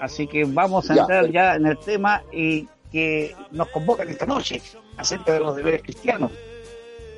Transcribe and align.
Así 0.00 0.26
que 0.26 0.44
vamos 0.44 0.90
a 0.90 0.96
entrar 0.96 1.30
ya 1.30 1.54
en 1.54 1.66
el 1.66 1.78
tema 1.78 2.22
y 2.32 2.68
que 2.92 3.34
nos 3.50 3.68
convocan 3.68 4.08
esta 4.08 4.26
noche 4.26 4.60
acerca 4.96 5.32
de 5.32 5.40
los 5.40 5.56
deberes 5.56 5.82
cristianos. 5.82 6.30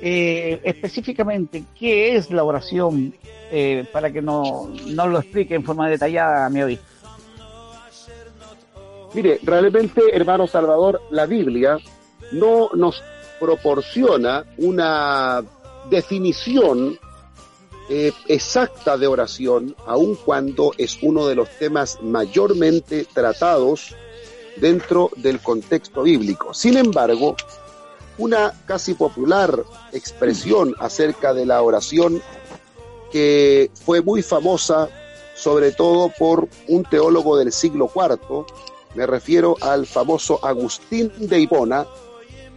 Eh, 0.01 0.61
específicamente, 0.63 1.63
¿qué 1.77 2.15
es 2.15 2.31
la 2.31 2.43
oración? 2.43 3.13
Eh, 3.51 3.85
para 3.91 4.11
que 4.11 4.21
nos 4.21 4.69
no 4.85 5.07
lo 5.07 5.19
explique 5.19 5.55
en 5.55 5.63
forma 5.63 5.89
detallada, 5.89 6.49
mi 6.49 6.61
hoy. 6.61 6.79
Mire, 9.13 9.39
realmente, 9.43 10.01
hermano 10.13 10.45
Salvador, 10.45 11.01
la 11.09 11.25
Biblia 11.25 11.77
no 12.31 12.69
nos 12.75 13.03
proporciona 13.39 14.45
una 14.57 15.41
definición 15.89 16.99
eh, 17.89 18.13
exacta 18.27 18.97
de 18.97 19.07
oración, 19.07 19.75
aun 19.87 20.15
cuando 20.15 20.73
es 20.77 20.99
uno 21.01 21.25
de 21.25 21.33
los 21.33 21.49
temas 21.57 21.97
mayormente 22.03 23.05
tratados 23.11 23.95
dentro 24.57 25.09
del 25.15 25.39
contexto 25.39 26.03
bíblico. 26.03 26.53
Sin 26.53 26.77
embargo, 26.77 27.35
una 28.19 28.53
casi 28.67 28.93
popular 28.93 29.63
expresión 29.91 30.75
acerca 30.79 31.33
de 31.33 31.47
la 31.47 31.63
oración 31.63 32.21
que 33.11 33.71
fue 33.73 34.01
muy 34.01 34.21
famosa 34.21 34.89
sobre 35.33 35.71
todo 35.71 36.11
por 36.19 36.47
un 36.67 36.83
teólogo 36.83 37.37
del 37.37 37.51
siglo 37.51 37.89
IV, 37.95 38.45
me 38.93 39.07
refiero 39.07 39.55
al 39.61 39.87
famoso 39.87 40.45
Agustín 40.45 41.11
de 41.17 41.39
Hipona, 41.39 41.87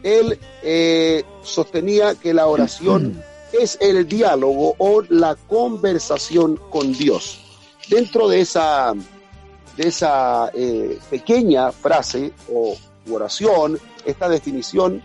él 0.02 0.38
eh, 0.62 1.22
sostenía 1.42 2.16
que 2.16 2.34
la 2.34 2.48
oración 2.48 3.22
es 3.52 3.78
el 3.80 4.06
diálogo 4.06 4.74
o 4.78 5.02
la 5.08 5.34
conversación 5.34 6.58
con 6.70 6.92
Dios. 6.92 7.40
Dentro 7.88 8.28
de 8.28 8.40
esa, 8.40 8.94
de 9.76 9.88
esa 9.88 10.50
eh, 10.54 10.98
pequeña 11.10 11.72
frase 11.72 12.32
o 12.52 12.76
oración, 13.10 13.78
esta 14.04 14.28
definición, 14.28 15.02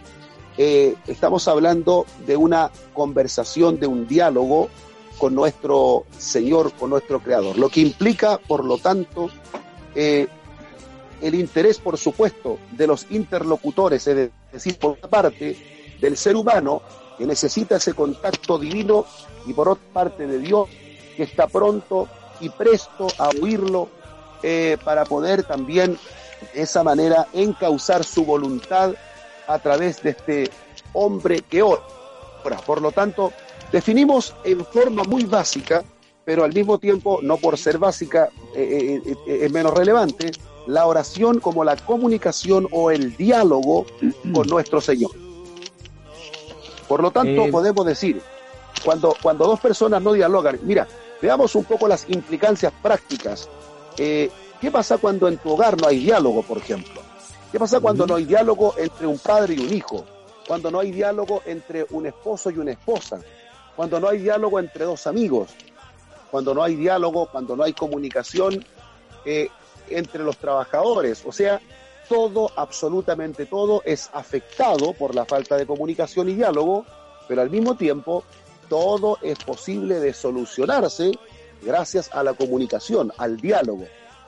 eh, 0.58 0.96
estamos 1.08 1.48
hablando 1.48 2.06
de 2.26 2.38
una 2.38 2.72
conversación, 2.94 3.80
de 3.80 3.88
un 3.88 4.08
diálogo 4.08 4.70
con 5.18 5.36
nuestro 5.36 6.06
Señor, 6.18 6.74
con 6.74 6.92
nuestro 6.92 7.20
Creador, 7.20 7.58
lo 7.58 7.70
que 7.70 7.82
implica, 7.82 8.38
por 8.38 8.64
lo 8.64 8.78
tanto, 8.78 9.30
eh, 9.96 10.28
el 11.22 11.36
interés, 11.36 11.80
por 11.80 11.98
supuesto, 11.98 12.60
de 12.72 12.88
los 12.88 13.08
interlocutores, 13.10 14.06
es 14.08 14.30
decir, 14.52 14.78
por 14.78 14.92
una 14.92 15.10
parte, 15.10 15.58
del 16.00 16.16
ser 16.16 16.36
humano 16.36 16.82
que 17.18 17.26
necesita 17.26 17.78
ese 17.78 17.94
contacto 17.94 18.58
divino 18.60 19.06
y 19.46 19.54
por 19.54 19.70
otra 19.70 19.84
parte 19.94 20.28
de 20.28 20.40
Dios 20.40 20.70
que 21.16 21.24
está 21.24 21.48
pronto 21.48 22.08
y 22.40 22.50
presto 22.50 23.08
a 23.18 23.30
oírlo 23.42 23.90
eh, 24.44 24.78
para 24.84 25.06
poder 25.06 25.44
también 25.44 25.98
de 26.54 26.62
esa 26.62 26.84
manera 26.84 27.28
encauzar 27.34 28.04
su 28.04 28.24
voluntad 28.24 28.94
a 29.48 29.60
través 29.60 30.04
de 30.04 30.12
este 30.12 30.52
hombre 30.94 31.42
que 31.42 31.64
ora. 31.64 31.82
Por 32.66 32.82
lo 32.82 32.92
tanto, 32.92 33.34
definimos 33.72 34.36
en 34.44 34.64
forma 34.66 35.04
muy 35.04 35.26
básica, 35.26 35.84
pero 36.24 36.44
al 36.44 36.54
mismo 36.54 36.78
tiempo, 36.78 37.20
no 37.22 37.38
por 37.38 37.58
ser 37.58 37.78
básica, 37.78 38.30
eh, 38.56 39.02
eh, 39.06 39.40
es 39.42 39.52
menos 39.52 39.74
relevante, 39.74 40.32
la 40.68 40.86
oración 40.86 41.40
como 41.40 41.64
la 41.64 41.76
comunicación 41.76 42.68
o 42.72 42.92
el 42.92 43.16
diálogo 43.18 43.86
con 44.34 44.48
nuestro 44.48 44.82
Señor. 44.82 45.27
Por 46.88 47.02
lo 47.02 47.12
tanto, 47.12 47.46
eh, 47.46 47.52
podemos 47.52 47.86
decir, 47.86 48.22
cuando, 48.84 49.16
cuando 49.22 49.46
dos 49.46 49.60
personas 49.60 50.02
no 50.02 50.14
dialogan, 50.14 50.60
mira, 50.64 50.88
veamos 51.22 51.56
un 51.56 51.66
poco 51.66 51.88
las 51.88 52.10
implicancias 52.10 52.72
prácticas. 52.82 53.50
Eh, 53.98 54.30
¿Qué 54.62 54.72
pasa 54.72 54.98
cuando 54.98 55.28
en 55.28 55.38
tu 55.38 55.52
hogar 55.52 55.80
no 55.80 55.88
hay 55.88 56.00
diálogo, 56.00 56.44
por 56.44 56.58
ejemplo? 56.58 57.02
¿Qué 57.52 57.60
pasa 57.60 57.80
cuando 57.80 58.08
no 58.08 58.16
hay 58.16 58.26
diálogo 58.26 58.74
entre 58.78 59.08
un 59.08 59.20
padre 59.20 59.56
y 59.56 59.60
un 59.60 59.74
hijo? 59.74 60.06
Cuando 60.48 60.72
no 60.72 60.80
hay 60.80 60.92
diálogo 60.92 61.42
entre 61.46 61.86
un 61.92 62.06
esposo 62.06 62.50
y 62.50 62.58
una 62.58 62.72
esposa? 62.72 63.20
Cuando 63.76 64.00
no 64.00 64.10
hay 64.10 64.20
diálogo 64.20 64.60
entre 64.60 64.86
dos 64.86 65.06
amigos? 65.08 65.50
Cuando 66.32 66.54
no 66.54 66.64
hay 66.64 66.76
diálogo, 66.76 67.28
cuando 67.32 67.56
no 67.56 67.64
hay 67.64 67.74
comunicación 67.74 68.66
eh, 69.26 69.50
entre 69.90 70.24
los 70.24 70.38
trabajadores? 70.38 71.24
O 71.26 71.32
sea, 71.32 71.62
todo, 72.08 72.52
absolutamente 72.56 73.46
todo, 73.46 73.82
es 73.86 74.10
afectado 74.14 74.94
por 74.94 75.16
la 75.16 75.26
falta 75.26 75.58
de 75.58 75.66
comunicación 75.66 76.30
y 76.30 76.34
diálogo, 76.34 76.86
pero 77.28 77.42
al 77.42 77.50
mismo 77.50 77.76
tiempo 77.76 78.24
todo 78.70 79.18
es 79.22 79.38
posible 79.40 80.00
de 80.00 80.14
solucionarse 80.14 81.12
gracias 81.62 82.10
a 82.14 82.24
la 82.24 82.34
comunicación, 82.34 83.12
al 83.18 83.38
diálogo. 83.38 83.86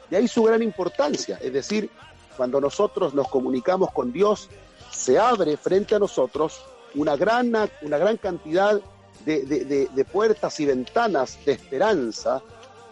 De 0.09 0.17
ahí 0.17 0.27
su 0.27 0.43
gran 0.43 0.61
importancia, 0.63 1.39
es 1.41 1.53
decir, 1.53 1.89
cuando 2.35 2.59
nosotros 2.59 3.13
nos 3.13 3.27
comunicamos 3.27 3.91
con 3.91 4.11
Dios, 4.11 4.49
se 4.91 5.19
abre 5.19 5.57
frente 5.57 5.95
a 5.95 5.99
nosotros 5.99 6.61
una 6.95 7.15
gran, 7.15 7.51
una 7.81 7.97
gran 7.97 8.17
cantidad 8.17 8.79
de, 9.25 9.89
de 9.93 10.05
puertas 10.05 10.59
y 10.59 10.65
ventanas 10.65 11.37
de 11.45 11.51
esperanza 11.51 12.41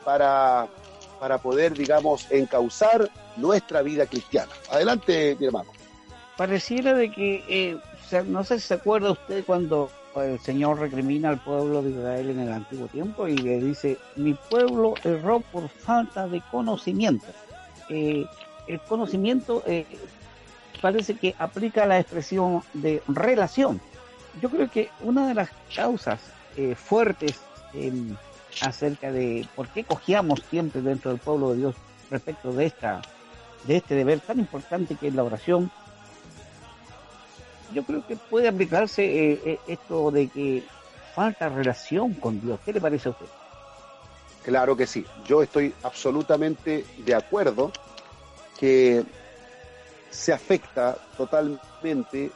para, 0.03 0.67
para 1.19 1.37
poder, 1.37 1.73
digamos, 1.73 2.29
encauzar 2.31 3.09
nuestra 3.35 3.81
vida 3.81 4.05
cristiana. 4.05 4.51
Adelante, 4.71 5.35
mi 5.39 5.47
hermano. 5.47 5.69
Pareciera 6.35 6.93
de 6.93 7.11
que, 7.11 7.43
eh, 7.49 8.23
no 8.25 8.43
sé 8.43 8.59
si 8.59 8.67
se 8.67 8.75
acuerda 8.75 9.11
usted 9.11 9.43
cuando 9.45 9.89
el 10.15 10.39
Señor 10.39 10.79
recrimina 10.79 11.29
al 11.29 11.39
pueblo 11.39 11.81
de 11.81 11.91
Israel 11.91 12.29
en 12.29 12.39
el 12.39 12.51
antiguo 12.51 12.87
tiempo 12.87 13.27
y 13.27 13.37
le 13.37 13.59
dice, 13.59 13.97
mi 14.15 14.33
pueblo 14.33 14.95
erró 15.03 15.39
por 15.39 15.67
falta 15.69 16.27
de 16.27 16.41
conocimiento. 16.51 17.27
Eh, 17.89 18.25
el 18.67 18.79
conocimiento 18.81 19.63
eh, 19.65 19.85
parece 20.81 21.15
que 21.15 21.35
aplica 21.37 21.85
la 21.85 21.99
expresión 21.99 22.63
de 22.73 23.01
relación. 23.07 23.79
Yo 24.41 24.49
creo 24.49 24.69
que 24.69 24.89
una 25.01 25.27
de 25.27 25.33
las 25.33 25.49
causas 25.75 26.19
fuertes 26.75 27.39
acerca 28.61 29.11
de 29.11 29.47
por 29.55 29.67
qué 29.69 29.83
cogíamos 29.83 30.41
siempre 30.49 30.81
dentro 30.81 31.11
del 31.11 31.19
pueblo 31.19 31.51
de 31.51 31.57
Dios 31.57 31.75
respecto 32.09 32.51
de 32.51 32.65
esta 32.65 33.01
de 33.65 33.77
este 33.77 33.95
deber 33.95 34.19
tan 34.21 34.39
importante 34.39 34.95
que 34.95 35.07
es 35.07 35.13
la 35.13 35.23
oración, 35.23 35.69
yo 37.73 37.83
creo 37.83 38.05
que 38.07 38.15
puede 38.15 38.47
aplicarse 38.47 39.03
eh, 39.03 39.41
eh, 39.45 39.59
esto 39.67 40.09
de 40.11 40.29
que 40.29 40.63
falta 41.13 41.49
relación 41.49 42.13
con 42.13 42.39
Dios. 42.39 42.59
¿Qué 42.63 42.71
le 42.71 42.79
parece 42.79 43.09
a 43.09 43.11
usted? 43.11 43.25
Claro 44.43 44.77
que 44.77 44.87
sí, 44.87 45.05
yo 45.25 45.43
estoy 45.43 45.73
absolutamente 45.83 46.85
de 46.99 47.13
acuerdo 47.13 47.71
que 48.57 49.03
se 50.09 50.31
afecta 50.31 50.97
totalmente 51.17 52.31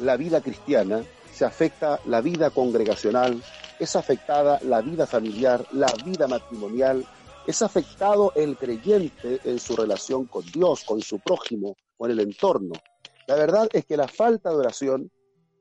la 0.00 0.16
vida 0.16 0.40
cristiana, 0.40 1.02
se 1.32 1.44
afecta 1.44 2.00
la 2.06 2.20
vida 2.20 2.50
congregacional, 2.50 3.40
es 3.80 3.96
afectada 3.96 4.60
la 4.62 4.80
vida 4.80 5.06
familiar, 5.06 5.66
la 5.72 5.92
vida 6.04 6.28
matrimonial, 6.28 7.04
es 7.46 7.62
afectado 7.62 8.32
el 8.36 8.56
creyente 8.56 9.40
en 9.44 9.58
su 9.58 9.74
relación 9.74 10.26
con 10.26 10.44
Dios, 10.44 10.84
con 10.84 11.00
su 11.00 11.18
prójimo, 11.18 11.76
con 11.96 12.10
el 12.10 12.20
entorno. 12.20 12.74
La 13.26 13.34
verdad 13.34 13.68
es 13.72 13.84
que 13.86 13.96
la 13.96 14.06
falta 14.06 14.50
de 14.50 14.56
oración 14.56 15.10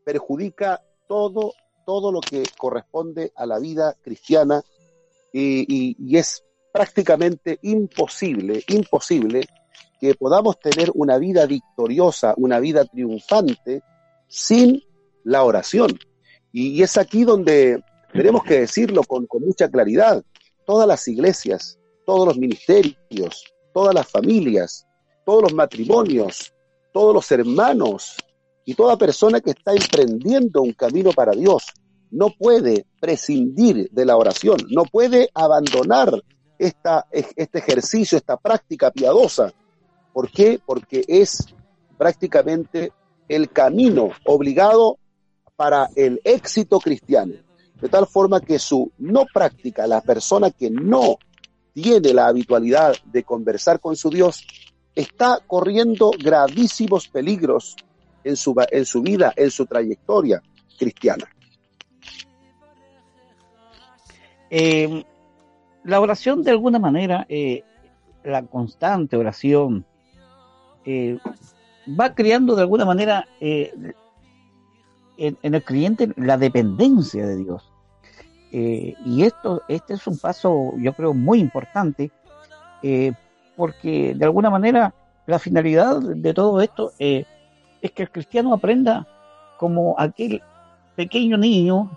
perjudica 0.04 0.82
todo, 1.08 1.54
todo 1.86 2.12
lo 2.12 2.20
que 2.20 2.44
corresponde 2.58 3.32
a 3.36 3.46
la 3.46 3.58
vida 3.58 3.96
cristiana 4.02 4.62
y, 5.32 5.96
y 5.98 6.18
es 6.18 6.44
prácticamente 6.72 7.58
imposible, 7.64 8.64
imposible 8.68 9.48
que 10.00 10.16
podamos 10.16 10.60
tener 10.60 10.92
una 10.94 11.18
vida 11.18 11.46
victoriosa, 11.46 12.34
una 12.38 12.60
vida 12.60 12.86
triunfante 12.86 13.82
sin 14.28 14.82
la 15.24 15.44
oración. 15.44 16.00
Y, 16.52 16.82
es 16.82 16.98
aquí 16.98 17.26
donde 17.26 17.84
tenemos 18.12 18.44
que 18.44 18.62
decirlo 18.62 19.04
con, 19.04 19.28
mucha 19.40 19.70
claridad 19.70 20.24
todas 20.66 20.88
las 20.88 21.08
iglesias, 21.08 21.80
todos 22.06 22.28
los 22.28 22.38
ministerios, 22.38 23.44
todas 23.74 23.94
las 23.94 24.08
familias, 24.08 24.86
todos 25.26 25.44
los 25.44 25.54
matrimonios, 25.54 26.54
todos 26.92 27.14
los 27.14 27.32
hermanos 27.32 28.18
y 28.66 28.74
toda 28.76 28.98
persona 28.98 29.42
que 29.42 29.52
está 29.52 29.74
emprendiendo 29.74 30.62
un 30.62 30.74
camino 30.74 31.12
para 31.12 31.32
Dios 31.32 31.66
no 32.12 32.30
puede 32.38 32.86
prescindir 33.00 33.90
de 33.92 34.06
la 34.06 34.18
oración, 34.18 34.58
no 34.70 34.84
puede 34.84 35.30
abandonar 35.34 36.12
esta, 36.58 37.08
este 37.12 37.60
ejercicio, 37.60 38.18
esta 38.18 38.38
práctica 38.38 38.92
piadosa. 38.92 39.54
¿Por 40.12 40.32
qué? 40.32 40.60
Porque 40.66 41.04
es 41.08 41.46
prácticamente 41.98 42.92
el 43.28 43.52
camino 43.52 44.10
obligado 44.26 44.98
para 45.56 45.90
el 45.96 46.20
éxito 46.24 46.80
cristiano 46.80 47.49
de 47.82 47.90
tal 47.90 48.08
forma 48.08 48.42
que 48.42 48.60
su 48.60 48.92
no 48.98 49.26
práctica, 49.26 49.88
la 49.88 50.02
persona 50.02 50.52
que 50.52 50.70
no 50.70 51.18
tiene 51.74 52.14
la 52.14 52.28
habitualidad 52.28 52.96
de 53.06 53.24
conversar 53.24 53.80
con 53.80 53.96
su 53.96 54.10
Dios, 54.10 54.46
está 54.96 55.40
corriendo 55.46 56.12
gravísimos 56.18 57.08
peligros 57.08 57.76
en 58.24 58.36
su, 58.36 58.54
en 58.72 58.86
su 58.86 59.02
vida, 59.02 59.34
en 59.36 59.50
su 59.50 59.66
trayectoria 59.66 60.42
cristiana. 60.78 61.26
Em, 64.50 65.04
la 65.84 66.02
oración 66.02 66.44
de 66.44 66.52
alguna 66.52 66.80
manera 66.80 67.26
eh, 67.30 67.64
la 68.24 68.44
constante 68.46 69.16
oración 69.16 69.86
eh, 70.86 71.20
va 71.88 72.16
creando 72.16 72.56
de 72.56 72.62
alguna 72.64 72.84
manera 72.84 73.28
eh, 75.20 75.36
en, 75.42 75.54
el 75.56 75.64
creyente 75.64 76.12
la 76.16 76.38
dependencia 76.38 77.28
de 77.28 77.38
Dios. 77.38 77.72
Eh, 78.52 78.96
y 79.06 79.24
esto, 79.24 79.62
este 79.68 79.94
es 79.94 80.08
un 80.08 80.18
paso, 80.18 80.74
yo 80.78 80.94
creo, 80.94 81.14
muy 81.14 81.40
importante, 81.40 82.12
porque 83.56 84.16
de 84.16 84.26
alguna 84.26 84.50
manera 84.50 84.94
la 85.28 85.38
finalidad 85.38 86.00
de 86.00 86.34
todo 86.34 86.62
esto 86.62 86.94
es 86.98 87.26
que 87.94 88.04
el 88.04 88.10
cristiano 88.10 88.54
aprenda 88.54 89.06
como 89.58 89.96
aquel 90.00 90.42
pequeño 90.96 91.38
niño 91.38 91.92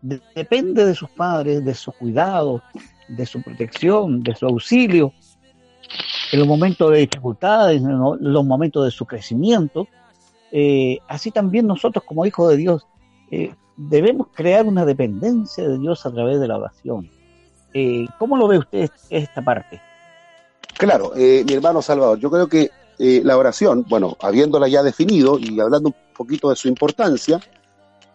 depende 0.00 0.86
de 0.86 0.94
sus 0.94 1.10
padres, 1.10 1.64
de 1.64 1.74
su 1.74 1.92
cuidado, 1.92 2.62
de 3.08 3.26
su 3.26 3.42
protección, 3.42 4.22
de 4.22 4.34
su 4.34 4.46
auxilio, 4.46 5.12
en 6.32 6.38
los 6.38 6.48
momentos 6.48 6.90
de 6.90 6.98
dificultades, 6.98 7.82
en 7.82 7.98
los 7.98 8.44
momentos 8.44 8.84
de 8.84 8.90
su 8.90 9.06
crecimiento. 9.06 9.86
Eh, 10.52 10.98
así 11.08 11.30
también 11.30 11.66
nosotros 11.66 12.04
como 12.04 12.24
hijos 12.24 12.50
de 12.50 12.56
Dios 12.56 12.86
eh, 13.30 13.54
debemos 13.76 14.28
crear 14.32 14.66
una 14.66 14.84
dependencia 14.84 15.66
de 15.66 15.78
Dios 15.78 16.06
a 16.06 16.12
través 16.12 16.40
de 16.40 16.48
la 16.48 16.58
oración. 16.58 17.10
Eh, 17.74 18.06
¿Cómo 18.18 18.36
lo 18.36 18.48
ve 18.48 18.58
usted 18.58 18.90
esta 19.10 19.42
parte? 19.42 19.80
Claro, 20.78 21.12
mi 21.14 21.52
hermano 21.52 21.80
Salvador, 21.80 22.18
yo 22.18 22.30
creo 22.30 22.48
que 22.48 22.70
la 22.98 23.36
oración, 23.36 23.84
bueno, 23.88 24.16
habiéndola 24.20 24.68
ya 24.68 24.82
definido 24.82 25.38
y 25.38 25.58
hablando 25.58 25.88
un 25.88 25.94
poquito 26.14 26.50
de 26.50 26.56
su 26.56 26.68
importancia, 26.68 27.40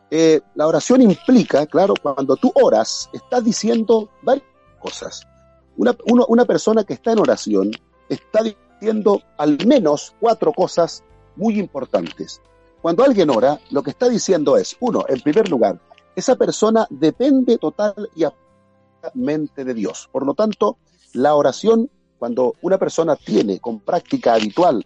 la 0.10 0.68
oración 0.68 1.02
implica, 1.02 1.66
claro, 1.66 1.96
cuando 2.00 2.36
tú 2.36 2.52
oras, 2.54 3.10
estás 3.14 3.44
diciendo 3.44 4.10
varias 4.22 4.46
cosas. 4.80 5.28
Una, 5.76 5.96
una 6.28 6.46
persona 6.46 6.84
que 6.84 6.94
está 6.94 7.14
en 7.14 7.20
oración 7.20 7.72
está 8.10 8.42
diciendo 8.44 9.22
al 9.38 9.58
menos 9.66 10.14
cuatro 10.20 10.54
cosas 10.54 11.04
muy 11.36 11.60
importantes. 11.60 12.42
Cuando 12.82 13.04
alguien 13.04 13.30
ora, 13.30 13.60
lo 13.70 13.84
que 13.84 13.92
está 13.92 14.10
diciendo 14.10 14.58
es, 14.58 14.76
uno, 14.80 15.06
en 15.08 15.22
primer 15.22 15.50
lugar, 15.50 15.80
esa 16.16 16.36
persona 16.36 16.88
depende 16.90 17.58
total 17.58 18.10
y 18.16 18.24
absolutamente 18.24 19.64
de 19.64 19.74
Dios. 19.74 20.10
Por 20.12 20.26
lo 20.26 20.34
tanto, 20.34 20.78
la 21.14 21.36
oración, 21.36 21.90
cuando 22.18 22.56
una 22.62 22.78
persona 22.78 23.16
tiene 23.16 23.60
con 23.60 23.80
práctica 23.80 24.34
habitual 24.34 24.86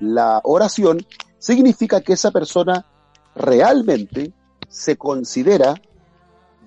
la 0.00 0.40
oración, 0.44 1.06
significa 1.38 2.00
que 2.00 2.14
esa 2.14 2.30
persona 2.30 2.84
realmente 3.34 4.32
se 4.68 4.96
considera 4.96 5.74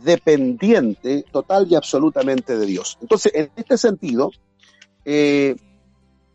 dependiente 0.01 1.25
total 1.31 1.67
y 1.69 1.75
absolutamente 1.75 2.57
de 2.57 2.65
Dios. 2.65 2.97
Entonces, 3.01 3.33
en 3.35 3.51
este 3.55 3.77
sentido, 3.77 4.31
eh, 5.03 5.55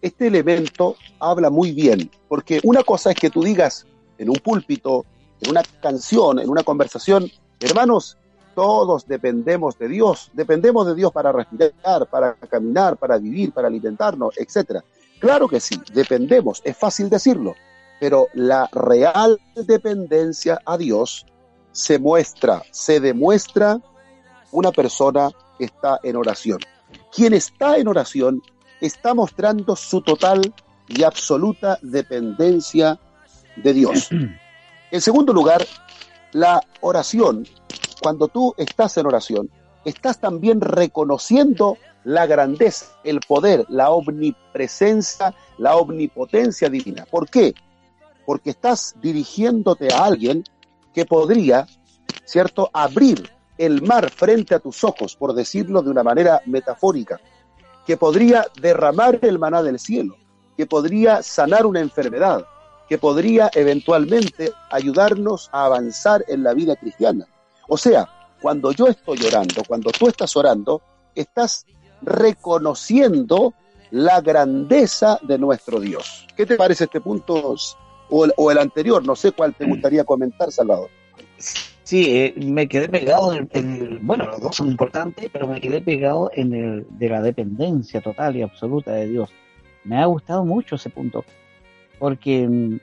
este 0.04 0.26
elemento 0.26 0.96
habla 1.18 1.48
muy 1.48 1.72
bien, 1.72 2.10
porque 2.28 2.60
una 2.62 2.82
cosa 2.82 3.12
es 3.12 3.16
que 3.16 3.30
tú 3.30 3.42
digas 3.42 3.86
en 4.18 4.28
un 4.28 4.36
púlpito, 4.36 5.06
en 5.40 5.50
una 5.50 5.62
canción, 5.80 6.38
en 6.38 6.50
una 6.50 6.62
conversación, 6.62 7.30
hermanos, 7.58 8.18
todos 8.54 9.06
dependemos 9.06 9.78
de 9.78 9.88
Dios, 9.88 10.30
dependemos 10.34 10.86
de 10.86 10.94
Dios 10.94 11.10
para 11.10 11.32
respirar, 11.32 12.06
para 12.10 12.34
caminar, 12.34 12.98
para 12.98 13.16
vivir, 13.16 13.52
para 13.52 13.68
alimentarnos, 13.68 14.36
etc. 14.36 14.82
Claro 15.20 15.48
que 15.48 15.58
sí, 15.58 15.80
dependemos, 15.94 16.60
es 16.64 16.76
fácil 16.76 17.08
decirlo, 17.08 17.54
pero 17.98 18.28
la 18.34 18.68
real 18.72 19.40
dependencia 19.54 20.60
a 20.66 20.76
Dios 20.76 21.24
se 21.72 21.98
muestra, 21.98 22.62
se 22.70 23.00
demuestra 23.00 23.80
una 24.52 24.70
persona 24.70 25.30
que 25.56 25.64
está 25.64 25.98
en 26.02 26.16
oración. 26.16 26.58
Quien 27.10 27.32
está 27.32 27.78
en 27.78 27.88
oración 27.88 28.42
está 28.86 29.14
mostrando 29.14 29.76
su 29.76 30.02
total 30.02 30.52
y 30.88 31.02
absoluta 31.02 31.78
dependencia 31.82 32.98
de 33.56 33.72
Dios. 33.72 34.08
En 34.90 35.00
segundo 35.00 35.32
lugar, 35.32 35.66
la 36.30 36.60
oración, 36.80 37.44
cuando 38.00 38.28
tú 38.28 38.54
estás 38.56 38.96
en 38.96 39.06
oración, 39.06 39.50
estás 39.84 40.20
también 40.20 40.60
reconociendo 40.60 41.78
la 42.04 42.26
grandeza, 42.26 42.86
el 43.02 43.18
poder, 43.18 43.66
la 43.68 43.90
omnipresencia, 43.90 45.34
la 45.58 45.74
omnipotencia 45.76 46.68
divina. 46.68 47.06
¿Por 47.10 47.28
qué? 47.28 47.54
Porque 48.24 48.50
estás 48.50 48.94
dirigiéndote 49.02 49.92
a 49.92 50.04
alguien 50.04 50.44
que 50.92 51.06
podría, 51.06 51.66
¿cierto?, 52.24 52.70
abrir 52.72 53.32
el 53.58 53.82
mar 53.82 54.10
frente 54.10 54.54
a 54.54 54.60
tus 54.60 54.84
ojos, 54.84 55.16
por 55.16 55.34
decirlo 55.34 55.82
de 55.82 55.90
una 55.90 56.04
manera 56.04 56.40
metafórica, 56.46 57.18
que 57.86 57.96
podría 57.96 58.46
derramar 58.60 59.18
el 59.22 59.38
maná 59.38 59.62
del 59.62 59.78
cielo, 59.78 60.16
que 60.56 60.66
podría 60.66 61.22
sanar 61.22 61.66
una 61.66 61.80
enfermedad, 61.80 62.46
que 62.88 62.98
podría 62.98 63.50
eventualmente 63.54 64.52
ayudarnos 64.70 65.48
a 65.52 65.66
avanzar 65.66 66.24
en 66.28 66.42
la 66.42 66.54
vida 66.54 66.76
cristiana. 66.76 67.26
O 67.68 67.76
sea, 67.76 68.08
cuando 68.40 68.72
yo 68.72 68.86
estoy 68.88 69.18
orando, 69.26 69.62
cuando 69.66 69.90
tú 69.90 70.08
estás 70.08 70.36
orando, 70.36 70.82
estás 71.14 71.66
reconociendo 72.02 73.54
la 73.90 74.20
grandeza 74.20 75.18
de 75.22 75.38
nuestro 75.38 75.80
Dios. 75.80 76.26
¿Qué 76.36 76.44
te 76.44 76.56
parece 76.56 76.84
este 76.84 77.00
punto 77.00 77.54
o 78.10 78.50
el, 78.50 78.58
anterior? 78.58 79.04
No 79.04 79.16
sé 79.16 79.32
cuál 79.32 79.54
te 79.54 79.64
gustaría 79.66 80.04
comentar, 80.04 80.50
Salvador. 80.52 80.90
Sí, 81.94 82.06
eh, 82.10 82.34
me 82.38 82.66
quedé 82.66 82.88
pegado 82.88 83.32
en, 83.32 84.00
bueno, 84.02 84.24
los 84.24 84.40
dos 84.40 84.56
son 84.56 84.66
importantes, 84.66 85.30
pero 85.32 85.46
me 85.46 85.60
quedé 85.60 85.80
pegado 85.80 86.28
en 86.34 86.52
el 86.52 86.86
de 86.90 87.08
la 87.08 87.22
dependencia 87.22 88.00
total 88.00 88.34
y 88.34 88.42
absoluta 88.42 88.90
de 88.90 89.06
Dios. 89.06 89.30
Me 89.84 90.02
ha 90.02 90.06
gustado 90.06 90.44
mucho 90.44 90.74
ese 90.74 90.90
punto, 90.90 91.24
porque 92.00 92.48
mm, 92.48 92.80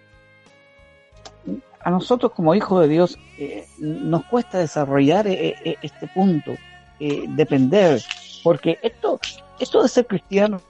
a 1.81 1.89
nosotros 1.89 2.31
como 2.31 2.55
hijos 2.55 2.79
de 2.83 2.87
Dios 2.87 3.19
eh, 3.37 3.67
nos 3.79 4.23
cuesta 4.27 4.59
desarrollar 4.59 5.27
eh, 5.27 5.77
este 5.81 6.07
punto, 6.07 6.53
depender, 6.97 8.01
porque 8.45 8.79
esto, 8.81 9.19
esto 9.59 9.83
de 9.83 9.89
ser 9.89 10.07
cristiano, 10.07 10.61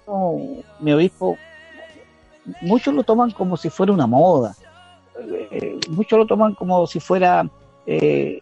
mi 0.80 0.94
obispo, 0.94 1.38
muchos 2.62 2.92
lo 2.92 3.04
toman 3.04 3.30
como 3.30 3.56
si 3.56 3.70
fuera 3.70 3.94
una 3.94 4.08
moda, 4.08 4.56
muchos 5.90 6.18
lo 6.18 6.26
toman 6.26 6.56
como 6.56 6.88
si 6.88 7.00
fuera 7.00 7.48
eh, 7.92 8.42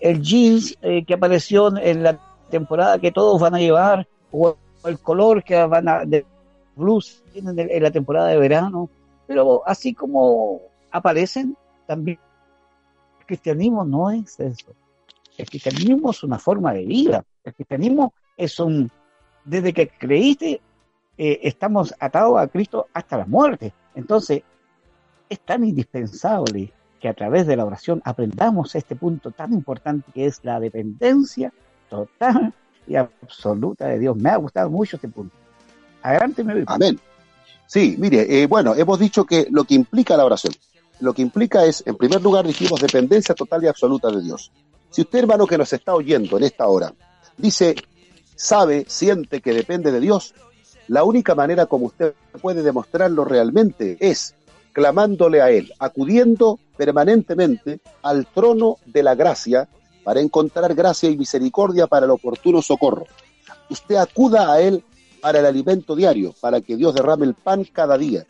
el 0.00 0.22
jeans 0.22 0.76
eh, 0.82 1.04
que 1.04 1.14
apareció 1.14 1.76
en 1.76 2.02
la 2.02 2.18
temporada 2.50 2.98
que 2.98 3.12
todos 3.12 3.40
van 3.40 3.54
a 3.54 3.58
llevar, 3.58 4.06
o 4.32 4.56
el 4.84 4.98
color 4.98 5.42
que 5.44 5.64
van 5.64 5.88
a, 5.88 6.04
de 6.04 6.26
blues 6.76 7.22
en, 7.34 7.82
la 7.82 7.90
temporada 7.90 8.28
de 8.28 8.38
verano, 8.38 8.88
pero 9.26 9.62
así 9.66 9.94
como 9.94 10.60
aparecen, 10.90 11.56
también 11.86 12.18
el 13.20 13.26
cristianismo 13.26 13.84
no 13.84 14.10
es 14.10 14.38
eso. 14.40 14.72
El 15.38 15.48
cristianismo 15.48 16.10
es 16.10 16.22
una 16.22 16.38
forma 16.38 16.72
de 16.72 16.84
vida. 16.84 17.24
El 17.42 17.54
cristianismo 17.54 18.12
es 18.36 18.58
un, 18.60 18.90
desde 19.44 19.72
que 19.72 19.88
creíste, 19.88 20.60
eh, 21.16 21.40
estamos 21.42 21.94
atados 21.98 22.38
a 22.38 22.48
Cristo 22.48 22.88
hasta 22.92 23.18
la 23.18 23.26
muerte. 23.26 23.72
Entonces, 23.94 24.42
es 25.28 25.40
tan 25.40 25.64
indispensable 25.64 26.72
que 27.04 27.10
a 27.10 27.12
través 27.12 27.46
de 27.46 27.54
la 27.54 27.66
oración 27.66 28.00
aprendamos 28.02 28.74
este 28.74 28.96
punto 28.96 29.30
tan 29.30 29.52
importante 29.52 30.10
que 30.14 30.24
es 30.24 30.40
la 30.42 30.58
dependencia 30.58 31.52
total 31.90 32.54
y 32.86 32.96
absoluta 32.96 33.88
de 33.88 33.98
Dios. 33.98 34.16
Me 34.16 34.30
ha 34.30 34.36
gustado 34.36 34.70
mucho 34.70 34.96
este 34.96 35.08
punto. 35.08 35.36
Adelante, 36.00 36.42
Amén. 36.66 36.98
Sí, 37.66 37.96
mire, 37.98 38.42
eh, 38.42 38.46
bueno, 38.46 38.74
hemos 38.74 38.98
dicho 38.98 39.26
que 39.26 39.48
lo 39.50 39.64
que 39.64 39.74
implica 39.74 40.16
la 40.16 40.24
oración, 40.24 40.54
lo 41.00 41.12
que 41.12 41.20
implica 41.20 41.66
es, 41.66 41.82
en 41.86 41.94
primer 41.94 42.22
lugar, 42.22 42.46
dijimos 42.46 42.80
dependencia 42.80 43.34
total 43.34 43.62
y 43.64 43.66
absoluta 43.66 44.10
de 44.10 44.22
Dios. 44.22 44.50
Si 44.88 45.02
usted, 45.02 45.18
hermano, 45.18 45.46
que 45.46 45.58
nos 45.58 45.74
está 45.74 45.94
oyendo 45.94 46.38
en 46.38 46.44
esta 46.44 46.66
hora, 46.68 46.94
dice, 47.36 47.74
sabe, 48.34 48.86
siente 48.88 49.42
que 49.42 49.52
depende 49.52 49.92
de 49.92 50.00
Dios, 50.00 50.34
la 50.88 51.04
única 51.04 51.34
manera 51.34 51.66
como 51.66 51.84
usted 51.84 52.14
puede 52.40 52.62
demostrarlo 52.62 53.26
realmente 53.26 53.98
es 54.00 54.34
clamándole 54.72 55.42
a 55.42 55.50
Él, 55.50 55.70
acudiendo 55.78 56.60
permanentemente 56.76 57.80
al 58.02 58.26
trono 58.26 58.78
de 58.84 59.02
la 59.02 59.14
gracia 59.14 59.68
para 60.02 60.20
encontrar 60.20 60.74
gracia 60.74 61.10
y 61.10 61.16
misericordia 61.16 61.86
para 61.86 62.06
el 62.06 62.10
oportuno 62.10 62.60
socorro. 62.62 63.06
Usted 63.70 63.96
acuda 63.96 64.52
a 64.52 64.60
Él 64.60 64.84
para 65.20 65.38
el 65.38 65.46
alimento 65.46 65.96
diario, 65.96 66.34
para 66.40 66.60
que 66.60 66.76
Dios 66.76 66.94
derrame 66.94 67.24
el 67.24 67.34
pan 67.34 67.64
cada 67.64 67.96
día. 67.96 68.26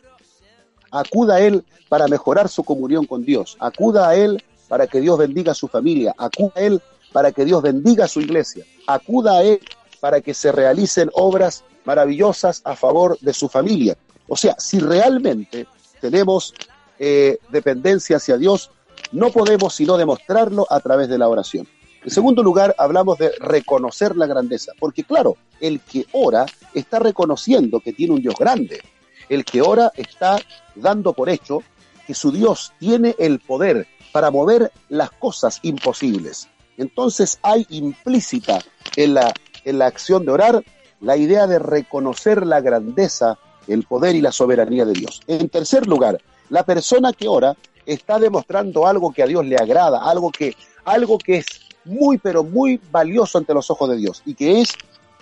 Acuda 0.91 1.35
a 1.35 1.41
Él 1.41 1.65
para 1.89 2.07
mejorar 2.07 2.47
su 2.47 2.63
comunión 2.63 3.05
con 3.05 3.25
Dios. 3.25 3.57
Acuda 3.59 4.07
a 4.07 4.15
Él 4.15 4.43
para 4.69 4.87
que 4.87 5.01
Dios 5.01 5.17
bendiga 5.17 5.51
a 5.51 5.55
su 5.55 5.67
familia. 5.67 6.15
Acuda 6.17 6.53
a 6.55 6.61
Él 6.61 6.81
para 7.11 7.31
que 7.31 7.43
Dios 7.43 7.61
bendiga 7.61 8.05
a 8.05 8.07
su 8.07 8.21
iglesia. 8.21 8.65
Acuda 8.87 9.37
a 9.37 9.43
Él 9.43 9.59
para 9.99 10.21
que 10.21 10.33
se 10.33 10.51
realicen 10.51 11.09
obras 11.13 11.63
maravillosas 11.83 12.61
a 12.63 12.75
favor 12.75 13.17
de 13.19 13.33
su 13.33 13.49
familia. 13.49 13.97
O 14.27 14.37
sea, 14.37 14.55
si 14.57 14.79
realmente 14.79 15.67
tenemos 15.99 16.53
eh, 16.99 17.37
dependencia 17.49 18.17
hacia 18.17 18.37
Dios, 18.37 18.71
no 19.11 19.31
podemos 19.31 19.73
sino 19.75 19.97
demostrarlo 19.97 20.67
a 20.69 20.79
través 20.79 21.09
de 21.09 21.17
la 21.17 21.27
oración. 21.27 21.67
En 22.03 22.11
segundo 22.11 22.43
lugar, 22.43 22.75
hablamos 22.77 23.17
de 23.17 23.31
reconocer 23.39 24.15
la 24.15 24.27
grandeza, 24.27 24.73
porque 24.79 25.03
claro, 25.03 25.37
el 25.59 25.79
que 25.79 26.05
ora 26.11 26.45
está 26.73 26.99
reconociendo 26.99 27.79
que 27.79 27.93
tiene 27.93 28.13
un 28.13 28.21
Dios 28.21 28.35
grande. 28.37 28.81
El 29.27 29.43
que 29.43 29.61
ora 29.61 29.91
está 29.95 30.37
dando 30.75 31.13
por 31.13 31.29
hecho 31.29 31.63
que 32.05 32.13
su 32.13 32.31
Dios 32.31 32.73
tiene 32.79 33.15
el 33.17 33.39
poder 33.39 33.87
para 34.11 34.29
mover 34.29 34.71
las 34.89 35.09
cosas 35.11 35.59
imposibles. 35.63 36.47
Entonces 36.77 37.39
hay 37.41 37.65
implícita 37.69 38.59
en 38.95 39.15
la, 39.15 39.33
en 39.63 39.79
la 39.79 39.87
acción 39.87 40.25
de 40.25 40.31
orar 40.31 40.63
la 41.01 41.17
idea 41.17 41.47
de 41.47 41.59
reconocer 41.59 42.45
la 42.45 42.61
grandeza, 42.61 43.37
el 43.67 43.83
poder 43.83 44.15
y 44.15 44.21
la 44.21 44.31
soberanía 44.31 44.85
de 44.85 44.93
Dios. 44.93 45.21
En 45.27 45.49
tercer 45.49 45.87
lugar, 45.87 46.21
la 46.49 46.63
persona 46.63 47.13
que 47.13 47.27
ora 47.27 47.55
está 47.85 48.19
demostrando 48.19 48.87
algo 48.87 49.11
que 49.11 49.23
a 49.23 49.27
Dios 49.27 49.45
le 49.45 49.55
agrada, 49.55 50.03
algo 50.03 50.31
que, 50.31 50.55
algo 50.83 51.17
que 51.17 51.37
es 51.37 51.45
muy, 51.83 52.17
pero 52.17 52.43
muy 52.43 52.79
valioso 52.91 53.37
ante 53.37 53.53
los 53.53 53.69
ojos 53.69 53.89
de 53.89 53.97
Dios 53.97 54.21
y 54.25 54.33
que 54.33 54.61
es 54.61 54.73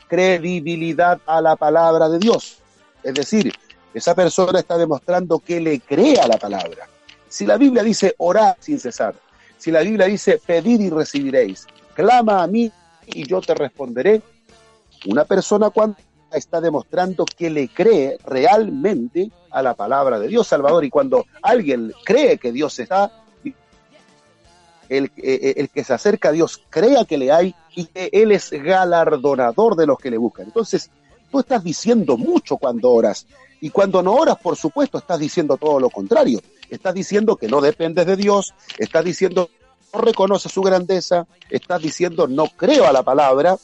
credibilidad 0.07 1.19
a 1.25 1.41
la 1.41 1.55
palabra 1.55 2.09
de 2.09 2.19
Dios. 2.19 2.57
Es 3.03 3.13
decir, 3.13 3.53
esa 3.93 4.15
persona 4.15 4.59
está 4.59 4.77
demostrando 4.77 5.39
que 5.39 5.59
le 5.59 5.79
cree 5.79 6.19
a 6.19 6.27
la 6.27 6.37
palabra. 6.37 6.87
Si 7.27 7.45
la 7.45 7.57
Biblia 7.57 7.83
dice 7.83 8.15
orar 8.17 8.57
sin 8.59 8.79
cesar, 8.79 9.15
si 9.57 9.71
la 9.71 9.81
Biblia 9.81 10.05
dice 10.07 10.39
pedir 10.45 10.81
y 10.81 10.89
recibiréis, 10.89 11.67
clama 11.93 12.43
a 12.43 12.47
mí 12.47 12.71
y 13.07 13.27
yo 13.27 13.41
te 13.41 13.53
responderé, 13.53 14.21
una 15.05 15.25
persona 15.25 15.69
cuando 15.69 15.97
está 16.33 16.61
demostrando 16.61 17.25
que 17.25 17.49
le 17.49 17.67
cree 17.67 18.17
realmente 18.25 19.31
a 19.51 19.61
la 19.61 19.73
palabra 19.73 20.19
de 20.19 20.27
Dios, 20.27 20.47
Salvador, 20.47 20.83
y 20.85 20.89
cuando 20.89 21.25
alguien 21.41 21.93
cree 22.03 22.37
que 22.37 22.51
Dios 22.51 22.77
está, 22.79 23.11
el, 24.89 25.05
eh, 25.05 25.11
eh, 25.17 25.53
el, 25.57 25.69
que 25.69 25.83
se 25.83 25.93
acerca 25.93 26.29
a 26.29 26.31
Dios 26.31 26.61
crea 26.69 27.05
que 27.05 27.17
le 27.17 27.31
hay 27.31 27.55
y 27.75 27.85
que 27.85 28.09
Él 28.11 28.31
es 28.31 28.51
galardonador 28.51 29.75
de 29.75 29.87
los 29.87 29.97
que 29.97 30.11
le 30.11 30.17
buscan. 30.17 30.45
Entonces, 30.45 30.89
tú 31.31 31.39
estás 31.39 31.63
diciendo 31.63 32.17
mucho 32.17 32.57
cuando 32.57 32.91
oras. 32.91 33.25
Y 33.61 33.69
cuando 33.69 34.03
no 34.03 34.13
oras, 34.13 34.37
por 34.37 34.57
supuesto, 34.57 34.97
estás 34.97 35.19
diciendo 35.19 35.57
todo 35.57 35.79
lo 35.79 35.89
contrario. 35.89 36.41
Estás 36.69 36.93
diciendo 36.93 37.37
que 37.37 37.47
no 37.47 37.61
dependes 37.61 38.05
de 38.05 38.17
Dios, 38.17 38.53
estás 38.77 39.05
diciendo 39.05 39.49
no 39.93 40.01
reconoces 40.01 40.51
su 40.51 40.61
grandeza, 40.61 41.27
estás 41.49 41.81
diciendo 41.81 42.27
no 42.27 42.47
creo 42.47 42.87
a 42.87 42.91
la 42.91 43.03
palabra, 43.03 43.57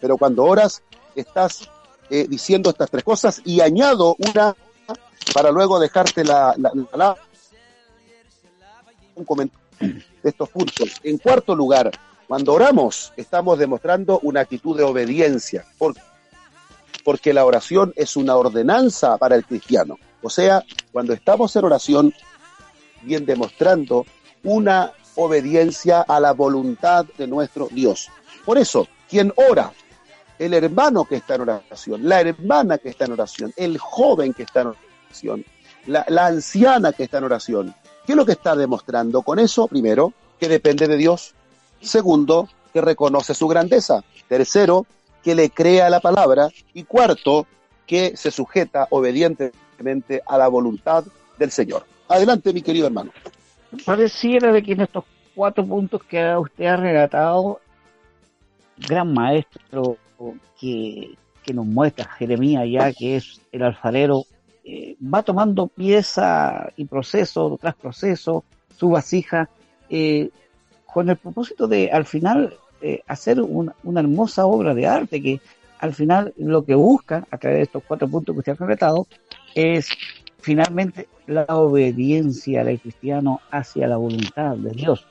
pero 0.00 0.16
cuando 0.16 0.44
oras 0.44 0.82
estás 1.14 1.68
eh, 2.10 2.26
diciendo 2.28 2.70
estas 2.70 2.90
tres 2.90 3.04
cosas 3.04 3.40
y 3.44 3.60
añado 3.60 4.16
una 4.18 4.54
para 5.34 5.50
luego 5.50 5.78
dejarte 5.78 6.24
la, 6.24 6.54
la, 6.56 7.16
un 9.14 9.24
comentario 9.24 9.58
de 9.80 10.28
estos 10.30 10.48
puntos. 10.48 11.00
En 11.02 11.18
cuarto 11.18 11.54
lugar, 11.54 11.90
cuando 12.26 12.54
oramos 12.54 13.12
estamos 13.16 13.58
demostrando 13.58 14.20
una 14.22 14.40
actitud 14.40 14.76
de 14.76 14.84
obediencia, 14.84 15.66
porque, 15.76 16.00
porque 17.04 17.32
la 17.32 17.44
oración 17.44 17.92
es 17.96 18.16
una 18.16 18.36
ordenanza 18.36 19.16
para 19.18 19.36
el 19.36 19.44
cristiano. 19.44 19.98
O 20.22 20.30
sea, 20.30 20.64
cuando 20.92 21.12
estamos 21.12 21.54
en 21.56 21.64
oración, 21.64 22.14
bien 23.02 23.24
demostrando 23.24 24.04
una 24.42 24.92
obediencia 25.14 26.02
a 26.02 26.20
la 26.20 26.32
voluntad 26.32 27.06
de 27.16 27.26
nuestro 27.26 27.68
Dios. 27.70 28.08
Por 28.44 28.58
eso, 28.58 28.88
quien 29.08 29.32
ora 29.50 29.72
el 30.38 30.54
hermano 30.54 31.04
que 31.04 31.16
está 31.16 31.34
en 31.34 31.42
oración, 31.42 32.08
la 32.08 32.20
hermana 32.20 32.78
que 32.78 32.90
está 32.90 33.06
en 33.06 33.12
oración, 33.12 33.52
el 33.56 33.78
joven 33.78 34.32
que 34.32 34.44
está 34.44 34.62
en 34.62 34.68
oración, 34.68 35.44
la, 35.86 36.04
anciana 36.26 36.92
que 36.92 37.04
está 37.04 37.18
en 37.18 37.24
oración. 37.24 37.74
¿Qué 38.06 38.12
es 38.12 38.16
lo 38.16 38.24
que 38.24 38.32
está 38.32 38.54
demostrando 38.54 39.22
con 39.22 39.38
eso? 39.38 39.66
Primero, 39.66 40.12
que 40.38 40.48
depende 40.48 40.86
de 40.86 40.96
Dios. 40.96 41.34
Segundo, 41.80 42.48
que 42.72 42.80
reconoce 42.80 43.34
su 43.34 43.48
grandeza. 43.48 44.02
Tercero, 44.28 44.86
que 45.22 45.34
le 45.34 45.50
crea 45.50 45.90
la 45.90 46.00
palabra. 46.00 46.48
Y 46.72 46.84
cuarto, 46.84 47.46
que 47.86 48.16
se 48.16 48.30
sujeta 48.30 48.86
obedientemente 48.90 50.22
a 50.26 50.38
la 50.38 50.48
voluntad 50.48 51.04
del 51.38 51.50
Señor. 51.50 51.84
Adelante, 52.08 52.52
mi 52.52 52.62
querido 52.62 52.86
hermano. 52.86 53.10
Pareciera 53.84 54.52
de 54.52 54.62
que 54.62 54.72
en 54.72 54.82
estos 54.82 55.04
cuatro 55.34 55.66
puntos 55.66 56.02
que 56.04 56.34
usted 56.36 56.64
ha 56.64 56.76
relatado, 56.76 57.60
gran 58.76 59.12
maestro 59.12 59.98
que, 60.60 61.14
que 61.42 61.54
nos 61.54 61.66
muestra 61.66 62.04
Jeremías 62.04 62.64
ya, 62.70 62.92
que 62.92 63.16
es 63.16 63.40
el 63.52 63.62
alfarero, 63.62 64.24
eh, 64.64 64.96
va 65.02 65.22
tomando 65.22 65.66
pieza 65.66 66.70
y 66.76 66.84
proceso 66.84 67.58
tras 67.58 67.74
proceso, 67.74 68.44
su 68.76 68.90
vasija, 68.90 69.48
eh, 69.88 70.28
con 70.84 71.08
el 71.08 71.16
propósito 71.16 71.66
de 71.66 71.90
al 71.90 72.04
final 72.04 72.54
eh, 72.82 73.00
hacer 73.06 73.40
una, 73.40 73.74
hermosa 73.96 74.44
obra 74.44 74.74
de 74.74 74.86
arte 74.86 75.22
que 75.22 75.40
al 75.78 75.94
final 75.94 76.34
lo 76.36 76.66
que 76.66 76.74
busca 76.74 77.26
a 77.30 77.38
través 77.38 77.58
de 77.58 77.62
estos 77.62 77.82
cuatro 77.88 78.08
puntos 78.08 78.34
que 78.34 78.40
usted 78.40 78.52
ha 78.52 78.56
concretado 78.56 79.06
es 79.54 79.88
finalmente 80.40 81.08
la 81.26 81.46
obediencia 81.46 82.62
del 82.62 82.78
cristiano 82.78 83.40
hacia 83.50 83.86
la 83.86 83.96
voluntad 83.96 84.54
de 84.56 84.72
Dios, 84.72 85.06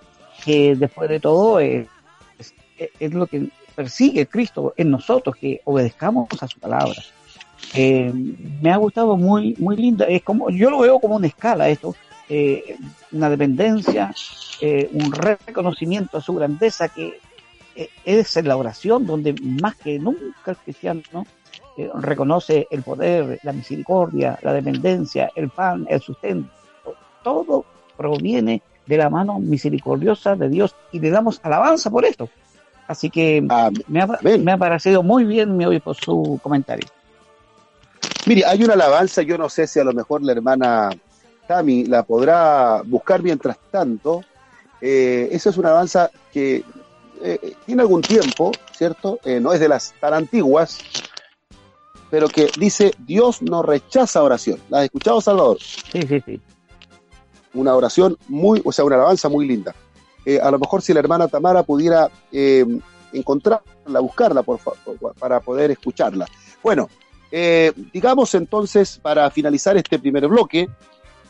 que 0.45 0.75
después 0.75 1.09
de 1.09 1.19
todo 1.19 1.59
es, 1.59 1.87
es, 2.37 2.53
es 2.99 3.13
lo 3.13 3.25
que 3.25 3.49
persigue 3.77 4.25
Cristo 4.25 4.73
en 4.75 4.89
nosotros, 4.89 5.35
que 5.35 5.61
obedezcamos 5.63 6.27
a 6.41 6.47
su 6.47 6.59
palabra. 6.59 6.99
Eh, 7.75 8.11
me 8.59 8.71
ha 8.71 8.77
gustado 8.77 9.15
muy, 9.15 9.55
muy 9.59 9.75
linda, 9.77 10.05
es 10.05 10.23
como, 10.23 10.49
yo 10.49 10.71
lo 10.71 10.79
veo 10.79 10.99
como 10.99 11.17
una 11.17 11.27
escala 11.27 11.69
esto, 11.69 11.95
eh, 12.27 12.75
una 13.11 13.29
dependencia, 13.29 14.11
eh, 14.61 14.89
un 14.93 15.11
reconocimiento 15.11 16.17
a 16.17 16.21
su 16.21 16.33
grandeza 16.33 16.89
que 16.89 17.19
es 18.03 18.35
en 18.35 18.47
la 18.47 18.57
oración 18.57 19.05
donde 19.05 19.35
más 19.43 19.75
que 19.75 19.99
nunca 19.99 20.49
el 20.49 20.57
cristiano 20.57 21.27
reconoce 21.93 22.67
el 22.71 22.81
poder, 22.81 23.39
la 23.43 23.53
misericordia, 23.53 24.39
la 24.41 24.53
dependencia, 24.53 25.29
el 25.35 25.49
pan, 25.49 25.85
el 25.87 26.01
sustento, 26.01 26.49
todo 27.23 27.63
proviene 27.95 28.63
de 28.87 28.97
la 28.97 29.11
mano 29.11 29.37
misericordiosa 29.39 30.35
de 30.35 30.49
Dios 30.49 30.75
y 30.91 30.99
le 30.99 31.11
damos 31.11 31.39
alabanza 31.43 31.91
por 31.91 32.03
esto. 32.05 32.27
Así 32.87 33.09
que 33.09 33.41
me 33.41 33.53
ha, 34.01 34.07
me 34.21 34.51
ha, 34.51 34.57
parecido 34.57 35.03
muy 35.03 35.25
bien, 35.25 35.57
me 35.57 35.67
oye 35.67 35.81
por 35.81 35.95
su 35.95 36.39
comentario. 36.41 36.87
Mire, 38.25 38.45
hay 38.45 38.63
una 38.63 38.73
alabanza, 38.73 39.21
yo 39.21 39.37
no 39.37 39.49
sé 39.49 39.67
si 39.67 39.79
a 39.79 39.83
lo 39.83 39.93
mejor 39.93 40.23
la 40.23 40.31
hermana 40.31 40.89
Tami 41.47 41.85
la 41.85 42.03
podrá 42.03 42.81
buscar 42.83 43.23
mientras 43.23 43.57
tanto. 43.71 44.23
Eh, 44.81 45.29
esa 45.31 45.49
es 45.49 45.57
una 45.57 45.69
alabanza 45.69 46.11
que 46.31 46.63
eh, 47.21 47.55
tiene 47.65 47.81
algún 47.81 48.01
tiempo, 48.01 48.51
¿cierto? 48.73 49.19
Eh, 49.23 49.39
no 49.39 49.53
es 49.53 49.59
de 49.59 49.69
las 49.69 49.93
tan 49.99 50.13
antiguas, 50.13 50.79
pero 52.09 52.27
que 52.27 52.49
dice, 52.57 52.93
Dios 52.99 53.41
no 53.41 53.63
rechaza 53.63 54.23
oración. 54.23 54.59
¿La 54.69 54.79
has 54.79 54.85
escuchado, 54.85 55.19
Salvador? 55.19 55.57
Sí, 55.59 56.01
sí, 56.07 56.21
sí. 56.25 56.41
Una 57.53 57.75
oración 57.75 58.17
muy, 58.27 58.61
o 58.63 58.71
sea, 58.71 58.85
una 58.85 58.95
alabanza 58.95 59.29
muy 59.29 59.47
linda. 59.47 59.73
Eh, 60.29 60.41
a 60.43 60.51
lo 60.51 60.59
mejor 60.59 60.81
si 60.81 60.93
la 60.93 60.99
hermana 60.99 61.29
Tamara 61.29 61.63
pudiera 61.63 62.11
eh, 62.33 62.65
encontrarla, 63.13 64.01
buscarla 64.01 64.43
por, 64.43 64.59
para 65.17 65.39
poder 65.39 65.71
escucharla. 65.71 66.27
Bueno, 66.61 66.89
eh, 67.31 67.71
digamos 67.93 68.35
entonces, 68.35 68.99
para 69.01 69.31
finalizar 69.31 69.77
este 69.77 69.97
primer 69.97 70.27
bloque, 70.27 70.67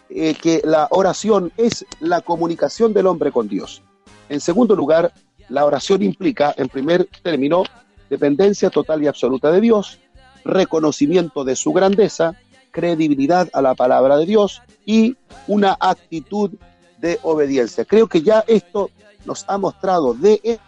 que 0.10 0.62
la 0.64 0.88
oración 0.90 1.52
es 1.58 1.86
la 2.00 2.22
comunicación 2.22 2.92
del 2.92 3.06
hombre 3.06 3.32
con 3.32 3.48
Dios. 3.48 3.84
En 4.30 4.40
segundo 4.40 4.76
lugar, 4.76 5.14
la 5.50 5.64
oración 5.66 6.02
implica, 6.02 6.56
en 6.58 6.68
primer 6.68 7.08
término, 7.22 7.66
dependencia 8.10 8.72
total 8.72 9.04
y 9.04 9.08
absoluta 9.08 9.52
de 9.52 9.62
Dios, 9.62 10.00
reconocimiento 10.44 11.44
de 11.44 11.56
su 11.56 11.72
grandeza, 11.72 12.34
credibilidad 12.72 13.48
a 13.54 13.62
la 13.62 13.76
palabra 13.76 14.18
de 14.18 14.26
Dios 14.26 14.64
y 14.88 15.18
una 15.46 15.78
actitud 15.80 16.52
de 16.98 17.20
obediencia. 17.24 17.86
Creo 17.86 18.08
que 18.08 18.22
ya 18.22 18.44
esto 18.48 18.90
nos 19.26 19.46
ha 19.48 19.58
mostrado 19.58 20.14
de 20.14 20.60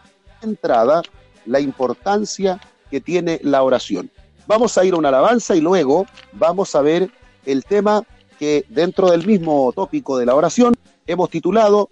entrada 0.41 1.01
la 1.45 1.59
importancia 1.59 2.59
que 2.89 3.01
tiene 3.01 3.39
la 3.43 3.63
oración. 3.63 4.12
Vamos 4.48 4.77
a 4.77 4.86
ir 4.86 4.93
a 4.93 4.98
una 4.98 5.09
alabanza 5.09 5.55
y 5.55 5.62
luego 5.62 6.05
vamos 6.33 6.74
a 6.75 6.81
ver 6.81 7.12
el 7.45 7.63
tema 7.63 8.03
que 8.38 8.65
dentro 8.69 9.12
del 9.12 9.25
mismo 9.25 9.71
tópico 9.74 10.17
de 10.17 10.25
la 10.25 10.36
oración 10.36 10.75
hemos 11.07 11.29
titulado 11.29 11.89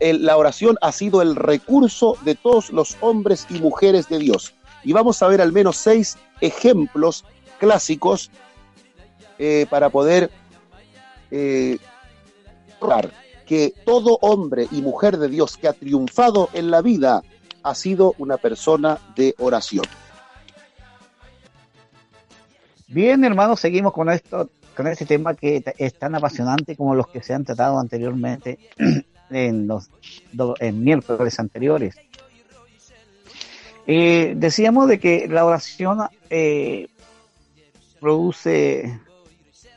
La 0.00 0.36
oración 0.36 0.76
ha 0.80 0.92
sido 0.92 1.22
el 1.22 1.36
recurso 1.36 2.16
de 2.22 2.34
todos 2.34 2.70
los 2.70 2.96
hombres 3.00 3.46
y 3.50 3.60
mujeres 3.60 4.08
de 4.08 4.18
Dios. 4.18 4.54
Y 4.82 4.92
vamos 4.92 5.22
a 5.22 5.28
ver 5.28 5.40
al 5.40 5.52
menos 5.52 5.76
seis 5.76 6.16
ejemplos 6.40 7.24
clásicos 7.58 8.30
eh, 9.38 9.66
para 9.68 9.88
poder 9.90 10.30
eh, 11.30 11.78
que 13.48 13.72
todo 13.84 14.18
hombre 14.20 14.68
y 14.70 14.82
mujer 14.82 15.16
de 15.16 15.28
Dios 15.28 15.56
que 15.56 15.68
ha 15.68 15.72
triunfado 15.72 16.50
en 16.52 16.70
la 16.70 16.82
vida 16.82 17.22
ha 17.62 17.74
sido 17.74 18.14
una 18.18 18.36
persona 18.36 18.98
de 19.16 19.34
oración. 19.38 19.84
Bien, 22.86 23.24
hermanos, 23.24 23.58
seguimos 23.58 23.92
con 23.94 24.10
esto, 24.10 24.50
con 24.76 24.86
este 24.86 25.06
tema 25.06 25.34
que 25.34 25.64
es 25.78 25.94
tan 25.98 26.14
apasionante 26.14 26.76
como 26.76 26.94
los 26.94 27.08
que 27.08 27.22
se 27.22 27.34
han 27.34 27.44
tratado 27.44 27.78
anteriormente 27.78 28.58
en 29.30 29.66
los 29.66 29.90
en 30.60 30.84
miércoles 30.84 31.40
anteriores. 31.40 31.96
Eh, 33.86 34.34
decíamos 34.36 34.88
de 34.88 35.00
que 35.00 35.26
la 35.28 35.46
oración 35.46 36.00
eh, 36.28 36.88
produce 37.98 39.00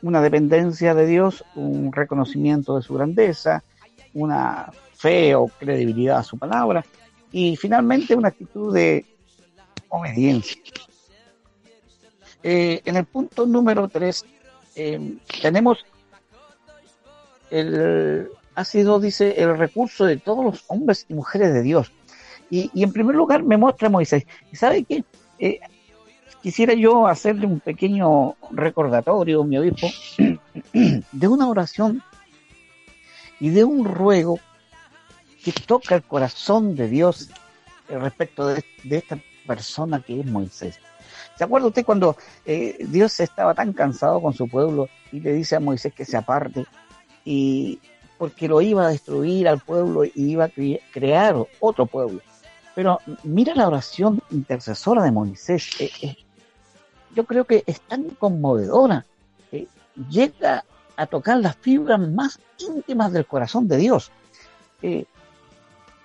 una 0.02 0.20
dependencia 0.20 0.94
de 0.94 1.06
Dios, 1.06 1.44
un 1.54 1.92
reconocimiento 1.92 2.76
de 2.76 2.82
su 2.82 2.94
grandeza, 2.94 3.62
una 4.14 4.72
fe 4.94 5.34
o 5.34 5.48
credibilidad 5.48 6.18
a 6.18 6.22
su 6.22 6.38
palabra 6.38 6.84
y 7.30 7.56
finalmente 7.56 8.14
una 8.14 8.28
actitud 8.28 8.74
de 8.74 9.06
obediencia. 9.88 10.60
Eh, 12.42 12.82
en 12.84 12.96
el 12.96 13.04
punto 13.04 13.46
número 13.46 13.88
3 13.88 14.24
eh, 14.74 15.16
tenemos 15.40 15.84
el, 17.50 18.28
ha 18.54 18.64
sido, 18.64 18.98
dice, 19.00 19.34
el 19.40 19.56
recurso 19.56 20.04
de 20.04 20.16
todos 20.16 20.44
los 20.44 20.64
hombres 20.68 21.06
y 21.08 21.14
mujeres 21.14 21.52
de 21.52 21.62
Dios. 21.62 21.92
Y, 22.50 22.70
en 22.82 22.92
primer 22.92 23.14
lugar 23.14 23.42
me 23.42 23.56
muestra 23.56 23.88
Moisés. 23.88 24.26
¿Y 24.52 24.56
sabe 24.56 24.84
qué? 24.84 25.04
Eh, 25.38 25.60
quisiera 26.42 26.74
yo 26.74 27.06
hacerle 27.06 27.46
un 27.46 27.60
pequeño 27.60 28.36
recordatorio, 28.50 29.44
mi 29.44 29.58
obispo, 29.58 29.88
de 31.12 31.28
una 31.28 31.48
oración 31.48 32.02
y 33.40 33.50
de 33.50 33.64
un 33.64 33.84
ruego 33.84 34.38
que 35.44 35.52
toca 35.52 35.94
el 35.94 36.02
corazón 36.02 36.74
de 36.76 36.88
Dios 36.88 37.30
respecto 37.88 38.48
de, 38.48 38.64
esta 38.90 39.18
persona 39.46 40.00
que 40.00 40.20
es 40.20 40.26
Moisés. 40.26 40.78
¿Se 41.36 41.44
acuerda 41.44 41.68
usted 41.68 41.84
cuando 41.84 42.16
eh, 42.44 42.76
Dios 42.88 43.18
estaba 43.20 43.54
tan 43.54 43.72
cansado 43.72 44.20
con 44.20 44.32
su 44.32 44.48
pueblo 44.48 44.88
y 45.10 45.20
le 45.20 45.32
dice 45.32 45.56
a 45.56 45.60
Moisés 45.60 45.92
que 45.92 46.04
se 46.04 46.16
aparte 46.16 46.66
y 47.24 47.80
porque 48.18 48.46
lo 48.46 48.60
iba 48.60 48.86
a 48.86 48.90
destruir 48.90 49.48
al 49.48 49.60
pueblo 49.60 50.04
y 50.04 50.12
iba 50.14 50.44
a 50.44 50.50
crear 50.92 51.36
otro 51.60 51.86
pueblo? 51.86 52.20
Pero 52.74 53.00
mira 53.24 53.54
la 53.54 53.66
oración 53.66 54.22
intercesora 54.30 55.02
de 55.02 55.12
Moisés. 55.12 55.68
Eh, 55.80 55.90
eh, 56.02 56.16
yo 57.14 57.24
creo 57.24 57.44
que 57.44 57.64
es 57.66 57.80
tan 57.80 58.10
conmovedora. 58.10 59.04
llega 60.08 60.64
a 60.96 61.06
tocar 61.06 61.38
las 61.38 61.56
fibras 61.56 62.00
más 62.00 62.38
íntimas 62.58 63.12
del 63.12 63.26
corazón 63.26 63.68
de 63.68 63.76
Dios. 63.76 64.10
y 64.82 65.06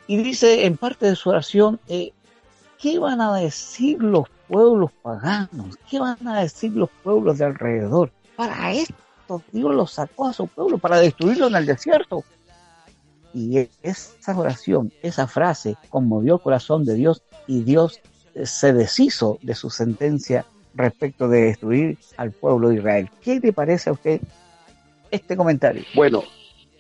dice 0.08 0.66
en 0.66 0.78
parte 0.78 1.08
de 1.08 1.16
su 1.16 1.30
oración, 1.30 1.80
¿qué 1.88 3.00
van 3.00 3.22
a 3.22 3.36
decir 3.36 4.02
los 4.02 4.28
pueblos 4.48 4.92
paganos? 5.02 5.78
¿Qué 5.90 6.00
van 6.00 6.28
a 6.28 6.42
decir 6.42 6.72
los 6.74 6.90
pueblos 7.04 7.38
de 7.38 7.46
alrededor? 7.46 8.12
Para 8.36 8.72
esto 8.72 8.96
Dios 9.52 9.74
los 9.74 9.92
sacó 9.92 10.28
a 10.28 10.34
su 10.34 10.48
pueblo, 10.48 10.78
para 10.78 11.00
destruirlo 11.00 11.48
en 11.48 11.56
el 11.56 11.66
desierto. 11.66 12.24
Y 13.34 13.70
esa 13.84 14.38
oración, 14.38 14.92
esa 15.02 15.28
frase 15.28 15.76
conmovió 15.90 16.36
el 16.36 16.42
corazón 16.42 16.86
de 16.86 16.96
Dios 16.96 17.22
y 17.46 17.62
Dios 17.62 18.00
eh, 18.34 18.46
se 18.46 18.74
deshizo 18.74 19.38
de 19.42 19.54
su 19.54 19.70
sentencia 19.70 20.46
respecto 20.78 21.28
de 21.28 21.42
destruir 21.44 21.98
al 22.18 22.32
pueblo 22.32 22.70
de 22.70 22.76
Israel. 22.76 23.10
¿Qué 23.22 23.40
le 23.40 23.54
parece 23.54 23.90
a 23.90 23.94
usted 23.94 24.22
este 25.12 25.36
comentario? 25.36 25.84
Bueno, 25.96 26.24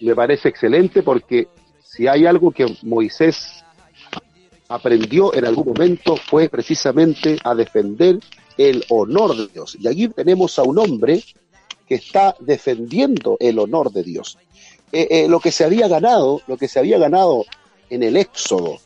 me 0.01 0.15
parece 0.15 0.49
excelente 0.49 1.03
porque 1.03 1.47
si 1.83 2.07
hay 2.07 2.25
algo 2.25 2.51
que 2.51 2.65
Moisés 2.83 3.63
aprendió 4.69 5.33
en 5.33 5.45
algún 5.45 5.67
momento 5.67 6.17
fue 6.17 6.49
precisamente 6.49 7.37
a 7.43 7.55
defender 7.55 8.19
el 8.57 8.83
honor 8.89 9.35
de 9.35 9.47
Dios. 9.47 9.77
Y 9.79 9.87
aquí 9.87 10.07
tenemos 10.09 10.57
a 10.59 10.63
un 10.63 10.77
hombre 10.77 11.23
que 11.87 11.95
está 11.95 12.35
defendiendo 12.39 13.37
el 13.39 13.59
honor 13.59 13.91
de 13.91 14.03
Dios. 14.03 14.37
Eh, 14.91 15.07
eh, 15.09 15.27
lo 15.27 15.39
que 15.39 15.51
se 15.51 15.63
había 15.63 15.87
ganado, 15.87 16.41
lo 16.47 16.57
que 16.57 16.67
se 16.67 16.79
había 16.79 16.97
ganado 16.97 17.45
en 17.89 18.03
el 18.03 18.17
Éxodo, 18.17 18.79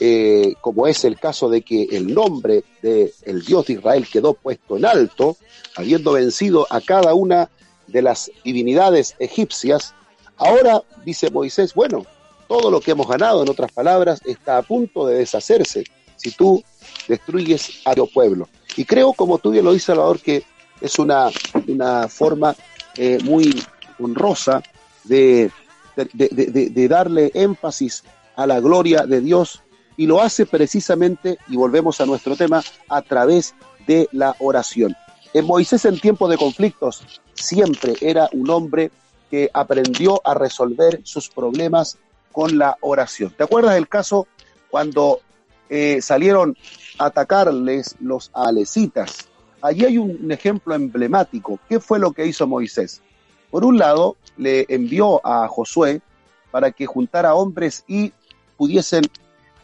eh, 0.00 0.54
como 0.60 0.86
es 0.86 1.04
el 1.04 1.18
caso 1.18 1.48
de 1.48 1.62
que 1.62 1.84
el 1.92 2.12
nombre 2.12 2.64
del 2.82 3.12
el 3.24 3.44
Dios 3.44 3.66
de 3.66 3.74
Israel 3.74 4.06
quedó 4.10 4.34
puesto 4.34 4.76
en 4.76 4.84
alto, 4.84 5.36
habiendo 5.76 6.12
vencido 6.12 6.66
a 6.70 6.80
cada 6.80 7.14
una 7.14 7.50
de 7.86 8.02
las 8.02 8.30
divinidades 8.44 9.14
egipcias, 9.18 9.94
ahora 10.36 10.82
dice 11.04 11.30
Moisés, 11.30 11.72
bueno, 11.74 12.04
todo 12.48 12.70
lo 12.70 12.80
que 12.80 12.92
hemos 12.92 13.08
ganado, 13.08 13.42
en 13.42 13.48
otras 13.48 13.72
palabras, 13.72 14.20
está 14.24 14.58
a 14.58 14.62
punto 14.62 15.06
de 15.06 15.18
deshacerse 15.18 15.84
si 16.16 16.30
tú 16.30 16.62
destruyes 17.08 17.80
a 17.84 17.94
tu 17.94 18.08
pueblo. 18.08 18.48
Y 18.76 18.84
creo, 18.84 19.12
como 19.12 19.38
tú 19.38 19.50
bien 19.50 19.64
lo 19.64 19.72
dices, 19.72 19.86
Salvador, 19.86 20.20
que 20.20 20.44
es 20.80 20.98
una, 20.98 21.30
una 21.66 22.08
forma 22.08 22.54
eh, 22.96 23.18
muy 23.24 23.62
honrosa 23.98 24.62
de, 25.04 25.50
de, 25.96 26.88
darle 26.88 27.30
énfasis 27.34 28.04
a 28.36 28.46
la 28.46 28.60
gloria 28.60 29.06
de 29.06 29.20
Dios 29.20 29.62
y 29.96 30.06
lo 30.06 30.20
hace 30.20 30.46
precisamente, 30.46 31.38
y 31.48 31.56
volvemos 31.56 32.00
a 32.00 32.06
nuestro 32.06 32.36
tema, 32.36 32.62
a 32.88 33.02
través 33.02 33.54
de 33.86 34.08
la 34.12 34.34
oración. 34.38 34.94
En 35.32 35.46
Moisés 35.46 35.84
en 35.84 35.98
tiempos 35.98 36.30
de 36.30 36.38
conflictos 36.38 37.02
siempre 37.34 37.94
era 38.00 38.28
un 38.32 38.48
hombre 38.50 38.90
que 39.30 39.50
aprendió 39.52 40.20
a 40.24 40.34
resolver 40.34 41.00
sus 41.04 41.28
problemas 41.28 41.98
con 42.32 42.58
la 42.58 42.76
oración. 42.80 43.34
¿Te 43.36 43.44
acuerdas 43.44 43.74
del 43.74 43.88
caso 43.88 44.26
cuando 44.70 45.20
eh, 45.68 46.00
salieron 46.02 46.56
a 46.98 47.06
atacarles 47.06 47.96
los 48.00 48.30
alecitas? 48.34 49.28
Allí 49.62 49.84
hay 49.84 49.98
un, 49.98 50.30
ejemplo 50.30 50.74
emblemático. 50.74 51.58
¿Qué 51.68 51.80
fue 51.80 51.98
lo 51.98 52.12
que 52.12 52.26
hizo 52.26 52.46
Moisés? 52.46 53.02
Por 53.50 53.64
un 53.64 53.78
lado, 53.78 54.16
le 54.36 54.66
envió 54.68 55.26
a 55.26 55.48
Josué 55.48 56.02
para 56.50 56.70
que 56.72 56.86
juntara 56.86 57.34
hombres 57.34 57.84
y 57.88 58.12
pudiesen 58.56 59.02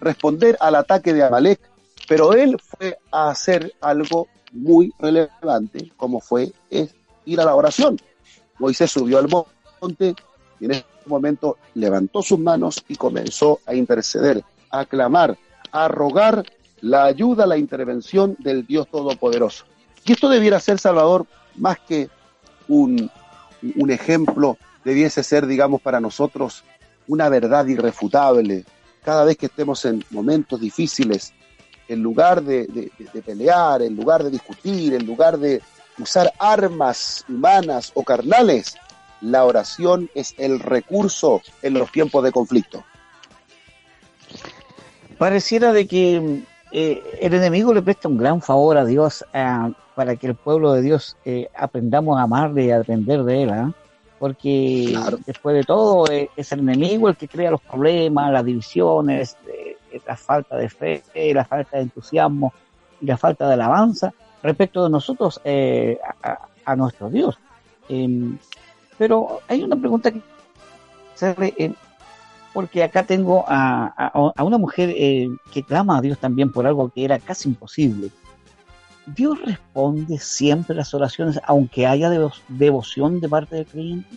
responder 0.03 0.59
al 0.61 0.75
ataque 0.75 1.15
de 1.15 1.23
Amalek, 1.23 1.61
pero 2.09 2.35
él 2.35 2.59
fue 2.61 2.99
a 3.11 3.31
hacer 3.31 3.73
algo 3.81 4.29
muy 4.53 4.93
relevante, 4.99 5.93
como 5.97 6.21
fue 6.21 6.53
ir 7.25 7.41
a 7.41 7.45
la 7.45 7.55
oración. 7.55 7.99
Moisés 8.59 8.91
subió 8.91 9.19
al 9.19 9.29
monte 9.29 10.15
y 10.61 10.67
en 10.67 10.85
momento 11.07 11.57
levantó 11.75 12.23
sus 12.23 12.39
manos 12.39 12.85
y 12.89 12.97
comenzó 12.97 13.61
a 13.67 13.75
interceder, 13.75 14.45
a 14.71 14.85
clamar, 14.85 15.39
a 15.71 15.89
rogar 15.89 16.45
la 16.81 17.05
ayuda, 17.05 17.47
la 17.47 17.57
intervención 17.57 18.37
del 18.39 18.67
Dios 18.67 18.89
Todopoderoso. 18.89 19.65
Y 20.05 20.13
esto 20.13 20.29
debiera 20.29 20.61
ser, 20.61 20.79
Salvador, 20.79 21.27
más 21.57 21.79
que 21.81 22.09
un 22.69 23.11
ejemplo, 23.89 24.59
debiese 24.85 25.23
ser, 25.23 25.47
digamos, 25.47 25.81
para 25.81 26.01
nosotros 26.01 26.65
una 27.07 27.29
verdad 27.29 27.67
irrefutable. 27.67 28.65
Cada 29.05 29.25
vez 29.25 29.37
que 29.37 29.47
estemos 29.47 29.85
en 29.85 30.05
momentos 30.11 30.61
difíciles, 30.61 31.33
en 31.89 32.03
lugar 32.03 32.43
de, 32.43 32.91
pelear, 33.25 33.83
en 33.83 33.97
lugar 33.97 34.23
de 34.23 34.31
discutir, 34.31 34.95
en 34.95 35.07
lugar 35.07 35.39
de 35.39 35.61
usar 35.99 36.33
armas 36.39 37.25
humanas 37.29 37.93
o 37.95 38.05
carnales, 38.05 38.77
la 39.21 39.45
oración 39.45 40.09
es 40.15 40.35
el 40.39 40.61
recurso 40.61 41.43
en 41.63 41.75
los 41.75 41.91
tiempos 41.91 42.25
de 42.25 42.33
conflicto. 42.33 42.85
Pareciera 45.19 45.73
de 45.73 45.87
que 45.87 46.43
eh, 46.73 47.03
el 47.21 47.35
enemigo 47.35 47.75
le 47.75 47.83
presta 47.83 48.09
un 48.09 48.19
gran 48.19 48.41
favor 48.41 48.77
a 48.77 48.85
Dios 48.85 49.25
eh, 49.33 49.73
para 49.95 50.17
que 50.17 50.29
el 50.29 50.35
pueblo 50.35 50.73
de 50.73 50.83
Dios 50.83 51.17
eh, 51.25 51.49
aprendamos 51.55 52.19
a 52.19 52.23
amarle 52.23 52.65
y 52.65 52.71
a 52.71 52.79
depender 52.79 53.23
de 53.25 53.43
él, 53.43 53.75
porque 54.23 54.97
después 55.27 55.57
de 55.57 55.65
todo 55.65 56.05
es 56.37 56.53
el 56.53 56.61
enemigo 56.61 57.09
el 57.09 57.17
que 57.17 57.27
crea 57.27 57.51
los 57.51 57.61
problemas, 57.61 58.31
las 58.31 58.45
divisiones, 58.45 59.37
la 60.07 60.17
falta 60.17 60.57
de 60.57 60.69
fe, 60.69 61.03
la 61.35 61.45
falta 61.45 61.79
de 61.79 61.83
entusiasmo 61.83 62.53
y 63.01 63.07
la 63.07 63.17
falta 63.17 63.49
de 63.49 63.55
alabanza 63.55 64.15
respecto 64.41 64.85
de 64.85 64.91
nosotros 64.91 65.41
a, 66.23 66.39
a, 66.65 66.77
nuestro 66.77 67.11
Dios. 67.11 67.37
Em, 67.89 68.39
pero 68.97 69.41
hay 69.49 69.65
una 69.65 69.75
pregunta 69.75 70.13
que 70.13 70.23
eh, 71.59 71.73
porque 72.53 72.85
acá 72.85 73.03
tengo 73.03 73.45
a, 73.49 74.13
una 74.39 74.59
mujer 74.59 74.95
eh, 74.97 75.31
que 75.53 75.65
clama 75.65 75.99
a 75.99 76.01
Dios 76.01 76.17
también 76.19 76.53
por 76.53 76.65
algo 76.65 76.91
que 76.91 77.05
era 77.05 77.19
casi 77.19 77.49
imposible. 77.49 78.11
¿Dios 79.07 79.41
responde 79.45 80.19
siempre 80.19 80.77
las 80.77 80.95
oraciones 80.95 81.41
aunque 81.45 81.87
haya 81.87 82.11
devoción 82.49 83.21
de 83.21 83.29
parte 83.29 83.57
del 83.57 83.67
creyente? 83.67 84.17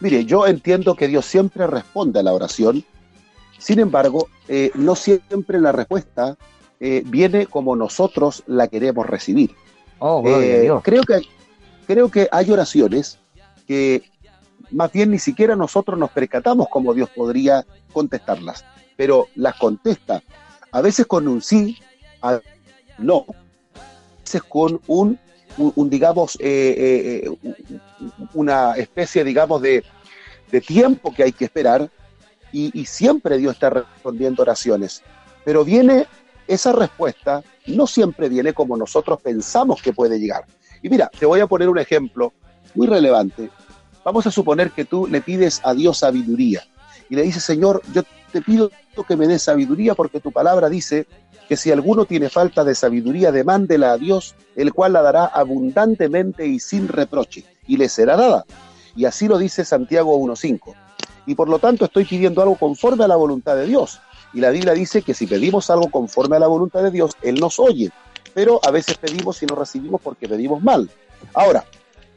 Mire, 0.00 0.24
yo 0.24 0.46
entiendo 0.46 0.94
que 0.94 1.08
Dios 1.08 1.26
siempre 1.26 1.66
responde 1.66 2.20
a 2.20 2.22
la 2.22 2.32
oración, 2.32 2.84
sin 3.58 3.80
embargo, 3.80 4.28
eh, 4.46 4.70
no 4.74 4.94
siempre 4.94 5.60
la 5.60 5.72
respuesta 5.72 6.36
viene 6.80 7.46
como 7.46 7.74
nosotros 7.74 8.44
la 8.46 8.68
queremos 8.68 9.04
recibir. 9.04 9.50
Oh, 9.98 10.22
creo 10.84 11.02
que 11.02 11.22
creo 11.88 12.10
que 12.10 12.28
hay 12.30 12.50
oraciones 12.52 13.18
que 13.66 14.02
más 14.70 14.92
bien 14.92 15.10
ni 15.10 15.18
siquiera 15.18 15.56
nosotros 15.56 15.98
nos 15.98 16.10
percatamos 16.10 16.68
cómo 16.70 16.92
Dios 16.94 17.08
podría 17.10 17.64
contestarlas, 17.92 18.64
pero 18.96 19.26
las 19.34 19.56
contesta 19.56 20.22
a 20.70 20.82
veces 20.82 21.06
con 21.06 21.26
un 21.26 21.40
sí, 21.40 21.78
a 22.20 22.40
no, 22.98 23.26
veces 24.20 24.42
con 24.42 24.80
un, 24.86 25.18
digamos, 25.88 26.36
eh, 26.40 27.24
eh, 27.24 27.52
una 28.34 28.74
especie, 28.74 29.24
digamos, 29.24 29.62
de, 29.62 29.84
tiempo 30.66 31.14
que 31.14 31.24
hay 31.24 31.32
que 31.32 31.44
esperar 31.44 31.90
y, 32.52 32.70
y, 32.78 32.86
siempre 32.86 33.36
Dios 33.36 33.54
está 33.54 33.70
respondiendo 33.70 34.42
oraciones. 34.42 35.02
Pero 35.44 35.64
viene 35.64 36.06
esa 36.46 36.72
respuesta 36.72 37.42
no 37.66 37.86
siempre 37.86 38.30
viene 38.30 38.54
como 38.54 38.76
nosotros 38.76 39.20
pensamos 39.20 39.82
que 39.82 39.92
puede 39.92 40.18
llegar. 40.18 40.46
Y 40.82 40.88
mira, 40.88 41.10
te 41.18 41.26
voy 41.26 41.40
a 41.40 41.46
poner 41.46 41.68
un 41.68 41.78
ejemplo 41.78 42.32
muy 42.74 42.86
relevante. 42.86 43.50
Vamos 44.04 44.26
a 44.26 44.30
suponer 44.30 44.70
que 44.70 44.86
tú 44.86 45.06
le 45.06 45.20
pides 45.20 45.60
a 45.64 45.74
Dios 45.74 45.98
sabiduría 45.98 46.66
y 47.10 47.16
le 47.16 47.22
dices, 47.22 47.44
Señor, 47.44 47.82
yo 47.92 48.02
te 48.32 48.40
pido 48.40 48.70
que 49.06 49.16
me 49.16 49.26
des 49.26 49.42
sabiduría 49.42 49.94
porque 49.94 50.20
tu 50.20 50.32
palabra 50.32 50.68
dice 50.68 51.06
que 51.48 51.56
si 51.56 51.72
alguno 51.72 52.04
tiene 52.04 52.28
falta 52.28 52.62
de 52.62 52.74
sabiduría, 52.74 53.32
demándela 53.32 53.92
a 53.92 53.96
Dios, 53.96 54.34
el 54.54 54.72
cual 54.74 54.92
la 54.92 55.02
dará 55.02 55.24
abundantemente 55.24 56.46
y 56.46 56.60
sin 56.60 56.88
reproche, 56.88 57.44
y 57.66 57.78
le 57.78 57.88
será 57.88 58.16
dada. 58.16 58.44
Y 58.94 59.06
así 59.06 59.28
lo 59.28 59.38
dice 59.38 59.64
Santiago 59.64 60.18
1.5. 60.18 60.74
Y 61.26 61.34
por 61.34 61.48
lo 61.48 61.58
tanto 61.58 61.86
estoy 61.86 62.04
pidiendo 62.04 62.42
algo 62.42 62.56
conforme 62.56 63.04
a 63.04 63.08
la 63.08 63.16
voluntad 63.16 63.56
de 63.56 63.66
Dios. 63.66 64.00
Y 64.34 64.40
la 64.40 64.50
Biblia 64.50 64.74
dice 64.74 65.02
que 65.02 65.14
si 65.14 65.26
pedimos 65.26 65.70
algo 65.70 65.90
conforme 65.90 66.36
a 66.36 66.40
la 66.40 66.46
voluntad 66.46 66.82
de 66.82 66.90
Dios, 66.90 67.12
Él 67.22 67.40
nos 67.40 67.58
oye. 67.58 67.90
Pero 68.34 68.60
a 68.64 68.70
veces 68.70 68.98
pedimos 68.98 69.42
y 69.42 69.46
no 69.46 69.54
recibimos 69.54 70.00
porque 70.02 70.28
pedimos 70.28 70.62
mal. 70.62 70.90
Ahora, 71.32 71.64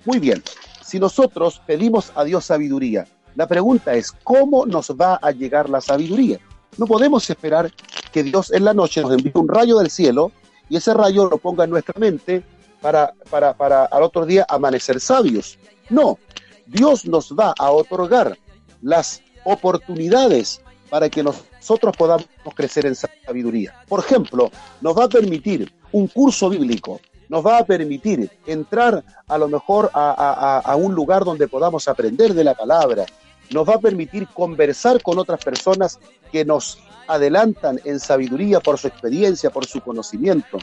muy 0.05 0.19
bien, 0.19 0.43
si 0.83 0.99
nosotros 0.99 1.61
pedimos 1.65 2.11
a 2.15 2.23
Dios 2.23 2.45
sabiduría, 2.45 3.07
la 3.35 3.47
pregunta 3.47 3.93
es, 3.93 4.11
¿cómo 4.11 4.65
nos 4.65 4.91
va 4.91 5.19
a 5.21 5.31
llegar 5.31 5.69
la 5.69 5.79
sabiduría? 5.79 6.39
No 6.77 6.85
podemos 6.85 7.29
esperar 7.29 7.71
que 8.11 8.23
Dios 8.23 8.51
en 8.51 8.65
la 8.65 8.73
noche 8.73 9.01
nos 9.01 9.11
envíe 9.11 9.31
un 9.35 9.47
rayo 9.47 9.77
del 9.77 9.89
cielo 9.89 10.31
y 10.69 10.77
ese 10.77 10.93
rayo 10.93 11.29
lo 11.29 11.37
ponga 11.37 11.63
en 11.63 11.69
nuestra 11.69 11.99
mente 11.99 12.43
para, 12.81 13.13
para, 13.29 13.53
para 13.53 13.85
al 13.85 14.03
otro 14.03 14.25
día 14.25 14.45
amanecer 14.49 14.99
sabios. 14.99 15.57
No, 15.89 16.17
Dios 16.65 17.05
nos 17.05 17.33
va 17.33 17.53
a 17.57 17.71
otorgar 17.71 18.37
las 18.81 19.21
oportunidades 19.43 20.61
para 20.89 21.09
que 21.09 21.23
nosotros 21.23 21.95
podamos 21.97 22.27
crecer 22.55 22.85
en 22.85 22.95
sabiduría. 22.95 23.73
Por 23.87 24.01
ejemplo, 24.01 24.51
nos 24.81 24.97
va 24.97 25.05
a 25.05 25.09
permitir 25.09 25.73
un 25.91 26.07
curso 26.07 26.49
bíblico, 26.49 26.99
nos 27.29 27.45
va 27.45 27.59
a 27.59 27.65
permitir 27.65 28.29
entrar 28.45 29.03
a 29.27 29.37
lo 29.37 29.47
mejor 29.47 29.89
a, 29.93 30.75
un 30.77 30.93
lugar 30.93 31.23
donde 31.23 31.47
podamos 31.47 31.87
aprender 31.87 32.33
de 32.33 32.43
la 32.43 32.55
palabra, 32.55 33.05
nos 33.51 33.67
va 33.67 33.75
a 33.75 33.79
permitir 33.79 34.27
conversar 34.27 35.01
con 35.01 35.17
otras 35.17 35.43
personas 35.43 35.99
que 36.31 36.43
nos 36.43 36.77
adelantan 37.13 37.79
en 37.83 37.99
sabiduría 37.99 38.59
por 38.59 38.77
su 38.77 38.87
experiencia, 38.87 39.49
por 39.49 39.65
su 39.65 39.81
conocimiento. 39.81 40.57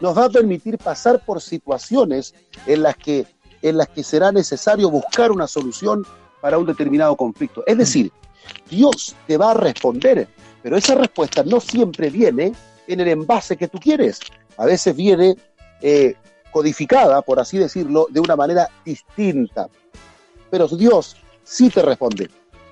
Nos 0.00 0.16
va 0.16 0.26
a 0.26 0.30
permitir 0.30 0.78
pasar 0.78 1.24
por 1.24 1.40
situaciones 1.40 2.34
en 2.66 2.82
las 2.82 2.96
que, 2.96 3.26
en 3.62 3.78
las 3.78 3.88
que 3.88 4.02
será 4.02 4.32
necesario 4.32 4.90
buscar 4.90 5.30
una 5.32 5.46
solución 5.46 6.04
para 6.40 6.58
un 6.58 6.66
determinado 6.66 7.16
conflicto. 7.16 7.62
Es 7.66 7.78
decir, 7.78 8.12
Dios 8.68 9.16
te 9.26 9.36
va 9.36 9.52
a 9.52 9.54
responder, 9.54 10.28
pero 10.62 10.76
esa 10.76 10.94
respuesta 10.94 11.42
no 11.44 11.60
siempre 11.60 12.10
viene 12.10 12.52
en 12.86 13.00
el 13.00 13.08
envase 13.08 13.56
que 13.56 13.68
tú 13.68 13.78
quieres. 13.78 14.20
A 14.56 14.66
veces 14.66 14.94
viene 14.94 15.36
eh, 15.80 16.14
codificada, 16.50 17.22
por 17.22 17.40
así 17.40 17.58
decirlo, 17.58 18.06
de 18.10 18.20
una 18.20 18.36
manera 18.36 18.68
distinta. 18.84 19.68
Pero 20.50 20.68
Dios 20.68 21.16
sí 21.42 21.70
te 21.70 21.82
responde. 21.82 22.30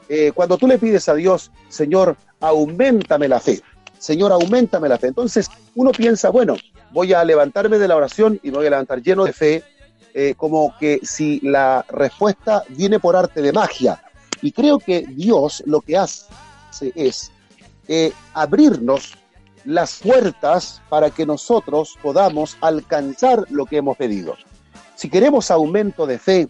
Eh, 0.09 0.33
cuando 0.35 0.59
tú 0.59 0.66
le 0.66 0.79
pides 0.79 1.09
a 1.09 1.14
Dios, 1.14 1.51
Señor, 1.68 2.16
aumentame 2.43 3.29
la 3.29 3.41
fe, 3.41 3.63
Señor, 3.99 4.33
aumentame 4.33 4.89
la 4.89 4.99
fe. 4.99 5.07
Entonces 5.07 5.49
uno 5.75 5.93
piensa, 5.93 6.29
bueno, 6.29 6.57
voy 6.91 7.15
a 7.15 7.25
levantarme 7.25 7.79
de 7.79 7.89
la 7.89 7.97
oración 7.97 8.39
y 8.43 8.51
me 8.51 8.59
voy 8.59 8.67
a 8.67 8.71
levantar 8.71 9.01
lleno 9.01 9.25
de 9.25 9.33
fe, 9.33 9.65
eh, 10.13 10.35
como 10.37 10.75
que 10.79 11.01
si 11.03 11.41
la 11.41 11.87
respuesta 11.89 12.65
viene 12.69 13.01
por 13.01 13.17
arte 13.17 13.41
de 13.41 13.53
magia. 13.53 14.03
Y 14.43 14.53
creo 14.53 14.79
que 14.79 15.07
Dios 15.09 15.63
lo 15.67 15.81
que 15.81 15.97
hace 15.97 16.27
es 16.95 17.31
abrirnos 18.35 19.15
las 19.65 20.01
puertas 20.01 20.83
para 20.89 21.11
que 21.11 21.27
nosotros 21.27 21.97
podamos 22.03 22.57
alcanzar 22.61 23.45
lo 23.51 23.67
que 23.67 23.77
hemos 23.77 23.97
pedido. 23.97 24.35
Si 24.97 25.09
queremos 25.09 25.51
aumento 25.51 26.07
de 26.07 26.19
fe, 26.19 26.49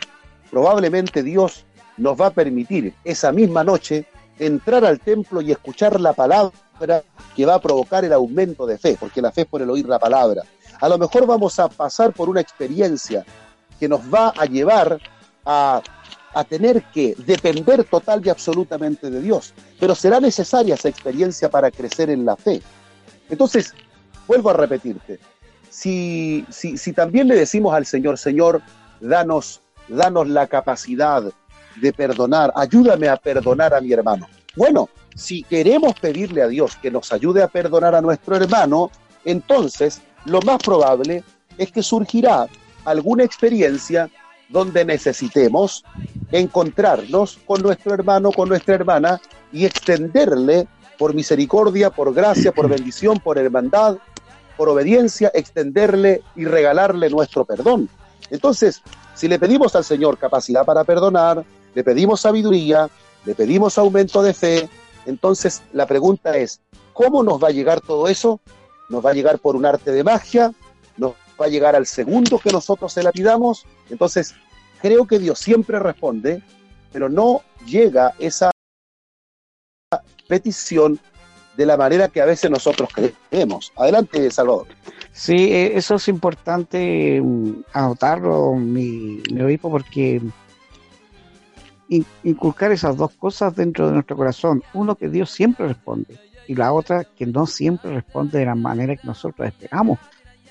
probablemente 0.50 1.22
Dios 1.22 1.64
nos 1.96 2.20
va 2.20 2.26
a 2.26 2.30
permitir 2.30 2.94
esa 3.04 3.32
misma 3.32 3.64
noche 3.64 4.06
entrar 4.46 4.84
al 4.84 5.00
templo 5.00 5.40
y 5.40 5.52
escuchar 5.52 6.00
la 6.00 6.12
palabra 6.12 6.52
que 7.36 7.46
va 7.46 7.54
a 7.54 7.60
provocar 7.60 8.04
el 8.04 8.12
aumento 8.12 8.66
de 8.66 8.78
fe, 8.78 8.96
porque 8.98 9.22
la 9.22 9.32
fe 9.32 9.42
es 9.42 9.46
por 9.46 9.62
el 9.62 9.70
oír 9.70 9.86
la 9.86 9.98
palabra. 9.98 10.42
A 10.80 10.88
lo 10.88 10.98
mejor 10.98 11.26
vamos 11.26 11.58
a 11.58 11.68
pasar 11.68 12.12
por 12.12 12.28
una 12.28 12.40
experiencia 12.40 13.24
que 13.78 13.88
nos 13.88 14.00
va 14.12 14.32
a 14.36 14.44
llevar 14.46 14.98
a, 15.44 15.80
a 16.34 16.44
tener 16.44 16.82
que 16.92 17.14
depender 17.18 17.84
total 17.84 18.24
y 18.24 18.30
absolutamente 18.30 19.10
de 19.10 19.20
Dios, 19.20 19.54
pero 19.78 19.94
será 19.94 20.18
necesaria 20.20 20.74
esa 20.74 20.88
experiencia 20.88 21.48
para 21.48 21.70
crecer 21.70 22.10
en 22.10 22.24
la 22.24 22.36
fe. 22.36 22.60
Entonces, 23.30 23.74
vuelvo 24.26 24.50
a 24.50 24.54
repetirte, 24.54 25.20
si, 25.70 26.44
si, 26.50 26.76
si 26.76 26.92
también 26.92 27.28
le 27.28 27.36
decimos 27.36 27.74
al 27.74 27.86
Señor, 27.86 28.18
Señor, 28.18 28.60
danos, 29.00 29.62
danos 29.88 30.28
la 30.28 30.46
capacidad 30.46 31.32
de 31.76 31.92
perdonar, 31.92 32.52
ayúdame 32.54 33.08
a 33.08 33.16
perdonar 33.16 33.74
a 33.74 33.80
mi 33.80 33.92
hermano. 33.92 34.26
Bueno, 34.56 34.88
si 35.14 35.42
queremos 35.42 35.94
pedirle 36.00 36.42
a 36.42 36.48
Dios 36.48 36.76
que 36.76 36.90
nos 36.90 37.12
ayude 37.12 37.42
a 37.42 37.48
perdonar 37.48 37.94
a 37.94 38.00
nuestro 38.00 38.36
hermano, 38.36 38.90
entonces 39.24 40.00
lo 40.24 40.40
más 40.42 40.58
probable 40.62 41.24
es 41.58 41.70
que 41.72 41.82
surgirá 41.82 42.46
alguna 42.84 43.24
experiencia 43.24 44.10
donde 44.48 44.84
necesitemos 44.84 45.84
encontrarnos 46.30 47.38
con 47.46 47.62
nuestro 47.62 47.94
hermano, 47.94 48.32
con 48.32 48.48
nuestra 48.48 48.74
hermana 48.74 49.20
y 49.52 49.64
extenderle 49.64 50.66
por 50.98 51.14
misericordia, 51.14 51.90
por 51.90 52.12
gracia, 52.12 52.52
por 52.52 52.68
bendición, 52.68 53.18
por 53.18 53.38
hermandad, 53.38 53.96
por 54.56 54.68
obediencia, 54.68 55.30
extenderle 55.34 56.22
y 56.36 56.44
regalarle 56.44 57.08
nuestro 57.08 57.44
perdón. 57.44 57.88
Entonces, 58.30 58.82
si 59.14 59.28
le 59.28 59.38
pedimos 59.38 59.74
al 59.74 59.84
Señor 59.84 60.18
capacidad 60.18 60.64
para 60.64 60.84
perdonar, 60.84 61.44
le 61.74 61.84
pedimos 61.84 62.20
sabiduría, 62.20 62.88
le 63.24 63.34
pedimos 63.34 63.78
aumento 63.78 64.22
de 64.22 64.34
fe, 64.34 64.68
entonces 65.06 65.62
la 65.72 65.86
pregunta 65.86 66.36
es, 66.36 66.60
¿cómo 66.92 67.22
nos 67.22 67.42
va 67.42 67.48
a 67.48 67.52
llegar 67.52 67.80
todo 67.80 68.08
eso? 68.08 68.40
¿Nos 68.88 69.04
va 69.04 69.10
a 69.10 69.14
llegar 69.14 69.38
por 69.38 69.56
un 69.56 69.66
arte 69.66 69.90
de 69.90 70.04
magia? 70.04 70.52
¿Nos 70.96 71.12
va 71.40 71.46
a 71.46 71.48
llegar 71.48 71.74
al 71.74 71.86
segundo 71.86 72.38
que 72.38 72.50
nosotros 72.50 72.92
se 72.92 73.02
la 73.02 73.12
pidamos? 73.12 73.64
Entonces, 73.90 74.34
creo 74.80 75.06
que 75.06 75.18
Dios 75.18 75.38
siempre 75.38 75.78
responde, 75.78 76.42
pero 76.92 77.08
no 77.08 77.42
llega 77.66 78.14
esa 78.18 78.50
petición 80.28 81.00
de 81.56 81.66
la 81.66 81.76
manera 81.76 82.08
que 82.08 82.20
a 82.20 82.26
veces 82.26 82.50
nosotros 82.50 82.88
creemos. 83.30 83.72
Adelante, 83.76 84.30
Salvador. 84.30 84.66
Sí, 85.12 85.52
eh, 85.52 85.76
eso 85.76 85.96
es 85.96 86.08
importante 86.08 87.20
mm, 87.20 87.64
anotarlo, 87.72 88.54
mi, 88.54 89.22
obispo, 89.42 89.70
porque 89.70 90.22
inculcar 92.22 92.72
esas 92.72 92.96
dos 92.96 93.12
cosas 93.12 93.54
dentro 93.54 93.86
de 93.86 93.92
nuestro 93.94 94.16
corazón. 94.16 94.62
Uno, 94.74 94.94
que 94.94 95.08
Dios 95.08 95.30
siempre 95.30 95.68
responde, 95.68 96.18
y 96.46 96.54
la 96.54 96.72
otra, 96.72 97.04
que 97.04 97.26
no 97.26 97.46
siempre 97.46 97.92
responde 97.92 98.38
de 98.38 98.46
la 98.46 98.54
manera 98.54 98.96
que 98.96 99.06
nosotros 99.06 99.46
esperamos. 99.46 99.98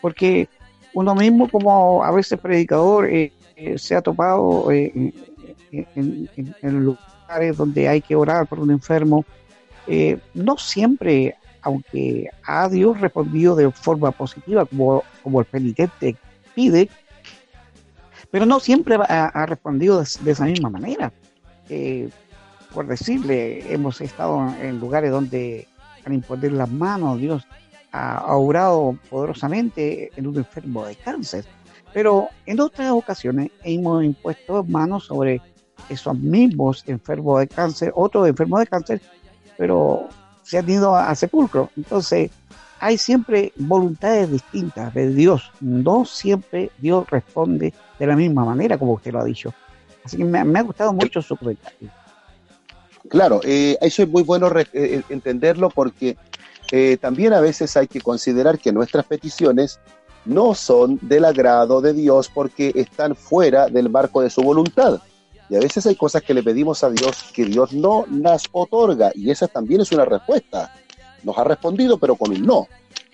Porque 0.02 0.50
uno 0.94 1.16
mismo, 1.16 1.50
como 1.50 2.04
a 2.04 2.12
veces 2.12 2.40
predicador, 2.40 3.10
eh, 3.10 3.32
eh, 3.56 3.78
se 3.78 3.96
ha 3.96 4.02
topado 4.02 4.72
en, 4.72 5.14
en 5.72 6.84
lugares 6.84 7.58
donde 7.58 7.88
hay 7.88 8.02
que 8.02 8.16
orar 8.16 8.48
por 8.48 8.60
un 8.60 8.72
enfermo, 8.72 9.26
eh, 9.88 10.20
no 10.34 10.58
siempre, 10.58 11.36
aunque 11.62 12.30
ha 12.46 12.70
Dios 12.70 13.00
respondido 13.00 13.56
de 13.56 13.72
forma 13.72 14.12
positiva, 14.12 14.66
como 14.66 15.40
el 15.40 15.46
penitente 15.46 16.16
pide, 16.54 16.90
pero 18.30 18.46
no 18.46 18.60
siempre 18.60 18.96
ha, 18.96 19.46
respondido 19.46 20.00
de, 20.00 20.32
esa 20.32 20.46
misma 20.46 20.70
manera. 20.70 21.12
Por 22.74 22.88
decirle, 22.88 23.74
hemos 23.74 24.00
estado 24.00 24.54
en 24.62 24.80
lugares 24.80 25.12
donde 25.12 25.68
al 26.06 26.14
imponer 26.14 26.54
las 26.54 26.70
manos, 26.70 27.20
Dios 27.20 27.46
ha, 27.92 28.36
obrado 28.36 28.98
poderosamente 29.10 30.12
en 30.16 30.28
un 30.28 30.38
enfermo 30.38 30.86
de 30.86 30.96
cáncer. 30.96 31.46
Pero 31.94 32.30
en 32.46 32.60
otras 32.60 32.92
ocasiones 32.92 33.52
hemos 33.64 34.04
impuesto 34.04 34.64
manos 34.64 35.06
sobre 35.06 35.42
esos 35.90 36.18
mismos 36.18 36.84
enfermos 36.88 37.40
de 37.42 37.48
cáncer, 37.48 37.92
otros 37.96 38.28
enfermos 38.28 38.62
de 38.62 38.68
cáncer, 38.68 39.02
pero 39.58 40.08
se 40.44 40.58
han 40.58 40.70
ido 40.70 40.96
a, 40.96 41.14
sepulcro. 41.16 41.70
Entonces, 41.76 42.32
hay 42.80 42.98
siempre 42.98 43.52
voluntades 43.58 44.32
distintas 44.32 44.94
de 44.94 45.14
Dios. 45.14 45.52
No 45.60 46.06
siempre 46.06 46.72
Dios 46.78 47.10
responde 47.10 47.74
de 48.00 48.08
la 48.08 48.16
misma 48.16 48.46
manera 48.46 48.78
como 48.78 48.94
usted 48.94 49.12
lo 49.12 49.20
ha 49.20 49.26
dicho. 49.26 49.54
Me, 50.18 50.60
ha 50.60 50.64
gustado 50.64 50.94
mucho 50.94 51.22
su 51.22 51.36
comentario. 51.36 51.90
Claro, 53.12 53.42
eh, 53.44 53.78
eso 53.82 54.04
es 54.04 54.10
muy 54.10 54.24
bueno 54.24 54.48
eh, 54.58 54.66
eh, 54.74 55.02
entenderlo 55.10 55.70
porque 55.70 56.18
también 57.02 57.34
a 57.34 57.42
veces 57.42 57.76
hay 57.76 57.88
que 57.88 58.00
considerar 58.00 58.58
que 58.58 58.72
nuestras 58.72 59.06
peticiones 59.06 59.82
no 60.24 60.54
son 60.54 60.98
del 61.02 61.26
agrado 61.26 61.82
de 61.82 61.92
Dios 61.92 62.32
porque 62.34 62.72
están 62.76 63.14
fuera 63.14 63.68
del 63.68 63.90
marco 63.90 64.22
de 64.22 64.30
su 64.30 64.42
voluntad. 64.42 65.02
Y 65.50 65.58
a 65.58 65.60
veces 65.60 65.86
hay 65.86 65.98
cosas 65.98 66.22
que 66.22 66.34
le 66.34 66.42
pedimos 66.42 66.82
a 66.86 66.90
Dios 66.90 67.26
que 67.34 67.44
Dios 67.44 67.74
no 67.74 68.06
nos 68.08 68.44
otorga 68.54 69.12
y 69.14 69.32
esa 69.32 69.50
también 69.50 69.82
es 69.82 69.92
una 69.92 70.06
respuesta. 70.06 70.74
Nos 71.24 71.38
ha 71.38 71.44
respondido, 71.44 71.98
pero 71.98 72.16
con 72.16 72.32
un 72.32 72.42
no. 72.46 72.70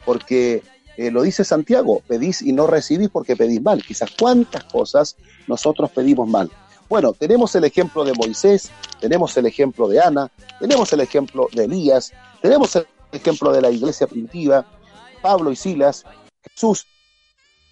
porque 0.06 0.62
lo 0.98 1.24
dice 1.24 1.44
Santiago, 1.44 2.04
pedís 2.08 2.44
y 2.44 2.54
no 2.54 2.68
recibís 2.68 3.10
porque 3.10 3.36
pedís 3.36 3.64
mal. 3.64 3.82
Quizás 3.82 4.12
cuántas 4.20 4.66
cosas 4.66 5.16
nosotros 5.48 5.90
pedimos 5.90 6.30
mal. 6.30 6.52
Bueno, 6.90 7.14
tenemos 7.14 7.54
el 7.56 7.66
ejemplo 7.66 8.06
de 8.06 8.14
Moisés, 8.14 8.72
tenemos 9.00 9.36
el 9.38 9.46
ejemplo 9.46 9.88
de 9.88 10.00
Ana, 10.00 10.32
tenemos 10.60 10.92
el 10.94 11.02
ejemplo 11.02 11.48
de 11.54 11.66
Elías, 11.66 12.14
tenemos 12.42 12.76
el 12.76 12.88
ejemplo 13.12 13.52
de 13.52 13.62
la 13.62 13.70
iglesia 13.70 14.08
primitiva, 14.08 14.66
Pablo 15.22 15.52
y 15.52 15.56
Silas, 15.56 16.06
Jesús. 16.42 16.86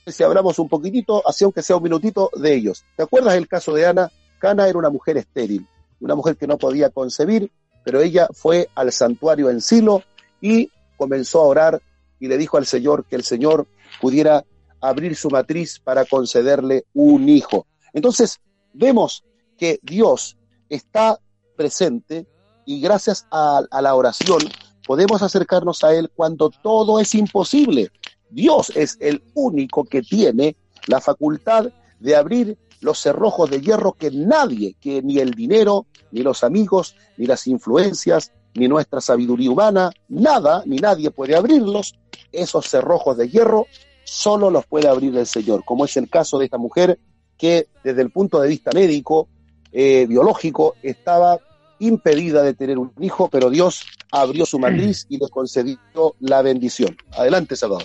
Si 0.05 0.21
hablamos 0.23 0.59
un 0.59 0.67
poquitito, 0.67 1.27
así 1.27 1.43
aunque 1.45 1.61
sea 1.61 1.77
un 1.77 1.83
minutito 1.83 2.29
de 2.35 2.53
ellos. 2.53 2.85
¿Te 2.95 3.03
acuerdas 3.03 3.35
el 3.35 3.47
caso 3.47 3.73
de 3.73 3.85
Ana? 3.85 4.11
Ana 4.41 4.67
era 4.67 4.77
una 4.77 4.89
mujer 4.89 5.17
estéril, 5.17 5.67
una 5.99 6.15
mujer 6.15 6.37
que 6.37 6.47
no 6.47 6.57
podía 6.57 6.89
concebir, 6.89 7.51
pero 7.83 8.01
ella 8.01 8.27
fue 8.33 8.69
al 8.75 8.91
santuario 8.91 9.49
en 9.49 9.61
Silo 9.61 10.03
y 10.41 10.69
comenzó 10.97 11.41
a 11.41 11.45
orar 11.47 11.81
y 12.19 12.27
le 12.27 12.37
dijo 12.37 12.57
al 12.57 12.65
Señor 12.65 13.05
que 13.05 13.15
el 13.15 13.23
Señor 13.23 13.67
pudiera 14.01 14.45
abrir 14.81 15.15
su 15.15 15.29
matriz 15.29 15.79
para 15.79 16.05
concederle 16.05 16.85
un 16.93 17.27
hijo. 17.29 17.65
Entonces, 17.93 18.39
vemos 18.75 19.23
que 19.57 19.79
Dios 19.81 20.37
está 20.69 21.19
presente 21.55 22.27
y 22.65 22.81
gracias 22.81 23.25
a, 23.31 23.63
la 23.81 23.95
oración 23.95 24.39
podemos 24.85 25.21
acercarnos 25.21 25.83
a 25.83 25.93
Él 25.95 26.11
cuando 26.15 26.49
todo 26.49 26.99
es 26.99 27.15
imposible. 27.15 27.91
Dios 28.29 28.71
es 28.75 28.97
el 28.99 29.23
único 29.33 29.85
que 29.85 30.01
tiene 30.01 30.55
la 30.87 30.99
facultad 30.99 31.67
de 31.99 32.15
abrir 32.15 32.57
los 32.81 32.99
cerrojos 32.99 33.49
de 33.49 33.61
hierro 33.61 33.93
que 33.93 34.11
nadie, 34.11 34.75
que 34.79 35.01
ni 35.01 35.19
el 35.19 35.31
dinero, 35.31 35.87
ni 36.11 36.21
los 36.21 36.43
amigos, 36.43 36.95
ni 37.17 37.25
las 37.25 37.47
influencias, 37.47 38.31
ni 38.53 38.67
nuestra 38.67 39.01
sabiduría 39.01 39.49
humana, 39.49 39.91
nada, 40.07 40.63
ni 40.65 40.77
nadie 40.77 41.09
puede 41.11 41.35
abrirlos. 41.35 41.95
Esos 42.31 42.67
cerrojos 42.67 43.17
de 43.17 43.29
hierro 43.29 43.65
solo 44.03 44.49
los 44.49 44.65
puede 44.65 44.87
abrir 44.87 45.17
el 45.17 45.25
Señor, 45.25 45.63
como 45.65 45.85
es 45.85 45.97
el 45.97 46.09
caso 46.09 46.37
de 46.37 46.45
esta 46.45 46.57
mujer 46.57 46.99
que 47.37 47.67
desde 47.83 48.01
el 48.01 48.09
punto 48.11 48.39
de 48.41 48.49
vista 48.49 48.71
médico, 48.73 49.27
eh, 49.71 50.05
biológico, 50.07 50.75
estaba 50.81 51.39
impedida 51.79 52.41
de 52.43 52.53
tener 52.53 52.77
un 52.77 52.91
hijo, 52.99 53.29
pero 53.29 53.49
Dios 53.49 53.85
abrió 54.11 54.45
su 54.45 54.59
matriz 54.59 55.05
y 55.09 55.17
le 55.17 55.29
concedió 55.29 55.77
la 56.19 56.41
bendición. 56.41 56.95
Adelante, 57.11 57.55
Salvador. 57.55 57.83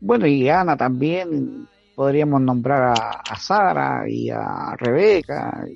Bueno, 0.00 0.26
y 0.26 0.48
Ana 0.48 0.76
también, 0.76 1.68
podríamos 1.94 2.40
nombrar 2.40 2.94
a, 2.98 3.38
Sara 3.38 4.08
y 4.08 4.30
a 4.30 4.74
Rebeca, 4.76 5.66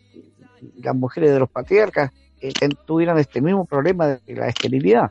las 0.83 0.97
mujeres 0.97 1.33
de 1.33 1.39
los 1.39 1.51
patriarcas, 1.51 2.11
que 2.41 2.53
tuvieron 2.87 3.19
este 3.19 3.41
mismo 3.41 3.65
problema 3.65 4.07
de 4.07 4.35
la 4.35 4.49
esterilidad. 4.49 5.11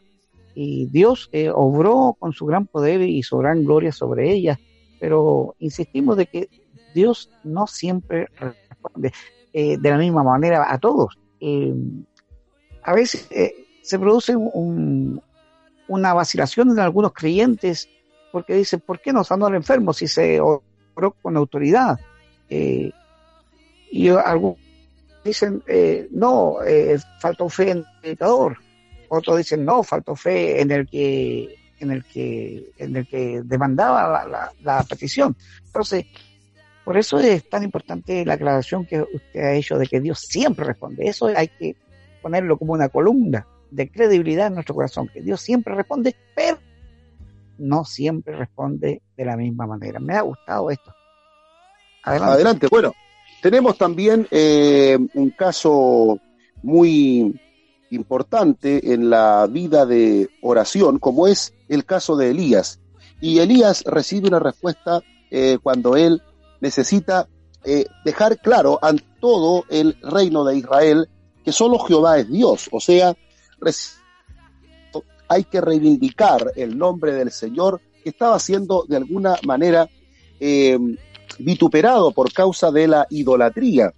Y 0.56 0.86
Dios 0.88 1.30
eh, 1.32 1.49
obró 1.54 2.15
con 2.19 2.34
su 2.34 2.45
gran 2.45 2.67
poder 2.67 3.02
y 3.02 3.23
su 3.23 3.38
gran 3.38 3.63
gloria 3.63 3.91
sobre 3.91 4.32
ellas, 4.32 4.60
pero 4.99 5.56
insistimos 5.60 6.17
de 6.17 6.28
que 6.28 6.49
Dios 6.93 7.29
no 7.43 7.67
siempre 7.67 8.27
responde 8.38 9.12
eh, 9.51 9.77
de 9.77 9.89
la 9.89 9.97
misma 9.97 10.23
manera 10.23 10.71
a 10.71 10.77
todos. 10.79 11.17
Eh, 11.39 11.73
a 12.82 12.93
veces 12.93 13.27
eh, 13.32 13.53
se 13.84 13.99
produce 13.99 14.36
una 14.36 16.13
vacilación 16.13 16.71
en 16.71 16.79
algunos 16.79 17.13
creyentes 17.13 17.88
porque 18.32 18.56
dicen, 18.56 18.79
¿por 18.79 18.99
qué 18.99 19.13
no 19.13 19.23
sanó 19.23 19.45
al 19.45 19.56
enfermo 19.56 19.93
si 19.93 20.08
se 20.08 20.41
oró 20.41 21.12
con 21.21 21.38
autoridad? 21.38 21.99
y 22.49 24.10
algunos 24.10 24.58
dicen, 25.23 25.63
no, 26.12 26.58
faltó 27.19 27.49
fe 27.49 27.71
en 27.71 27.77
el 27.79 27.86
predicador. 27.99 28.58
Otros 29.10 29.38
dicen, 29.38 29.65
no, 29.65 29.82
faltó 29.82 30.15
fe 30.15 30.62
en 30.62 30.69
el 30.71 30.88
que 30.88 31.56
en 31.79 31.91
el 31.91 32.03
que 32.06 32.71
en 32.77 32.95
el 32.95 33.08
que 33.08 33.41
demandaba 33.43 34.27
la, 34.27 34.51
la 34.62 34.84
petición. 34.84 35.36
Entonces, 35.65 36.06
por 36.84 36.98
eso 36.98 37.17
es 37.19 37.48
tan 37.50 37.63
importante 37.63 38.26
la 38.26 38.34
aclaración 38.34 38.86
que 38.86 39.02
usted 39.02 39.39
ha 39.39 39.54
hecho 39.54 39.78
de 39.78 39.88
que 39.88 40.02
Dios 40.02 40.19
siempre 40.19 40.65
responde. 40.65 41.08
Eso 41.08 41.28
hay 41.28 41.48
que 41.48 41.76
ponerlo 42.22 42.58
como 42.58 42.74
una 42.74 42.89
columna 42.89 43.48
de 43.72 43.89
credibilidad 43.89 44.48
en 44.48 44.56
nuestro 44.56 44.76
corazón, 44.76 45.10
que 45.13 45.22
Dios 45.22 45.41
siempre 45.41 45.74
responde, 45.76 46.15
pero 46.36 46.60
no 47.58 47.86
siempre 47.86 48.36
responde 48.36 49.02
de 49.15 49.26
la 49.26 49.38
misma 49.38 49.65
manera. 49.65 50.00
Me 50.00 50.15
ha 50.15 50.22
gustado 50.22 50.69
esto. 50.69 50.93
Adelante. 52.04 52.67
Bueno, 52.69 52.93
tenemos 53.41 53.78
también 53.78 54.28
eh, 54.30 54.98
un 55.13 55.30
caso 55.32 56.19
muy 56.62 57.39
importante 57.91 58.93
en 58.93 59.10
la 59.10 59.48
vida 59.48 59.86
de 59.86 60.30
oración, 60.41 61.00
como 61.00 61.28
es 61.28 61.54
el 61.69 61.86
caso 61.86 62.15
de 62.17 62.32
Elías. 62.32 62.80
Y 63.22 63.39
Elías 63.39 63.84
recibe 63.86 64.28
una 64.28 64.39
respuesta 64.39 65.02
eh, 65.32 65.58
cuando 65.62 65.96
él 65.96 66.22
necesita 66.63 67.28
eh, 67.65 67.86
dejar 68.06 68.39
claro 68.39 68.80
a 68.82 68.93
todo 69.19 69.65
el 69.69 69.97
reino 70.02 70.45
de 70.45 70.58
Israel 70.58 71.10
que 71.43 71.52
solo 71.52 71.78
Jehová 71.80 72.19
es 72.19 72.30
Dios, 72.30 72.69
o 72.71 72.80
sea, 72.80 73.13
hay 75.28 75.43
que 75.43 75.60
reivindicar 75.60 76.54
el 76.56 76.78
nombre 76.78 77.12
del 77.13 77.32
Señor 77.32 77.82
que 78.02 78.10
estaba 78.10 78.39
siendo 78.39 78.86
de 78.88 78.95
alguna 78.95 79.36
manera 79.45 79.89
eh, 80.39 80.80
vituperado 81.38 82.12
por 82.12 82.32
causa 82.32 82.71
de 82.71 82.88
la 82.88 83.08
idolatría. 83.10 83.93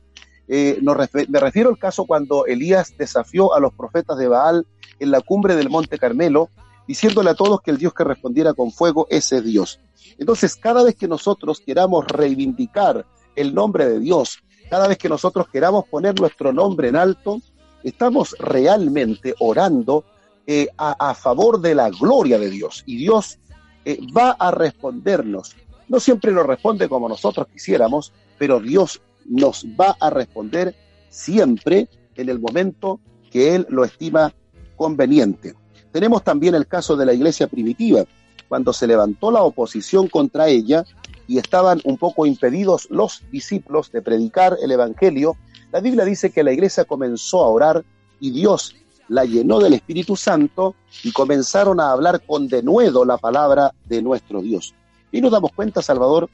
Eh, 0.47 0.80
me 0.82 1.39
refiero 1.39 1.69
al 1.69 1.78
caso 1.78 2.06
cuando 2.06 2.47
Elías 2.47 2.95
desafió 2.97 3.54
a 3.54 3.60
los 3.60 3.73
profetas 3.73 4.17
de 4.17 4.28
Baal 4.28 4.65
en 4.99 5.12
la 5.12 5.21
cumbre 5.21 5.56
del 5.56 5.69
Monte 5.69 5.99
Carmelo, 5.99 6.49
diciéndole 6.88 7.30
a 7.30 7.36
todos 7.36 7.62
que 7.62 7.71
el 7.71 7.78
Dios 7.78 7.93
que 7.93 8.04
respondiera 8.04 8.54
con 8.54 8.71
fuego, 8.71 9.08
ese 9.10 9.38
es 9.38 9.43
Dios. 9.43 9.80
Entonces, 10.17 10.56
cada 10.56 10.84
vez 10.84 10.95
que 10.95 11.08
nosotros 11.08 11.62
queramos 11.65 12.06
reivindicar 12.08 13.06
el 13.36 13.54
nombre 13.54 13.86
de 13.86 14.00
Dios, 14.00 14.39
cada 14.69 14.88
vez 14.88 14.98
que 14.98 15.10
nosotros 15.10 15.48
queramos 15.50 15.86
poner 15.86 16.19
nuestro 16.19 16.54
nombre 16.54 16.89
en 16.89 16.95
alto, 16.95 17.41
estamos 17.84 18.36
realmente 18.39 19.36
orando 19.39 20.06
eh, 20.48 20.67
a, 20.78 21.13
favor 21.15 21.60
de 21.60 21.76
la 21.76 21.89
gloria 21.89 22.38
de 22.39 22.50
Dios. 22.50 22.84
Y 22.86 22.98
Dios 22.98 23.39
eh, 23.84 24.00
va 24.15 24.32
a 24.32 24.52
respondernos. 24.52 25.56
No 25.88 26.00
siempre 26.00 26.32
nos 26.32 26.45
responde 26.45 26.89
como 26.89 27.10
nosotros 27.10 27.48
quisiéramos, 27.52 28.12
pero 28.38 28.60
Dios 28.60 29.02
nos 29.26 29.65
va 29.80 29.95
a 30.00 30.10
responder 30.10 30.76
siempre 31.10 31.88
en 32.15 32.30
el 32.30 32.39
momento 32.39 33.00
que 33.32 33.56
Él 33.56 33.67
lo 33.69 33.84
estima 33.84 34.34
conveniente. 34.76 35.56
Tenemos 35.95 36.25
también 36.25 36.55
el 36.55 36.67
caso 36.67 36.97
de 36.97 37.05
la 37.05 37.13
iglesia 37.13 37.47
primitiva 37.47 38.03
cuando 38.49 38.73
se 38.73 38.86
levantó 38.86 39.31
la 39.31 39.43
oposición 39.43 40.10
contra 40.10 40.49
ella 40.49 40.84
y 41.25 41.38
estaban 41.38 41.79
un 41.86 41.97
poco 41.97 42.25
impedidos 42.25 42.89
los 42.89 43.23
discípulos 43.31 43.93
de 43.93 44.01
predicar 44.01 44.58
el 44.62 44.73
Evangelio, 44.73 45.38
la 45.71 45.79
Biblia 45.79 46.03
dice 46.03 46.31
que 46.31 46.43
la 46.43 46.51
iglesia 46.51 46.84
comenzó 46.84 47.45
a 47.45 47.47
orar 47.47 47.86
y 48.19 48.31
Dios 48.31 48.75
la 49.08 49.23
llenó 49.23 49.62
del 49.62 49.71
Espíritu 49.71 50.17
Santo 50.17 50.75
y 51.01 51.13
comenzaron 51.13 51.79
a 51.79 51.91
hablar 51.91 52.25
con 52.25 52.49
denuedo 52.49 53.05
la 53.05 53.15
palabra 53.15 53.73
de 53.86 54.01
nuestro 54.01 54.41
Dios. 54.41 54.75
Y 55.13 55.21
nos 55.21 55.31
damos 55.31 55.53
cuenta, 55.53 55.81
Salvador, 55.81 56.29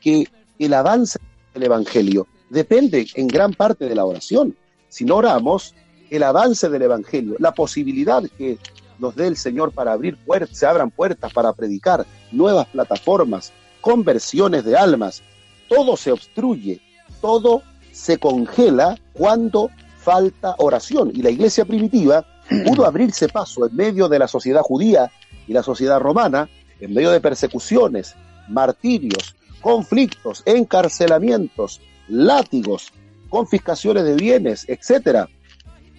que 0.00 0.26
el 0.58 0.74
avance 0.74 1.20
del 1.54 1.62
Evangelio 1.62 2.26
depende 2.50 3.06
en 3.14 3.28
gran 3.28 3.54
parte 3.54 3.84
de 3.84 3.94
la 3.94 4.04
oración. 4.04 4.56
Si 4.88 5.04
no 5.04 5.14
oramos, 5.14 5.76
el 6.10 6.24
avance 6.24 6.68
del 6.68 6.82
Evangelio, 6.82 7.36
la 7.38 7.52
posibilidad 7.52 8.24
que 8.36 8.58
nos 8.98 9.14
dé 9.14 9.26
el 9.26 9.36
Señor 9.36 9.72
para 9.72 9.92
abrir 9.92 10.16
puertas, 10.16 10.56
se 10.56 10.66
abran 10.66 10.90
puertas 10.90 11.32
para 11.32 11.52
predicar, 11.52 12.06
nuevas 12.32 12.66
plataformas, 12.68 13.52
conversiones 13.80 14.64
de 14.64 14.76
almas. 14.76 15.22
Todo 15.68 15.96
se 15.96 16.12
obstruye, 16.12 16.80
todo 17.20 17.62
se 17.92 18.18
congela 18.18 18.98
cuando 19.12 19.70
falta 19.98 20.54
oración. 20.58 21.10
Y 21.14 21.22
la 21.22 21.30
iglesia 21.30 21.64
primitiva 21.64 22.24
pudo 22.66 22.86
abrirse 22.86 23.28
paso 23.28 23.66
en 23.66 23.74
medio 23.74 24.08
de 24.08 24.18
la 24.18 24.28
sociedad 24.28 24.62
judía 24.62 25.10
y 25.46 25.52
la 25.52 25.62
sociedad 25.62 26.00
romana, 26.00 26.48
en 26.80 26.92
medio 26.92 27.10
de 27.10 27.20
persecuciones, 27.20 28.14
martirios, 28.48 29.34
conflictos, 29.60 30.42
encarcelamientos, 30.44 31.80
látigos, 32.08 32.92
confiscaciones 33.28 34.04
de 34.04 34.14
bienes, 34.14 34.64
etcétera. 34.68 35.28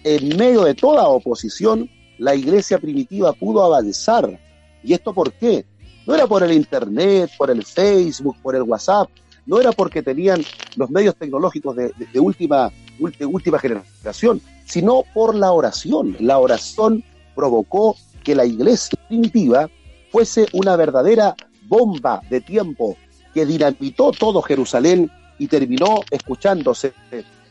En 0.04 0.36
medio 0.36 0.62
de 0.62 0.74
toda 0.74 1.08
oposición, 1.08 1.90
la 2.18 2.34
iglesia 2.34 2.78
primitiva 2.78 3.32
pudo 3.32 3.64
avanzar. 3.64 4.38
¿Y 4.82 4.92
esto 4.92 5.12
por 5.12 5.32
qué? 5.32 5.64
No 6.06 6.14
era 6.14 6.26
por 6.26 6.42
el 6.42 6.52
Internet, 6.52 7.30
por 7.36 7.50
el 7.50 7.64
Facebook, 7.64 8.36
por 8.42 8.54
el 8.56 8.62
WhatsApp, 8.62 9.08
no 9.48 9.58
era 9.58 9.72
porque 9.72 10.02
tenían 10.02 10.42
los 10.76 10.90
medios 10.90 11.16
tecnológicos 11.16 11.74
de, 11.74 12.20
última, 12.20 12.70
última 12.98 13.58
generación, 13.58 14.42
sino 14.66 15.04
por 15.14 15.34
la 15.34 15.52
oración. 15.52 16.16
La 16.20 16.38
oración 16.38 17.02
provocó 17.34 17.96
que 18.22 18.34
la 18.34 18.44
iglesia 18.44 18.98
primitiva 19.08 19.70
fuese 20.12 20.46
una 20.52 20.76
verdadera 20.76 21.34
bomba 21.62 22.20
de 22.28 22.42
tiempo 22.42 22.96
que 23.32 23.46
dinamitó 23.46 24.12
todo 24.12 24.42
Jerusalén 24.42 25.10
y 25.38 25.46
terminó 25.46 26.00
escuchándose 26.10 26.92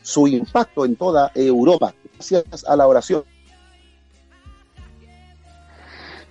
su 0.00 0.28
impacto 0.28 0.84
en 0.84 0.94
toda 0.94 1.32
Europa, 1.34 1.94
gracias 2.14 2.64
a 2.64 2.76
la 2.76 2.86
oración. 2.86 3.24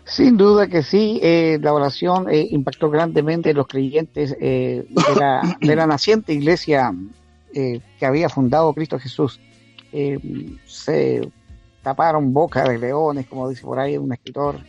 Sin 0.08 0.38
duda 0.38 0.68
que 0.68 0.84
sí, 0.84 1.20
eh, 1.22 1.60
la 1.62 1.74
oración 1.74 2.30
eh, 2.30 2.48
impactó 2.52 2.90
grandemente 2.90 3.50
en 3.50 3.58
los 3.58 3.68
creyentes 3.68 4.36
eh, 4.40 4.88
de, 4.90 5.20
la, 5.20 5.58
de, 5.62 5.76
la, 5.76 5.86
naciente 5.86 6.34
iglesia 6.34 6.94
que 7.54 8.06
había 8.06 8.30
fundado 8.30 8.72
Cristo 8.74 9.00
Jesús. 9.00 9.40
se 10.68 11.32
taparon 11.82 12.32
boca 12.32 12.64
de 12.64 12.78
leones, 12.78 13.26
como 13.26 13.50
dice 13.50 13.64
por 13.64 13.80
ahí 13.80 13.98
un 13.98 14.14
escritor, 14.14 14.60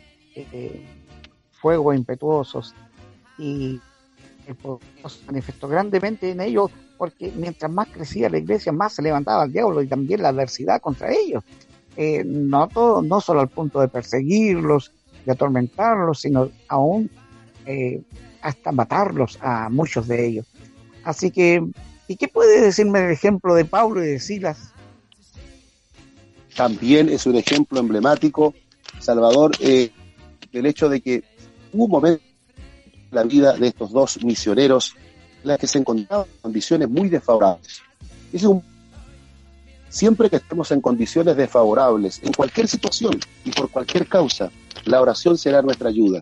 fuego 1.51 1.92
impetuosos, 1.92 2.74
y 3.37 3.79
el 4.46 4.55
poder 4.55 4.81
se 5.07 5.27
manifestó 5.27 5.68
grandemente 5.68 6.31
en 6.31 6.40
ellos, 6.40 6.70
porque 6.96 7.31
mientras 7.37 7.70
más 7.70 7.88
crecía 7.88 8.31
la 8.31 8.38
iglesia, 8.38 8.72
más 8.72 8.94
se 8.94 9.03
levantaba 9.03 9.44
el 9.44 9.53
diablo 9.53 9.83
y 9.83 9.87
también 9.87 10.22
la 10.22 10.31
adversidad 10.31 10.81
contra 10.81 11.12
ellos. 11.12 11.44
no, 12.24 12.68
todo, 12.68 13.03
no 13.03 13.20
solo 13.20 13.40
al 13.40 13.48
punto 13.48 13.81
de 13.81 13.88
perseguirlos, 13.88 14.92
atormentarlos, 15.33 16.21
sino 16.21 16.51
aún 16.69 17.11
eh, 17.67 18.03
hasta 18.43 18.73
matarlos 18.73 19.38
a 19.41 19.69
muchos 19.69 20.09
de 20.09 20.27
ellos. 20.27 20.47
Así 21.05 21.31
que, 21.31 21.64
¿y 22.07 22.17
qué 22.17 22.29
puede 22.29 22.61
decirme 22.61 23.05
el 23.05 23.11
ejemplo 23.11 23.55
de 23.55 23.64
Pablo 23.64 24.05
y 24.05 24.09
de 24.09 24.21
Silas? 24.21 24.73
También 26.57 27.09
es 27.09 27.27
un 27.27 27.37
ejemplo 27.37 27.79
emblemático, 27.79 28.55
Salvador, 28.99 29.53
eh, 29.61 29.91
del 30.53 30.67
hecho 30.67 30.88
de 30.88 31.01
que 31.01 31.23
hubo 31.73 31.85
un 31.85 31.91
momento 31.91 32.23
en 33.11 33.17
la 33.17 33.23
vida 33.23 33.53
de 33.55 33.69
estos 33.69 33.93
dos 33.93 34.23
misioneros 34.25 34.95
en 35.43 35.49
la 35.49 35.59
que 35.59 35.67
se 35.67 35.79
encontraban 35.79 36.27
en 36.27 36.41
condiciones 36.41 36.88
muy 36.88 37.09
desfavorables. 37.09 37.81
Es 38.33 38.43
un 38.43 38.62
Siempre 39.88 40.29
que 40.29 40.37
estemos 40.37 40.70
en 40.70 40.81
condiciones 40.81 41.37
desfavorables, 41.37 42.20
en 42.22 42.33
cualquier 42.33 42.68
situación 42.68 43.18
y 43.44 43.51
por 43.51 43.70
cualquier 43.70 44.07
causa, 44.07 44.51
la 44.85 45.01
oración 45.01 45.38
será 45.38 45.62
nuestra 45.62 45.88
ayuda. 45.88 46.20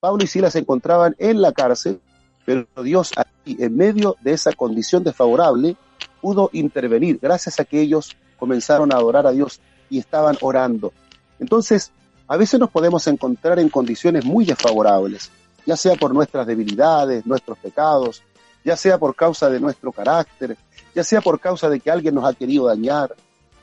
Pablo 0.00 0.24
y 0.24 0.26
Silas 0.26 0.52
se 0.52 0.58
encontraban 0.58 1.14
en 1.18 1.40
la 1.40 1.52
cárcel, 1.52 2.00
pero 2.44 2.66
Dios 2.82 3.12
aquí, 3.16 3.56
en 3.60 3.76
medio 3.76 4.16
de 4.22 4.32
esa 4.32 4.52
condición 4.52 5.04
desfavorable, 5.04 5.76
pudo 6.20 6.50
intervenir 6.52 7.18
gracias 7.22 7.60
a 7.60 7.64
que 7.64 7.80
ellos 7.80 8.16
comenzaron 8.38 8.92
a 8.92 8.96
adorar 8.96 9.26
a 9.26 9.32
Dios 9.32 9.60
y 9.88 9.98
estaban 9.98 10.36
orando. 10.40 10.92
Entonces, 11.38 11.92
a 12.26 12.36
veces 12.36 12.58
nos 12.58 12.70
podemos 12.70 13.06
encontrar 13.06 13.58
en 13.60 13.68
condiciones 13.68 14.24
muy 14.24 14.44
desfavorables, 14.44 15.30
ya 15.64 15.76
sea 15.76 15.94
por 15.94 16.12
nuestras 16.12 16.46
debilidades, 16.46 17.24
nuestros 17.24 17.56
pecados, 17.58 18.22
ya 18.64 18.76
sea 18.76 18.98
por 18.98 19.14
causa 19.14 19.48
de 19.48 19.60
nuestro 19.60 19.92
carácter, 19.92 20.56
ya 20.96 21.04
sea 21.04 21.20
por 21.20 21.38
causa 21.38 21.68
de 21.68 21.78
que 21.78 21.90
alguien 21.90 22.14
nos 22.14 22.24
ha 22.24 22.32
querido 22.32 22.68
dañar, 22.68 23.14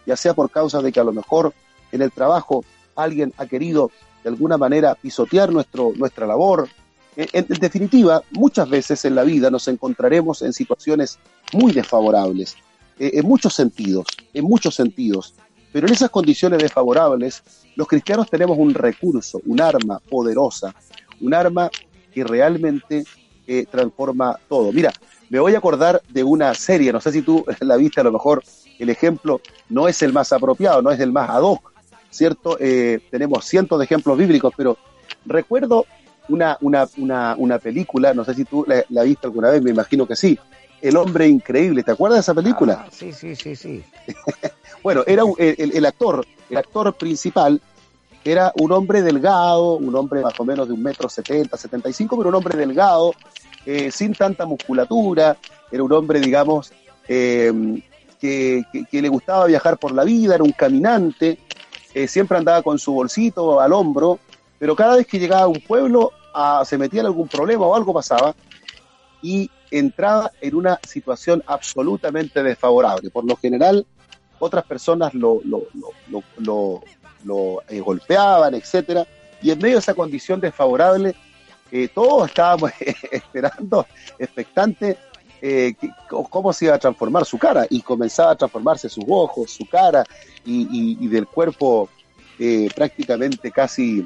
ya 0.06 0.16
sea 0.16 0.36
por 0.36 0.52
causa 0.52 0.84
de 0.84 0.92
que 0.92 1.00
a 1.00 1.04
lo 1.04 1.12
mejor 1.12 1.52
en 1.92 2.04
el 2.04 2.12
trabajo 2.12 2.64
alguien 2.96 3.34
ha 3.38 3.48
querido 3.48 3.90
de 4.24 4.30
alguna 4.30 4.56
manera 4.56 4.94
pisotear 4.94 5.52
nuestro, 5.52 5.94
nuestra 5.96 6.28
labor. 6.28 6.70
En, 7.16 7.48
definitiva, 7.60 8.22
muchas 8.30 8.70
veces 8.70 9.04
en 9.06 9.16
la 9.16 9.24
vida 9.24 9.50
nos 9.50 9.68
encontraremos 9.68 10.44
en 10.44 10.54
situaciones 10.54 11.18
muy 11.54 11.72
desfavorables, 11.72 12.56
eh, 13.00 13.12
en 13.16 13.26
muchos 13.28 13.56
sentidos, 13.56 14.06
en 14.32 14.46
muchos 14.46 14.76
sentidos. 14.76 15.34
Pero 15.72 15.88
en 15.88 15.94
esas 15.94 16.12
condiciones 16.12 16.62
desfavorables, 16.62 17.42
los 17.76 17.88
cristianos 17.88 18.30
tenemos 18.30 18.60
un 18.60 18.76
recurso, 18.76 19.42
un 19.48 19.60
arma 19.60 19.98
poderosa, 20.08 20.76
un 21.20 21.34
arma 21.34 21.72
que 22.14 22.24
realmente 22.24 23.06
eh, 23.48 23.66
transforma 23.70 24.38
todo. 24.48 24.72
Mira, 24.72 24.94
me 25.34 25.40
voy 25.40 25.56
a 25.56 25.58
acordar 25.58 26.04
de 26.10 26.24
una 26.24 26.54
serie, 26.54 26.94
no 26.94 27.02
sé 27.02 27.12
si 27.12 27.24
tú 27.24 27.44
la 27.62 27.76
viste, 27.76 28.00
a 28.00 28.04
lo 28.04 28.12
mejor 28.12 28.44
el 28.78 28.92
ejemplo 28.92 29.42
no 29.68 29.88
es 29.88 30.04
el 30.04 30.14
más 30.14 30.32
apropiado, 30.32 30.84
no 30.84 30.92
es 30.92 31.00
el 31.00 31.12
más 31.12 31.28
ad 31.28 31.42
hoc, 31.42 31.74
¿cierto? 32.12 32.56
Eh, 32.60 33.00
tenemos 33.10 33.44
cientos 33.44 33.80
de 33.80 33.86
ejemplos 33.86 34.16
bíblicos, 34.16 34.54
pero 34.56 34.78
recuerdo 35.26 35.88
una, 36.30 36.56
una, 36.62 36.88
una, 36.98 37.34
una 37.36 37.58
película, 37.58 38.14
no 38.14 38.24
sé 38.24 38.36
si 38.36 38.46
tú 38.46 38.64
la, 38.68 38.84
la, 38.90 39.02
viste 39.02 39.26
alguna 39.26 39.50
vez, 39.50 39.64
me 39.64 39.72
imagino 39.72 40.06
que 40.06 40.16
sí, 40.16 40.38
El 40.80 40.98
hombre 40.98 41.28
increíble, 41.28 41.82
¿te 41.82 41.90
acuerdas 41.90 42.18
de 42.18 42.22
esa 42.22 42.36
película? 42.36 42.86
Ah, 42.86 42.90
sí, 42.92 43.12
sí, 43.12 43.36
sí, 43.36 43.56
sí. 43.56 43.84
bueno, 44.84 45.02
era 45.08 45.24
el, 45.40 45.72
el, 45.76 45.86
actor, 45.88 46.28
el 46.52 46.58
actor 46.58 46.94
principal 46.94 47.60
era 48.24 48.54
un 48.60 48.72
hombre 48.72 49.02
delgado, 49.02 49.78
un 49.78 49.96
hombre 49.96 50.22
más 50.22 50.40
o 50.40 50.46
menos 50.46 50.68
de 50.68 50.76
un 50.76 50.84
metro 50.84 51.10
setenta, 51.10 51.58
setenta 51.58 51.90
y 51.90 51.94
cinco, 51.94 52.18
pero 52.18 52.30
un 52.30 52.36
hombre 52.36 52.56
delgado, 52.56 53.16
eh, 53.66 53.92
sin 53.92 54.14
tanta 54.14 54.46
musculatura, 54.46 55.38
era 55.72 55.84
un 55.84 55.92
hombre, 55.94 56.20
digamos, 56.20 56.74
eh, 57.08 57.82
que, 58.20 58.64
le 58.92 59.10
gustaba 59.10 59.46
viajar 59.46 59.78
por 59.78 59.94
la 59.94 60.04
vida, 60.04 60.36
era 60.36 60.44
un 60.44 60.52
caminante, 60.52 61.38
eh, 61.94 62.08
siempre 62.08 62.38
andaba 62.38 62.62
con 62.62 62.80
su 62.80 62.94
bolsito 62.94 63.60
al 63.60 63.74
hombro, 63.74 64.20
pero 64.60 64.76
cada 64.76 64.98
vez 64.98 65.08
que 65.08 65.20
llegaba 65.20 65.44
a 65.44 65.48
un 65.48 65.62
pueblo 65.62 66.12
se 66.66 66.78
metía 66.78 67.02
en 67.02 67.06
algún 67.06 67.28
problema 67.28 67.68
o 67.68 67.76
algo 67.76 67.94
pasaba 67.94 68.34
y 69.22 69.50
entraba 69.70 70.32
en 70.42 70.56
una 70.56 70.80
situación 70.88 71.44
absolutamente 71.46 72.42
desfavorable. 72.42 73.12
Por 73.12 73.26
lo 73.26 73.36
general, 73.36 73.86
otras 74.40 74.66
personas 74.66 75.14
lo, 75.14 75.42
lo, 75.44 75.64
lo, 76.40 76.82
lo 77.24 77.62
golpeaban, 77.84 78.56
etcétera, 78.56 79.06
y 79.44 79.52
en 79.52 79.60
medio 79.60 79.76
de 79.76 79.82
esa 79.82 79.94
condición 79.94 80.40
desfavorable, 80.40 81.16
eh, 81.76 81.88
todos 81.88 82.30
estábamos 82.30 82.72
esperando, 83.12 83.88
expectantes, 84.20 84.96
eh, 85.42 85.74
cómo 86.08 86.54
se 86.54 86.66
iba 86.66 86.76
a 86.76 86.78
transformar 86.78 87.26
su 87.26 87.40
cara. 87.40 87.66
Y 87.68 87.82
comenzaba 87.82 88.34
a 88.34 88.36
transformarse 88.36 88.90
sus 88.90 89.04
ojos, 89.08 89.50
su 89.50 89.68
cara 89.68 90.06
y, 90.46 91.08
del 91.08 91.26
cuerpo 91.26 91.90
eh, 92.38 92.70
prácticamente 92.76 93.50
casi, 93.50 94.06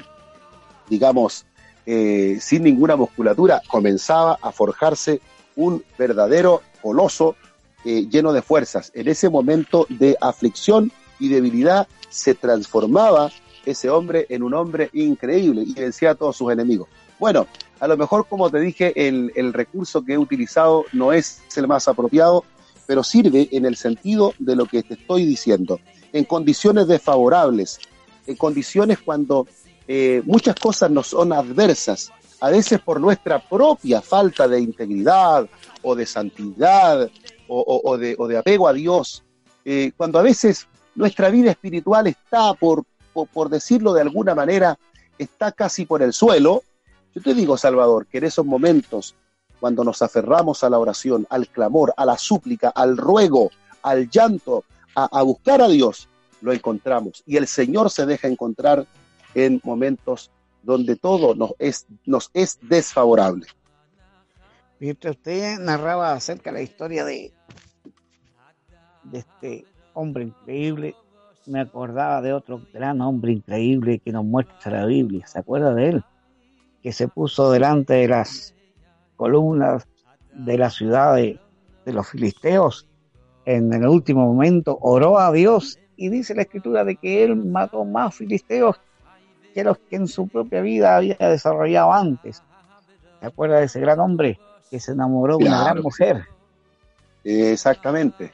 digamos, 0.88 1.44
sin 1.84 2.64
ninguna 2.64 2.96
musculatura, 2.96 3.62
comenzaba 3.66 4.38
a 4.42 4.52
forjarse 4.52 5.22
un 5.56 5.82
verdadero 5.98 6.62
coloso 6.82 7.34
lleno 7.84 8.34
de 8.34 8.42
fuerzas. 8.42 8.92
En 8.94 9.08
ese 9.08 9.30
momento 9.30 9.86
de 9.88 10.14
aflicción 10.20 10.92
y 11.18 11.28
debilidad 11.28 11.88
se 12.10 12.34
transformaba 12.34 13.30
ese 13.64 13.88
hombre 13.88 14.26
en 14.28 14.42
un 14.42 14.52
hombre 14.52 14.90
increíble 14.92 15.62
y 15.66 15.72
vencía 15.72 16.10
a 16.10 16.14
todos 16.14 16.36
sus 16.36 16.52
enemigos. 16.52 16.88
Bueno, 17.18 17.46
a 17.80 17.88
lo 17.88 17.96
mejor, 17.96 18.26
como 18.28 18.50
te 18.50 18.60
dije, 18.60 18.92
el, 19.08 19.52
recurso 19.52 20.04
que 20.04 20.14
he 20.14 20.18
utilizado 20.18 20.84
no 20.92 21.12
es 21.12 21.42
el 21.56 21.66
más 21.66 21.88
apropiado, 21.88 22.44
pero 22.86 23.02
sirve 23.02 23.48
en 23.52 23.66
el 23.66 23.76
sentido 23.76 24.34
de 24.38 24.56
lo 24.56 24.66
que 24.66 24.82
te 24.82 24.94
estoy 24.94 25.24
diciendo. 25.24 25.80
En 26.12 26.24
condiciones 26.24 26.86
desfavorables, 26.86 27.80
en 28.26 28.36
condiciones 28.36 28.98
cuando 28.98 29.46
eh, 29.86 30.22
muchas 30.24 30.54
cosas 30.56 30.90
nos 30.90 31.08
son 31.08 31.32
adversas, 31.32 32.10
a 32.40 32.50
veces 32.50 32.80
por 32.80 33.00
nuestra 33.00 33.40
propia 33.40 34.00
falta 34.00 34.46
de 34.46 34.60
integridad 34.60 35.48
o 35.82 35.94
de 35.94 36.06
santidad 36.06 37.10
o, 37.48 37.96
de, 37.96 38.38
apego 38.38 38.68
a 38.68 38.72
Dios, 38.72 39.24
eh, 39.64 39.92
cuando 39.96 40.18
a 40.18 40.22
veces 40.22 40.66
nuestra 40.94 41.30
vida 41.30 41.50
espiritual 41.50 42.06
está, 42.06 42.54
por, 42.54 42.84
por 43.12 43.48
decirlo 43.48 43.92
de 43.92 44.02
alguna 44.02 44.34
manera, 44.34 44.78
está 45.18 45.52
casi 45.52 45.84
por 45.84 46.02
el 46.02 46.12
suelo, 46.12 46.62
yo 47.18 47.24
te 47.24 47.34
digo, 47.34 47.56
Salvador, 47.56 48.06
que 48.06 48.18
en 48.18 48.24
esos 48.24 48.46
momentos, 48.46 49.16
cuando 49.58 49.82
nos 49.82 50.02
aferramos 50.02 50.62
a 50.62 50.70
la 50.70 50.78
oración, 50.78 51.26
al 51.30 51.48
clamor, 51.48 51.92
a 51.96 52.06
la 52.06 52.16
súplica, 52.16 52.68
al 52.68 52.96
ruego, 52.96 53.50
al 53.82 54.08
llanto, 54.08 54.64
a, 54.94 55.22
buscar 55.22 55.60
a 55.60 55.68
Dios, 55.68 56.08
lo 56.40 56.52
encontramos. 56.52 57.22
Y 57.26 57.36
el 57.36 57.48
Señor 57.48 57.90
se 57.90 58.06
deja 58.06 58.28
encontrar 58.28 58.86
en 59.34 59.60
momentos 59.64 60.30
donde 60.62 60.96
todo 60.96 61.34
nos 61.34 61.54
es, 61.58 62.58
desfavorable. 62.62 63.46
Mientras 64.78 65.16
usted 65.16 65.58
narraba 65.58 66.12
acerca 66.12 66.50
de 66.50 66.58
la 66.58 66.62
historia 66.62 67.04
de 67.04 67.32
este 69.12 69.64
hombre 69.94 70.24
increíble, 70.24 70.94
me 71.46 71.60
acordaba 71.60 72.20
de 72.22 72.32
otro 72.32 72.60
gran 72.72 73.00
hombre 73.00 73.32
increíble 73.32 73.98
que 73.98 74.12
nos 74.12 74.24
muestra 74.24 74.80
la 74.80 74.86
Biblia. 74.86 75.26
¿Se 75.26 75.38
acuerda 75.38 75.74
de 75.74 75.88
él? 75.88 76.04
Que 76.82 76.92
se 76.92 77.08
puso 77.08 77.50
delante 77.50 77.94
de 77.94 78.08
las 78.08 78.54
columnas 79.16 79.86
de 80.32 80.58
la 80.58 80.70
ciudad 80.70 81.16
de, 81.16 81.40
los 81.86 82.08
filisteos, 82.08 82.86
en 83.46 83.72
el 83.72 83.86
último 83.86 84.26
momento 84.26 84.76
oró 84.82 85.18
a 85.18 85.32
Dios 85.32 85.78
y 85.96 86.10
dice 86.10 86.34
la 86.34 86.42
escritura 86.42 86.84
de 86.84 86.96
que 86.96 87.24
él 87.24 87.34
mató 87.34 87.84
más 87.86 88.14
filisteos 88.14 88.76
que 89.54 89.64
los 89.64 89.78
que 89.78 89.96
en 89.96 90.06
su 90.06 90.28
propia 90.28 90.60
vida 90.60 90.96
había 90.96 91.16
desarrollado 91.18 91.92
antes. 91.92 92.42
¿Se 93.20 93.26
acuerda 93.26 93.58
de 93.58 93.64
ese 93.64 93.80
gran 93.80 93.98
hombre 94.00 94.38
que 94.70 94.78
se 94.78 94.92
enamoró 94.92 95.38
de 95.38 95.46
una 95.46 95.64
gran 95.64 95.80
mujer? 95.80 96.26
Exactamente. 97.24 98.32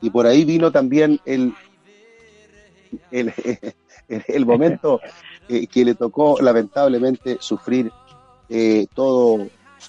Y 0.00 0.10
por 0.10 0.26
ahí 0.26 0.44
vino 0.44 0.70
también 0.70 1.20
el, 1.24 1.52
el, 3.10 3.34
el 4.10 4.46
momento 4.46 5.00
que 5.48 5.84
le 5.84 5.94
tocó 5.94 6.40
lamentablemente 6.40 7.38
sufrir 7.40 7.90
eh, 8.48 8.86
todo 8.94 9.46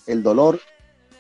el 0.08 0.24
dolor. 0.24 0.60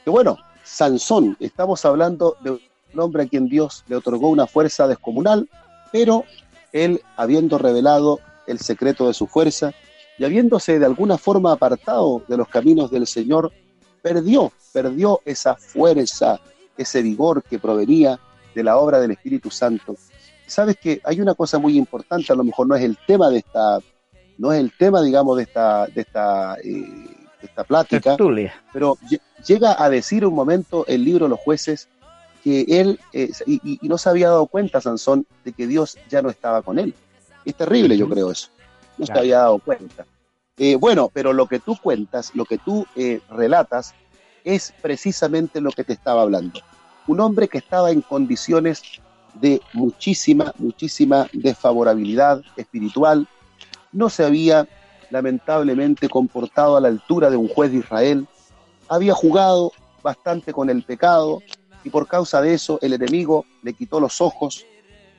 Que 0.03 0.09
bueno, 0.09 0.37
Sansón, 0.63 1.35
estamos 1.39 1.83
hablando 1.85 2.37
de 2.41 2.51
un 2.51 2.99
hombre 2.99 3.23
a 3.23 3.27
quien 3.27 3.47
Dios 3.47 3.83
le 3.87 3.95
otorgó 3.95 4.29
una 4.29 4.47
fuerza 4.47 4.87
descomunal, 4.87 5.49
pero 5.91 6.23
él, 6.71 7.01
habiendo 7.17 7.57
revelado 7.57 8.19
el 8.47 8.59
secreto 8.59 9.07
de 9.07 9.13
su 9.13 9.27
fuerza 9.27 9.73
y 10.17 10.23
habiéndose 10.23 10.79
de 10.79 10.85
alguna 10.85 11.17
forma 11.17 11.51
apartado 11.51 12.23
de 12.27 12.37
los 12.37 12.47
caminos 12.47 12.91
del 12.91 13.07
Señor, 13.07 13.51
perdió, 14.01 14.51
perdió 14.73 15.21
esa 15.25 15.55
fuerza, 15.55 16.39
ese 16.77 17.01
vigor 17.01 17.43
que 17.43 17.59
provenía 17.59 18.19
de 18.53 18.63
la 18.63 18.77
obra 18.77 18.99
del 18.99 19.11
Espíritu 19.11 19.49
Santo. 19.49 19.95
Sabes 20.51 20.75
que 20.75 20.99
hay 21.05 21.21
una 21.21 21.33
cosa 21.33 21.59
muy 21.59 21.77
importante, 21.77 22.33
a 22.33 22.35
lo 22.35 22.43
mejor 22.43 22.67
no 22.67 22.75
es 22.75 22.83
el 22.83 22.97
tema 23.07 23.29
de 23.29 23.37
esta, 23.37 23.79
no 24.37 24.51
es 24.51 24.59
el 24.59 24.73
tema, 24.77 25.01
digamos, 25.01 25.37
de 25.37 25.43
esta, 25.43 25.87
de 25.87 26.01
esta, 26.01 26.55
eh, 26.61 27.07
esta 27.41 27.63
plática, 27.63 28.17
pero 28.73 28.97
llega 29.47 29.81
a 29.81 29.89
decir 29.89 30.25
un 30.25 30.35
momento 30.35 30.85
el 30.87 31.05
libro 31.05 31.25
de 31.25 31.29
los 31.29 31.39
jueces 31.39 31.87
que 32.43 32.65
él, 32.67 32.99
eh, 33.13 33.31
y, 33.45 33.79
no 33.83 33.97
se 33.97 34.09
había 34.09 34.27
dado 34.27 34.45
cuenta, 34.45 34.81
Sansón, 34.81 35.25
de 35.45 35.53
que 35.53 35.67
Dios 35.67 35.97
ya 36.09 36.21
no 36.21 36.29
estaba 36.29 36.61
con 36.63 36.79
él. 36.79 36.93
Es 37.45 37.55
terrible, 37.55 37.97
yo 37.97 38.09
creo 38.09 38.29
eso. 38.29 38.49
No 38.97 39.05
se 39.05 39.13
había 39.13 39.37
dado 39.37 39.59
cuenta. 39.59 40.05
Eh, 40.57 40.75
bueno, 40.75 41.09
pero 41.13 41.31
lo 41.31 41.47
que 41.47 41.59
tú 41.59 41.77
cuentas, 41.81 42.35
lo 42.35 42.43
que 42.43 42.57
tú 42.57 42.85
eh, 42.97 43.21
relatas, 43.29 43.93
es 44.43 44.73
precisamente 44.81 45.61
lo 45.61 45.71
que 45.71 45.85
te 45.85 45.93
estaba 45.93 46.23
hablando. 46.23 46.59
Un 47.07 47.21
hombre 47.21 47.47
que 47.47 47.59
estaba 47.59 47.91
en 47.91 48.01
condiciones 48.01 48.81
de 49.35 49.61
muchísima, 49.73 50.53
muchísima 50.57 51.27
desfavorabilidad 51.33 52.41
espiritual, 52.55 53.27
no 53.91 54.09
se 54.09 54.25
había 54.25 54.67
lamentablemente 55.09 56.09
comportado 56.09 56.77
a 56.77 56.81
la 56.81 56.87
altura 56.87 57.29
de 57.29 57.37
un 57.37 57.47
juez 57.47 57.71
de 57.71 57.79
Israel, 57.79 58.27
había 58.87 59.13
jugado 59.13 59.71
bastante 60.01 60.53
con 60.53 60.69
el 60.69 60.83
pecado 60.83 61.41
y 61.83 61.89
por 61.89 62.07
causa 62.07 62.41
de 62.41 62.53
eso 62.53 62.79
el 62.81 62.93
enemigo 62.93 63.45
le 63.63 63.73
quitó 63.73 63.99
los 63.99 64.21
ojos, 64.21 64.65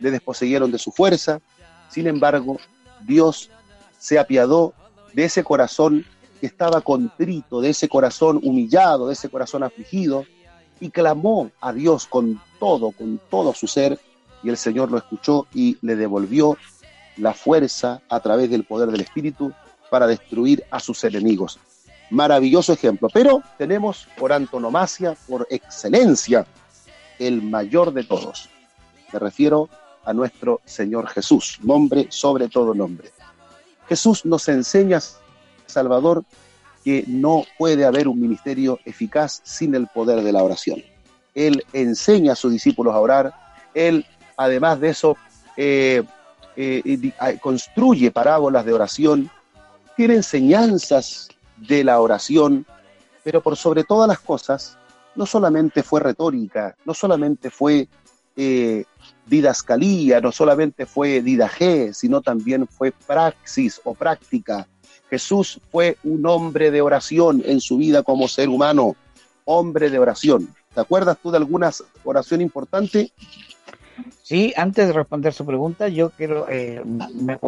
le 0.00 0.10
desposeyeron 0.10 0.70
de 0.70 0.78
su 0.78 0.90
fuerza, 0.90 1.40
sin 1.88 2.06
embargo 2.06 2.58
Dios 3.00 3.50
se 3.98 4.18
apiadó 4.18 4.74
de 5.12 5.24
ese 5.24 5.44
corazón 5.44 6.04
que 6.40 6.46
estaba 6.46 6.80
contrito, 6.80 7.60
de 7.60 7.70
ese 7.70 7.88
corazón 7.88 8.40
humillado, 8.42 9.06
de 9.06 9.12
ese 9.12 9.28
corazón 9.28 9.62
afligido, 9.62 10.24
y 10.80 10.90
clamó 10.90 11.50
a 11.60 11.72
Dios 11.72 12.06
con 12.06 12.40
todo, 12.62 12.92
con 12.92 13.20
todo 13.28 13.52
su 13.54 13.66
ser, 13.66 13.98
y 14.44 14.48
el 14.48 14.56
Señor 14.56 14.88
lo 14.88 14.96
escuchó 14.96 15.48
y 15.52 15.76
le 15.82 15.96
devolvió 15.96 16.56
la 17.16 17.34
fuerza 17.34 18.02
a 18.08 18.20
través 18.20 18.50
del 18.50 18.62
poder 18.62 18.88
del 18.92 19.00
Espíritu 19.00 19.52
para 19.90 20.06
destruir 20.06 20.62
a 20.70 20.78
sus 20.78 21.02
enemigos. 21.02 21.58
Maravilloso 22.10 22.72
ejemplo, 22.72 23.08
pero 23.12 23.42
tenemos 23.58 24.06
por 24.16 24.32
antonomasia, 24.32 25.16
por 25.26 25.44
excelencia, 25.50 26.46
el 27.18 27.42
mayor 27.42 27.92
de 27.92 28.04
todos. 28.04 28.48
Me 29.12 29.18
refiero 29.18 29.68
a 30.04 30.12
nuestro 30.12 30.60
Señor 30.64 31.08
Jesús, 31.08 31.58
nombre 31.64 32.06
sobre 32.10 32.48
todo 32.48 32.74
nombre. 32.74 33.10
Jesús 33.88 34.24
nos 34.24 34.48
enseña, 34.48 35.00
Salvador, 35.66 36.22
que 36.84 37.02
no 37.08 37.42
puede 37.58 37.84
haber 37.84 38.06
un 38.06 38.20
ministerio 38.20 38.78
eficaz 38.84 39.40
sin 39.42 39.74
el 39.74 39.88
poder 39.88 40.22
de 40.22 40.30
la 40.30 40.44
oración. 40.44 40.91
Él 41.34 41.64
enseña 41.72 42.32
a 42.32 42.36
sus 42.36 42.52
discípulos 42.52 42.94
a 42.94 43.00
orar, 43.00 43.32
él, 43.74 44.06
además 44.36 44.80
de 44.80 44.90
eso, 44.90 45.16
eh, 45.56 46.02
eh, 46.56 47.12
construye 47.40 48.10
parábolas 48.10 48.64
de 48.64 48.72
oración, 48.72 49.30
tiene 49.96 50.14
enseñanzas 50.14 51.28
de 51.56 51.84
la 51.84 52.00
oración, 52.00 52.66
pero 53.24 53.42
por 53.42 53.56
sobre 53.56 53.84
todas 53.84 54.08
las 54.08 54.20
cosas, 54.20 54.76
no 55.14 55.26
solamente 55.26 55.82
fue 55.82 56.00
retórica, 56.00 56.74
no 56.84 56.94
solamente 56.94 57.50
fue 57.50 57.88
eh, 58.36 58.84
didascalía, 59.26 60.20
no 60.20 60.32
solamente 60.32 60.86
fue 60.86 61.20
didajé, 61.20 61.92
sino 61.92 62.22
también 62.22 62.66
fue 62.66 62.92
praxis 62.92 63.80
o 63.84 63.94
práctica. 63.94 64.66
Jesús 65.10 65.60
fue 65.70 65.98
un 66.02 66.24
hombre 66.26 66.70
de 66.70 66.80
oración 66.80 67.42
en 67.44 67.60
su 67.60 67.76
vida 67.76 68.02
como 68.02 68.28
ser 68.28 68.48
humano, 68.48 68.96
hombre 69.44 69.90
de 69.90 69.98
oración. 69.98 70.48
¿Te 70.74 70.80
acuerdas 70.80 71.18
tú 71.22 71.30
de 71.30 71.38
alguna 71.38 71.70
oración 72.04 72.40
importante? 72.40 73.12
Sí, 74.22 74.52
antes 74.56 74.86
de 74.86 74.92
responder 74.92 75.32
su 75.32 75.44
pregunta, 75.44 75.88
yo 75.88 76.10
quiero, 76.10 76.48
eh, 76.48 76.82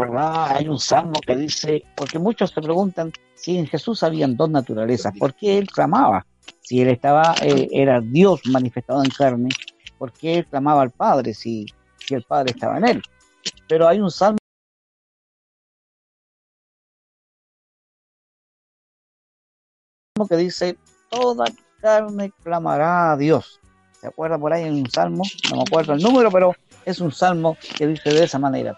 hay 0.02 0.68
un 0.68 0.78
salmo 0.78 1.20
que 1.26 1.36
dice, 1.36 1.84
porque 1.96 2.18
muchos 2.18 2.50
se 2.50 2.60
preguntan 2.60 3.12
si 3.34 3.56
en 3.56 3.66
Jesús 3.66 4.02
habían 4.02 4.36
dos 4.36 4.50
naturalezas, 4.50 5.14
¿por 5.18 5.34
qué 5.34 5.56
él 5.58 5.68
clamaba? 5.68 6.26
Si 6.60 6.80
él 6.80 6.88
estaba, 6.88 7.34
eh, 7.42 7.68
era 7.70 8.00
Dios 8.00 8.42
manifestado 8.46 9.02
en 9.02 9.10
carne, 9.10 9.48
¿por 9.98 10.12
qué 10.12 10.38
él 10.38 10.46
clamaba 10.46 10.82
al 10.82 10.90
Padre 10.90 11.32
si, 11.32 11.66
si 11.96 12.14
el 12.14 12.24
Padre 12.24 12.50
estaba 12.50 12.78
en 12.78 12.88
él? 12.88 13.02
Pero 13.68 13.88
hay 13.88 14.00
un 14.00 14.10
salmo 14.10 14.38
que 20.28 20.36
dice, 20.36 20.76
toda 21.10 21.46
carne 21.84 22.32
clamará 22.42 23.12
a 23.12 23.16
Dios. 23.18 23.60
¿Se 24.00 24.06
acuerda 24.06 24.38
por 24.38 24.54
ahí 24.54 24.64
en 24.64 24.74
un 24.74 24.90
salmo? 24.90 25.22
No 25.50 25.56
me 25.56 25.62
acuerdo 25.62 25.92
el 25.92 26.02
número, 26.02 26.30
pero 26.30 26.54
es 26.86 26.98
un 26.98 27.12
salmo 27.12 27.58
que 27.76 27.86
dice 27.86 28.10
de 28.10 28.24
esa 28.24 28.38
manera. 28.38 28.74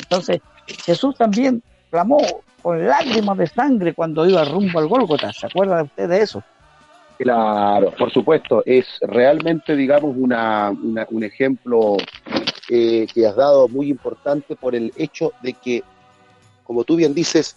Entonces, 0.00 0.40
Jesús 0.84 1.14
también 1.16 1.62
clamó 1.90 2.18
con 2.60 2.84
lágrimas 2.84 3.38
de 3.38 3.46
sangre 3.46 3.94
cuando 3.94 4.28
iba 4.28 4.44
rumbo 4.44 4.80
al 4.80 4.88
Gólgota. 4.88 5.32
¿Se 5.32 5.46
acuerda 5.46 5.84
usted 5.84 6.08
de 6.08 6.22
eso? 6.22 6.42
Claro, 7.18 7.92
por 7.96 8.10
supuesto. 8.12 8.64
Es 8.66 8.86
realmente, 9.02 9.76
digamos, 9.76 10.16
una, 10.16 10.72
un 10.72 11.22
ejemplo 11.22 11.98
eh, 12.68 13.06
que 13.14 13.26
has 13.28 13.36
dado 13.36 13.68
muy 13.68 13.90
importante 13.90 14.56
por 14.56 14.74
el 14.74 14.92
hecho 14.96 15.32
de 15.40 15.52
que, 15.52 15.84
como 16.64 16.82
tú 16.82 16.96
bien 16.96 17.14
dices, 17.14 17.56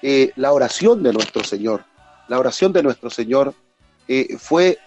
eh, 0.00 0.32
la 0.36 0.54
oración 0.54 1.02
de 1.02 1.12
nuestro 1.12 1.44
Señor, 1.44 1.84
la 2.28 2.38
oración 2.38 2.72
de 2.72 2.82
nuestro 2.82 3.10
Señor 3.10 3.54
eh, 4.08 4.36
fue, 4.38 4.78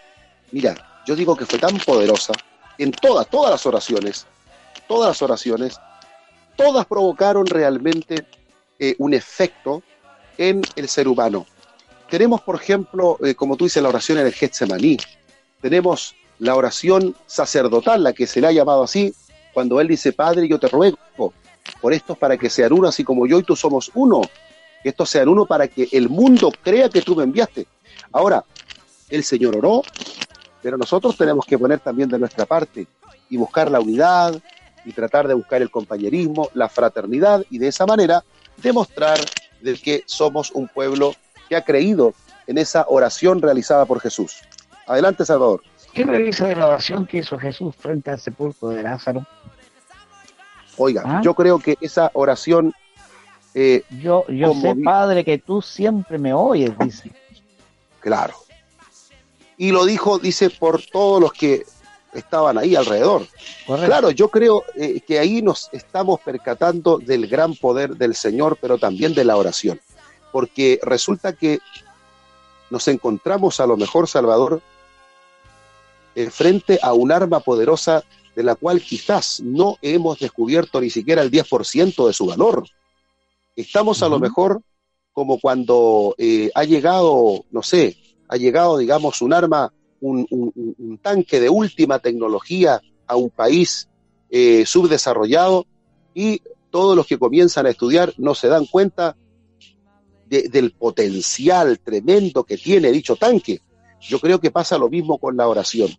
mira, 0.51 0.75
yo 1.05 1.15
digo 1.15 1.35
que 1.35 1.45
fue 1.45 1.59
tan 1.59 1.77
poderosa 1.77 2.33
en 2.77 2.91
todas, 2.91 3.27
todas 3.29 3.51
las 3.51 3.65
oraciones, 3.65 4.25
todas 4.87 5.09
las 5.09 5.21
oraciones, 5.21 5.79
todas 6.55 6.85
provocaron 6.85 7.45
realmente 7.45 8.25
eh, 8.79 8.95
un 8.99 9.13
efecto 9.13 9.83
en 10.37 10.61
el 10.75 10.89
ser 10.89 11.07
humano. 11.07 11.45
Tenemos, 12.09 12.41
por 12.41 12.55
ejemplo, 12.55 13.17
eh, 13.23 13.35
como 13.35 13.55
tú 13.55 13.65
dices, 13.65 13.81
la 13.81 13.89
oración 13.89 14.19
en 14.19 14.27
el 14.27 14.33
Getsemaní. 14.33 14.97
Tenemos 15.61 16.15
la 16.39 16.55
oración 16.55 17.15
sacerdotal, 17.25 18.03
la 18.03 18.13
que 18.13 18.27
se 18.27 18.41
le 18.41 18.47
ha 18.47 18.51
llamado 18.51 18.83
así, 18.83 19.13
cuando 19.53 19.79
él 19.79 19.87
dice, 19.87 20.11
Padre, 20.11 20.47
yo 20.47 20.59
te 20.59 20.67
ruego 20.67 20.97
por 21.81 21.93
estos 21.93 22.17
para 22.17 22.37
que 22.37 22.49
sean 22.49 22.73
uno, 22.73 22.87
así 22.87 23.03
como 23.03 23.25
yo 23.25 23.39
y 23.39 23.43
tú 23.43 23.55
somos 23.55 23.89
uno. 23.95 24.21
Que 24.83 24.89
estos 24.89 25.09
sean 25.09 25.29
uno 25.29 25.45
para 25.45 25.67
que 25.67 25.87
el 25.91 26.09
mundo 26.09 26.51
crea 26.61 26.89
que 26.89 27.01
tú 27.01 27.15
me 27.15 27.23
enviaste. 27.23 27.65
Ahora, 28.11 28.43
el 29.09 29.23
Señor 29.23 29.57
oró, 29.57 29.83
pero 30.61 30.77
nosotros 30.77 31.15
tenemos 31.17 31.45
que 31.45 31.57
poner 31.57 31.79
también 31.79 32.09
de 32.09 32.19
nuestra 32.19 32.45
parte 32.45 32.87
y 33.29 33.37
buscar 33.37 33.69
la 33.69 33.79
unidad 33.79 34.41
y 34.83 34.91
tratar 34.91 35.27
de 35.27 35.33
buscar 35.33 35.61
el 35.61 35.71
compañerismo, 35.71 36.49
la 36.53 36.69
fraternidad 36.69 37.43
y 37.49 37.57
de 37.57 37.67
esa 37.67 37.85
manera 37.85 38.23
demostrar 38.57 39.19
de 39.61 39.75
que 39.75 40.03
somos 40.05 40.51
un 40.51 40.67
pueblo 40.67 41.13
que 41.49 41.55
ha 41.55 41.63
creído 41.63 42.13
en 42.47 42.57
esa 42.57 42.85
oración 42.87 43.41
realizada 43.41 43.85
por 43.85 43.99
Jesús. 43.99 44.41
Adelante, 44.87 45.25
Salvador. 45.25 45.63
¿Qué 45.93 46.05
me 46.05 46.19
dice 46.19 46.45
de 46.45 46.55
la 46.55 46.67
oración 46.67 47.05
que 47.05 47.19
hizo 47.19 47.37
Jesús 47.37 47.75
frente 47.75 48.11
al 48.11 48.19
sepulcro 48.19 48.69
de 48.69 48.83
Lázaro? 48.83 49.25
Oiga, 50.77 51.03
¿Ah? 51.05 51.21
yo 51.23 51.33
creo 51.33 51.59
que 51.59 51.77
esa 51.81 52.11
oración... 52.13 52.73
Eh, 53.53 53.83
yo 54.01 54.25
yo 54.27 54.53
sé, 54.53 54.75
Padre, 54.83 55.23
que 55.23 55.37
tú 55.37 55.61
siempre 55.61 56.17
me 56.17 56.33
oyes, 56.33 56.77
dice. 56.77 57.11
Claro, 58.01 58.35
y 59.57 59.71
lo 59.71 59.85
dijo, 59.85 60.19
dice, 60.19 60.49
por 60.49 60.81
todos 60.81 61.21
los 61.21 61.33
que 61.33 61.65
estaban 62.13 62.57
ahí 62.57 62.75
alrededor. 62.75 63.27
Claro, 63.65 64.11
yo 64.11 64.29
creo 64.29 64.63
eh, 64.75 65.01
que 65.01 65.19
ahí 65.19 65.41
nos 65.41 65.69
estamos 65.71 66.19
percatando 66.21 66.97
del 66.97 67.27
gran 67.27 67.55
poder 67.55 67.95
del 67.95 68.15
Señor, 68.15 68.57
pero 68.59 68.77
también 68.77 69.13
de 69.13 69.25
la 69.25 69.37
oración, 69.37 69.79
porque 70.31 70.79
resulta 70.81 71.33
que 71.33 71.59
nos 72.69 72.87
encontramos 72.87 73.59
a 73.59 73.67
lo 73.67 73.77
mejor, 73.77 74.07
Salvador, 74.07 74.61
eh, 76.15 76.29
frente 76.29 76.79
a 76.81 76.93
un 76.93 77.11
arma 77.11 77.41
poderosa 77.41 78.03
de 78.35 78.43
la 78.43 78.55
cual 78.55 78.81
quizás 78.81 79.41
no 79.41 79.77
hemos 79.81 80.19
descubierto 80.19 80.81
ni 80.81 80.89
siquiera 80.89 81.21
el 81.21 81.31
10% 81.31 82.07
de 82.07 82.13
su 82.13 82.25
valor. 82.25 82.65
Estamos 83.55 84.03
a 84.03 84.09
lo 84.09 84.19
mejor 84.19 84.61
como 85.13 85.39
cuando 85.39 86.13
eh, 86.17 86.51
ha 86.55 86.65
llegado, 86.65 87.45
no 87.51 87.63
sé, 87.63 87.97
ha 88.35 88.37
llegado, 88.37 88.77
digamos, 88.77 89.21
un 89.21 89.33
arma, 89.33 89.73
un, 90.01 90.99
tanque 91.01 91.39
de 91.39 91.49
última 91.49 91.99
tecnología 91.99 92.81
a 93.07 93.15
un 93.15 93.29
país 93.29 93.89
eh, 94.29 94.65
subdesarrollado 94.65 95.65
y 96.13 96.41
todos 96.69 96.95
los 96.95 97.07
que 97.07 97.17
comienzan 97.17 97.65
a 97.65 97.69
estudiar 97.69 98.13
no 98.17 98.35
se 98.35 98.47
dan 98.47 98.65
cuenta 98.65 99.15
del 100.27 100.71
potencial 100.71 101.79
tremendo 101.79 102.43
que 102.43 102.57
tiene 102.57 102.91
dicho 102.91 103.15
tanque. 103.15 103.61
Yo 104.01 104.19
creo 104.19 104.39
que 104.39 104.51
pasa 104.51 104.77
lo 104.77 104.89
mismo 104.89 105.17
con 105.17 105.37
la 105.37 105.47
oración. 105.47 105.89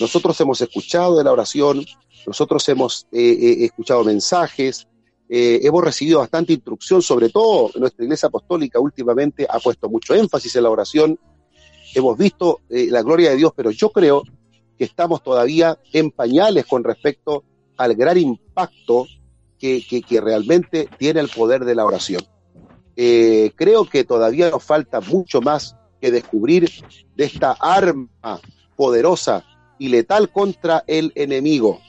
Nosotros 0.00 0.40
hemos 0.40 0.60
escuchado 0.60 1.18
de 1.18 1.24
la 1.24 1.32
oración, 1.32 1.84
nosotros 2.26 2.66
hemos 2.68 3.06
eh, 3.12 3.20
eh, 3.20 3.64
escuchado 3.64 4.04
mensajes, 4.04 4.86
eh, 5.28 5.60
hemos 5.62 5.82
recibido 5.82 6.18
bastante 6.18 6.52
instrucción, 6.52 7.02
sobre 7.02 7.28
todo 7.28 7.70
nuestra 7.78 8.04
iglesia 8.04 8.28
apostólica 8.28 8.78
últimamente 8.80 9.46
ha 9.48 9.58
puesto 9.58 9.88
mucho 9.88 10.14
énfasis 10.14 10.56
en 10.56 10.62
la 10.62 10.70
oración. 10.70 11.18
Hemos 11.94 12.16
visto 12.16 12.60
eh, 12.68 12.88
la 12.90 13.02
gloria 13.02 13.30
de 13.30 13.36
Dios, 13.36 13.52
pero 13.54 13.70
yo 13.70 13.90
creo 13.90 14.22
que 14.78 14.84
estamos 14.84 15.22
todavía 15.22 15.78
en 15.92 16.10
pañales 16.10 16.66
con 16.66 16.84
respecto 16.84 17.44
al 17.76 17.94
gran 17.94 18.18
impacto 18.18 19.06
que, 19.58 20.20
realmente 20.20 20.88
tiene 20.98 21.20
el 21.20 21.28
poder 21.28 21.64
de 21.64 21.74
la 21.74 21.84
oración. 21.84 22.22
Eh, 22.96 23.52
creo 23.54 23.88
que 23.88 24.04
todavía 24.04 24.50
nos 24.50 24.64
falta 24.64 25.00
mucho 25.00 25.40
más 25.40 25.76
que 26.00 26.10
descubrir 26.10 26.68
de 27.14 27.24
esta 27.24 27.52
arma 27.52 28.40
poderosa 28.74 29.44
y 29.78 29.88
letal 29.88 30.30
contra 30.30 30.82
el 30.86 31.12
enemigo. 31.14 31.80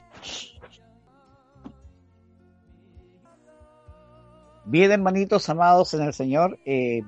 Bien, 4.66 4.92
hermanitos 4.92 5.50
amados 5.50 5.94
en 5.94 6.04
el 6.04 6.14
Señor, 6.14 6.60
eh, 6.66 7.02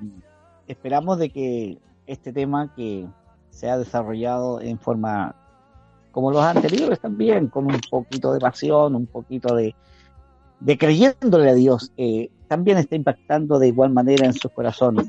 esperamos 0.67 1.19
de 1.19 1.29
que 1.29 1.77
este 2.07 2.33
tema 2.33 2.73
que 2.75 3.07
se 3.49 3.69
ha 3.69 3.77
desarrollado 3.77 4.61
en 4.61 4.79
forma 4.79 5.35
como 6.11 6.31
los 6.31 6.43
anteriores 6.43 6.99
también, 6.99 7.47
con 7.47 7.65
un 7.65 7.79
poquito 7.89 8.33
de 8.33 8.39
pasión, 8.39 8.95
un 8.95 9.05
poquito 9.05 9.53
de, 9.55 9.75
de 10.59 10.77
creyéndole 10.77 11.49
a 11.49 11.53
Dios, 11.53 11.91
eh, 11.97 12.29
también 12.47 12.77
está 12.77 12.95
impactando 12.95 13.59
de 13.59 13.67
igual 13.67 13.91
manera 13.91 14.25
en 14.25 14.33
sus 14.33 14.51
corazones. 14.51 15.07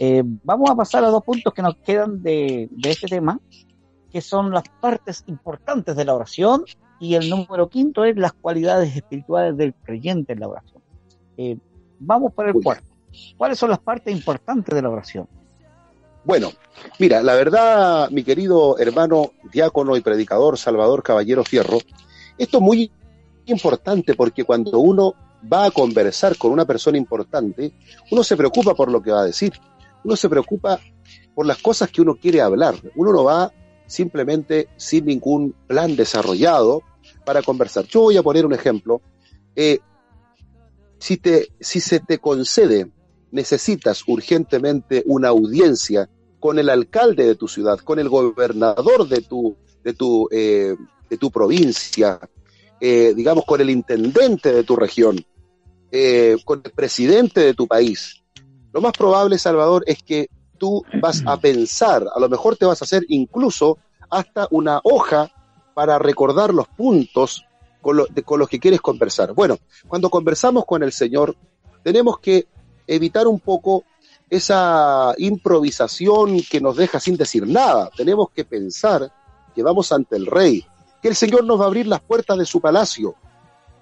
Eh, 0.00 0.22
vamos 0.44 0.70
a 0.70 0.76
pasar 0.76 1.02
a 1.02 1.08
dos 1.08 1.24
puntos 1.24 1.52
que 1.52 1.62
nos 1.62 1.74
quedan 1.78 2.22
de, 2.22 2.68
de 2.70 2.90
este 2.90 3.08
tema, 3.08 3.40
que 4.12 4.20
son 4.20 4.52
las 4.52 4.62
partes 4.80 5.24
importantes 5.26 5.96
de 5.96 6.04
la 6.04 6.14
oración 6.14 6.64
y 7.00 7.14
el 7.14 7.28
número 7.28 7.68
quinto 7.68 8.04
es 8.04 8.16
las 8.16 8.32
cualidades 8.32 8.94
espirituales 8.94 9.56
del 9.56 9.74
creyente 9.74 10.34
en 10.34 10.40
la 10.40 10.48
oración. 10.48 10.82
Eh, 11.36 11.58
Vamos 11.98 12.32
por 12.32 12.48
el 12.48 12.54
cuarto. 12.54 12.86
¿Cuáles 13.36 13.58
son 13.58 13.70
las 13.70 13.80
partes 13.80 14.14
importantes 14.14 14.74
de 14.74 14.82
la 14.82 14.90
oración? 14.90 15.28
Bueno, 16.28 16.52
mira, 16.98 17.22
la 17.22 17.34
verdad, 17.34 18.10
mi 18.10 18.22
querido 18.22 18.76
hermano 18.78 19.32
diácono 19.50 19.96
y 19.96 20.02
predicador 20.02 20.58
Salvador 20.58 21.02
Caballero 21.02 21.42
Fierro, 21.42 21.78
esto 22.36 22.58
es 22.58 22.62
muy 22.62 22.92
importante 23.46 24.12
porque 24.12 24.44
cuando 24.44 24.78
uno 24.78 25.14
va 25.50 25.64
a 25.64 25.70
conversar 25.70 26.36
con 26.36 26.52
una 26.52 26.66
persona 26.66 26.98
importante, 26.98 27.72
uno 28.10 28.22
se 28.22 28.36
preocupa 28.36 28.74
por 28.74 28.92
lo 28.92 29.00
que 29.00 29.10
va 29.10 29.22
a 29.22 29.24
decir, 29.24 29.54
uno 30.04 30.16
se 30.16 30.28
preocupa 30.28 30.78
por 31.34 31.46
las 31.46 31.62
cosas 31.62 31.90
que 31.90 32.02
uno 32.02 32.14
quiere 32.14 32.42
hablar, 32.42 32.74
uno 32.94 33.10
no 33.10 33.24
va 33.24 33.50
simplemente 33.86 34.68
sin 34.76 35.06
ningún 35.06 35.54
plan 35.66 35.96
desarrollado 35.96 36.82
para 37.24 37.40
conversar. 37.40 37.86
Yo 37.86 38.02
voy 38.02 38.18
a 38.18 38.22
poner 38.22 38.44
un 38.44 38.52
ejemplo. 38.52 39.00
Eh, 39.56 39.78
si, 40.98 41.16
te, 41.16 41.48
si 41.58 41.80
se 41.80 42.00
te 42.00 42.18
concede, 42.18 42.90
necesitas 43.30 44.04
urgentemente 44.06 45.02
una 45.06 45.28
audiencia 45.28 46.10
con 46.40 46.58
el 46.58 46.68
alcalde 46.68 47.26
de 47.26 47.34
tu 47.34 47.48
ciudad, 47.48 47.78
con 47.78 47.98
el 47.98 48.08
gobernador 48.08 49.08
de 49.08 49.22
tu, 49.22 49.56
de 49.82 49.94
tu, 49.94 50.28
eh, 50.30 50.74
de 51.08 51.16
tu 51.16 51.30
provincia, 51.30 52.20
eh, 52.80 53.12
digamos, 53.14 53.44
con 53.44 53.60
el 53.60 53.70
intendente 53.70 54.52
de 54.52 54.64
tu 54.64 54.76
región, 54.76 55.24
eh, 55.90 56.36
con 56.44 56.60
el 56.64 56.70
presidente 56.72 57.40
de 57.40 57.54
tu 57.54 57.66
país. 57.66 58.22
Lo 58.72 58.80
más 58.80 58.92
probable, 58.92 59.38
Salvador, 59.38 59.82
es 59.86 60.02
que 60.02 60.28
tú 60.58 60.84
vas 61.00 61.22
a 61.26 61.38
pensar, 61.38 62.06
a 62.14 62.20
lo 62.20 62.28
mejor 62.28 62.56
te 62.56 62.66
vas 62.66 62.82
a 62.82 62.84
hacer 62.84 63.04
incluso 63.08 63.78
hasta 64.10 64.46
una 64.50 64.80
hoja 64.84 65.30
para 65.74 65.98
recordar 65.98 66.52
los 66.52 66.68
puntos 66.68 67.44
con, 67.80 67.96
los 67.96 68.48
que 68.48 68.58
quieres 68.58 68.80
conversar. 68.80 69.32
Bueno, 69.32 69.58
cuando 69.86 70.10
conversamos 70.10 70.64
con 70.64 70.82
el 70.82 70.92
Señor, 70.92 71.36
tenemos 71.82 72.18
que 72.18 72.46
evitar 72.86 73.26
un 73.26 73.40
poco 73.40 73.84
esa 74.30 75.14
improvisación 75.18 76.40
que 76.42 76.60
nos 76.60 76.76
deja 76.76 77.00
sin 77.00 77.16
decir 77.16 77.46
nada. 77.46 77.90
Tenemos 77.96 78.30
que 78.30 78.44
pensar 78.44 79.12
que 79.54 79.62
vamos 79.62 79.90
ante 79.92 80.16
el 80.16 80.26
Rey, 80.26 80.64
que 81.02 81.08
el 81.08 81.16
Señor 81.16 81.44
nos 81.44 81.60
va 81.60 81.64
a 81.64 81.68
abrir 81.68 81.86
las 81.86 82.00
puertas 82.00 82.38
de 82.38 82.44
su 82.44 82.60
palacio 82.60 83.14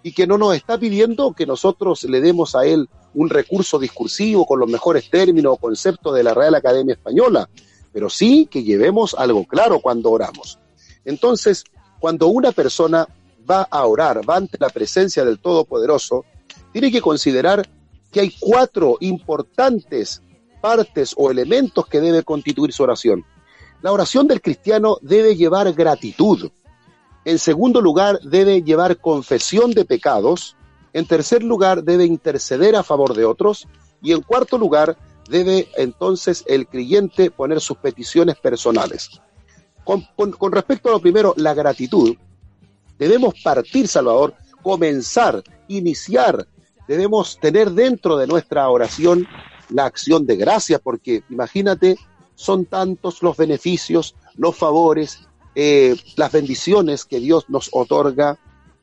y 0.03 0.13
que 0.13 0.27
no 0.27 0.39
nos 0.39 0.55
está 0.55 0.79
pidiendo 0.79 1.33
que 1.33 1.47
nosotros 1.47 2.05
le 2.05 2.21
demos 2.21 2.55
a 2.55 2.65
Él 2.65 2.89
un 3.15 3.29
recurso 3.29 3.79
discursivo 3.79 4.47
con 4.47 4.61
los 4.61 4.69
mejores 4.69 5.11
términos 5.11 5.55
o 5.55 5.57
conceptos 5.57 6.15
de 6.15 6.23
la 6.23 6.35
Real 6.35 6.55
Academia 6.55 6.95
Española, 6.95 7.49
pero 7.93 8.09
sí 8.09 8.47
que 8.49 8.63
llevemos 8.63 9.15
algo 9.19 9.45
claro 9.47 9.81
cuando 9.81 10.11
oramos. 10.11 10.61
Entonces, 11.05 11.65
cuando 11.99 12.29
una 12.29 12.53
persona 12.53 13.09
va 13.51 13.63
a 13.63 13.87
orar, 13.87 14.21
va 14.29 14.37
ante 14.37 14.59
la 14.61 14.69
presencia 14.69 15.25
del 15.25 15.41
Todopoderoso, 15.41 16.25
tiene 16.73 16.93
que 16.93 17.01
considerar 17.01 17.69
que 18.13 18.21
hay 18.21 18.35
cuatro 18.39 18.99
importantes 19.01 20.23
partes 20.67 21.15
o 21.17 21.31
elementos 21.31 21.87
que 21.87 22.01
debe 22.01 22.25
constituir 22.25 22.73
su 22.73 22.83
oración. 22.83 23.25
La 23.83 23.93
oración 23.93 24.27
del 24.27 24.41
cristiano 24.41 24.97
debe 25.01 25.37
llevar 25.37 25.73
gratitud. 25.73 26.51
En 27.25 27.39
segundo 27.39 27.81
lugar, 27.81 28.19
debe 28.21 28.63
llevar 28.63 28.97
confesión 28.99 29.71
de 29.71 29.85
pecados. 29.85 30.57
En 30.93 31.07
tercer 31.07 31.45
lugar, 31.45 31.85
debe 31.85 32.05
interceder 32.05 32.75
a 32.75 32.83
favor 32.83 33.15
de 33.15 33.25
otros. 33.25 33.69
Y 34.03 34.11
en 34.13 34.23
cuarto 34.23 34.59
lugar, 34.59 34.97
debe 35.29 35.69
entonces 35.77 36.43
el 36.49 36.67
creyente 36.67 37.31
poner 37.31 37.61
sus 37.61 37.77
peticiones 37.77 38.37
personales. 38.37 39.21
Con, 39.85 40.03
con 40.17 40.51
respecto 40.51 40.89
a 40.89 40.93
lo 40.93 41.01
primero, 41.01 41.33
la 41.37 41.55
gratitud, 41.55 42.17
Debemos 42.99 43.35
partir, 43.43 43.89
Salvador, 43.89 44.35
comenzar, 44.63 45.43
iniciar. 45.69 46.47
Debemos 46.89 47.39
tener 47.39 47.71
dentro 47.71 48.17
de 48.17 48.27
nuestra 48.27 48.69
oración 48.69 49.27
la 49.71 49.87
acción 49.87 50.27
de 50.27 50.37
gracias, 50.37 50.81
porque 50.81 51.23
imagínate, 51.31 51.97
son 52.35 52.67
tantos 52.67 53.23
los 53.23 53.37
beneficios, 53.37 54.15
los 54.37 54.57
favores, 54.57 55.21
eh, 55.55 55.97
las 56.17 56.33
bendiciones 56.33 57.05
que 57.05 57.19
Dios 57.19 57.47
nos 57.49 57.71
otorga 57.73 58.39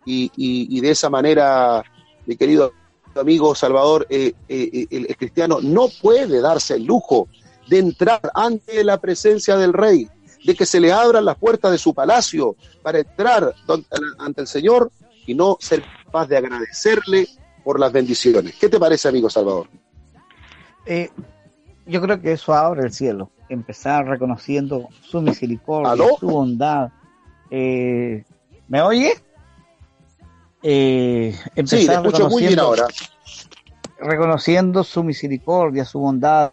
y, 0.06 0.82
de 0.82 0.90
esa 0.90 1.10
manera, 1.10 1.84
mi 2.26 2.36
querido 2.36 2.74
amigo 3.16 3.56
Salvador, 3.56 4.08
eh, 4.10 4.34
eh, 4.50 4.88
el 4.90 5.16
cristiano 5.16 5.60
no 5.62 5.88
puede 6.02 6.42
darse 6.42 6.74
el 6.76 6.84
lujo 6.84 7.30
de 7.68 7.80
entrar 7.80 8.22
ante 8.34 8.84
la 8.84 9.00
presencia 9.00 9.56
del 9.56 9.72
Rey, 9.72 10.10
de 10.44 10.56
que 10.56 10.66
se 10.66 10.80
le 10.80 10.92
abran 10.92 11.24
las 11.24 11.38
puertas 11.38 11.72
de 11.72 11.78
su 11.78 11.94
palacio 11.94 12.56
para 12.82 13.00
entrar 13.00 13.54
ante 14.18 14.42
el 14.42 14.48
Señor 14.48 14.92
y 15.26 15.36
no 15.36 15.58
ser 15.62 15.84
capaz 16.06 16.28
de 16.28 16.38
agradecerle 16.38 17.28
por 17.64 17.80
las 17.80 17.92
bendiciones. 17.94 18.56
¿Qué 18.60 18.68
te 18.68 18.80
parece, 18.80 19.08
amigo 19.08 19.30
Salvador? 19.30 19.70
Eh, 20.86 21.10
yo 21.86 22.02
creo 22.02 22.22
que 22.22 22.34
eso 22.34 22.54
abre 22.54 22.84
el 22.84 22.94
cielo, 22.94 23.30
empezar 23.50 24.06
reconociendo 24.08 24.90
su 25.02 25.22
misericordia, 25.22 26.06
su 26.20 26.28
bondad. 26.28 26.90
Eh, 27.50 28.24
¿Me 28.68 28.82
oye? 28.82 29.14
Eh, 30.62 31.36
empezar 31.56 31.80
sí, 31.80 31.92
escucho 31.92 32.30
muy 32.30 32.48
bien 32.48 32.60
ahora. 32.60 32.88
Reconociendo 34.00 34.84
su 34.84 35.04
misericordia, 35.04 35.86
su 35.86 36.00
bondad, 36.00 36.52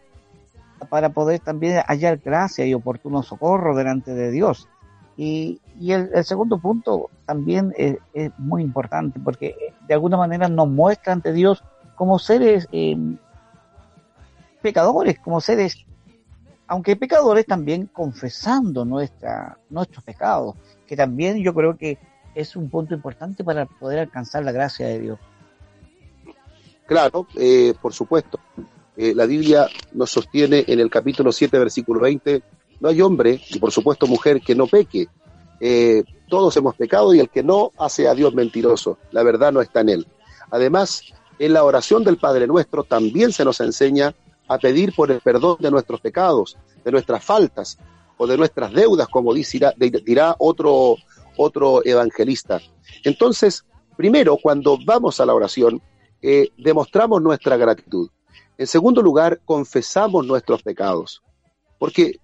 para 0.89 1.11
poder 1.11 1.41
también 1.41 1.83
hallar 1.87 2.19
gracia 2.19 2.67
y 2.67 2.75
oportuno 2.75 3.23
socorro 3.23 3.77
delante 3.77 4.15
de 4.15 4.31
Dios. 4.31 4.69
Y, 5.17 5.61
el, 5.87 6.25
segundo 6.25 6.59
punto 6.59 7.11
también 7.27 7.75
es, 7.77 7.99
muy 8.39 8.63
importante 8.63 9.21
porque 9.23 9.55
de 9.87 9.95
alguna 9.95 10.17
manera 10.17 10.49
nos 10.49 10.69
muestra 10.69 11.13
ante 11.13 11.33
Dios 11.33 11.63
como 11.95 12.19
seres 12.19 12.67
eh, 12.73 12.97
pecadores, 14.61 15.19
como 15.19 15.41
seres, 15.41 15.85
aunque 16.67 16.97
pecadores 16.97 17.47
también 17.47 17.87
confesando 17.87 18.85
nuestra, 18.85 19.59
nuestros 19.71 20.05
pecados, 20.05 20.55
que 20.87 20.97
también 20.97 21.43
yo 21.43 21.53
creo 21.53 21.77
que 21.77 21.99
es 22.35 22.55
un 22.57 22.71
punto 22.71 22.95
importante 22.95 23.43
para 23.43 23.67
poder 23.67 23.99
alcanzar 23.99 24.45
la 24.45 24.53
gracia 24.53 24.87
de 24.87 25.01
Dios. 25.01 25.19
Claro, 26.87 27.27
eh, 27.37 27.75
por 27.81 27.93
supuesto. 27.93 28.39
Eh, 28.97 29.15
la 29.15 29.27
Biblia 29.27 29.69
nos 29.93 30.11
sostiene 30.11 30.65
en 30.67 30.81
el 30.81 30.91
capítulo 30.91 31.33
7, 31.33 31.59
versículo 31.59 32.01
20, 32.01 32.43
no 32.81 32.89
hay 32.89 33.01
hombre, 33.01 33.41
y 33.51 33.59
por 33.59 33.71
supuesto 33.73 34.07
mujer, 34.07 34.41
que 34.41 34.55
no 34.55 34.67
peque. 34.67 35.09
Eh, 35.61 36.05
todos 36.29 36.57
hemos 36.57 36.75
pecado 36.75 37.15
y 37.15 37.21
el 37.21 37.29
que 37.29 37.43
no 37.43 37.73
hace 37.79 38.09
a 38.09 38.15
Dios 38.15 38.35
mentiroso. 38.35 38.99
La 39.11 39.23
verdad 39.23 39.53
no 39.53 39.61
está 39.61 39.81
en 39.81 39.91
él. 39.91 40.07
Además, 40.51 41.03
en 41.39 41.53
la 41.53 41.65
oración 41.65 42.05
del 42.05 42.17
Padre 42.17 42.47
Nuestro 42.47 42.85
también 42.85 43.33
se 43.33 43.45
nos 43.45 43.61
enseña 43.61 44.15
a 44.51 44.59
pedir 44.59 44.93
por 44.93 45.13
el 45.13 45.21
perdón 45.21 45.59
de 45.61 45.71
nuestros 45.71 46.01
pecados, 46.01 46.59
de 46.85 46.91
nuestras 46.91 47.25
faltas 47.25 47.79
o 48.17 48.27
de 48.27 48.37
nuestras 48.37 48.73
deudas, 48.73 49.07
como 49.07 49.33
dirá, 49.33 50.35
otro, 50.41 50.97
otro 51.37 51.87
evangelista. 51.87 52.61
Entonces, 53.05 53.65
primero, 53.97 54.37
cuando 54.43 54.77
vamos 54.85 55.21
a 55.21 55.27
la 55.27 55.35
oración, 55.35 55.81
eh, 56.21 56.49
demostramos 56.59 57.23
nuestra 57.23 57.57
gratitud. 57.57 58.11
En 58.59 58.67
segundo 58.67 59.03
lugar, 59.03 59.41
confesamos 59.45 60.27
nuestros 60.27 60.65
pecados, 60.65 61.23
porque 61.79 62.19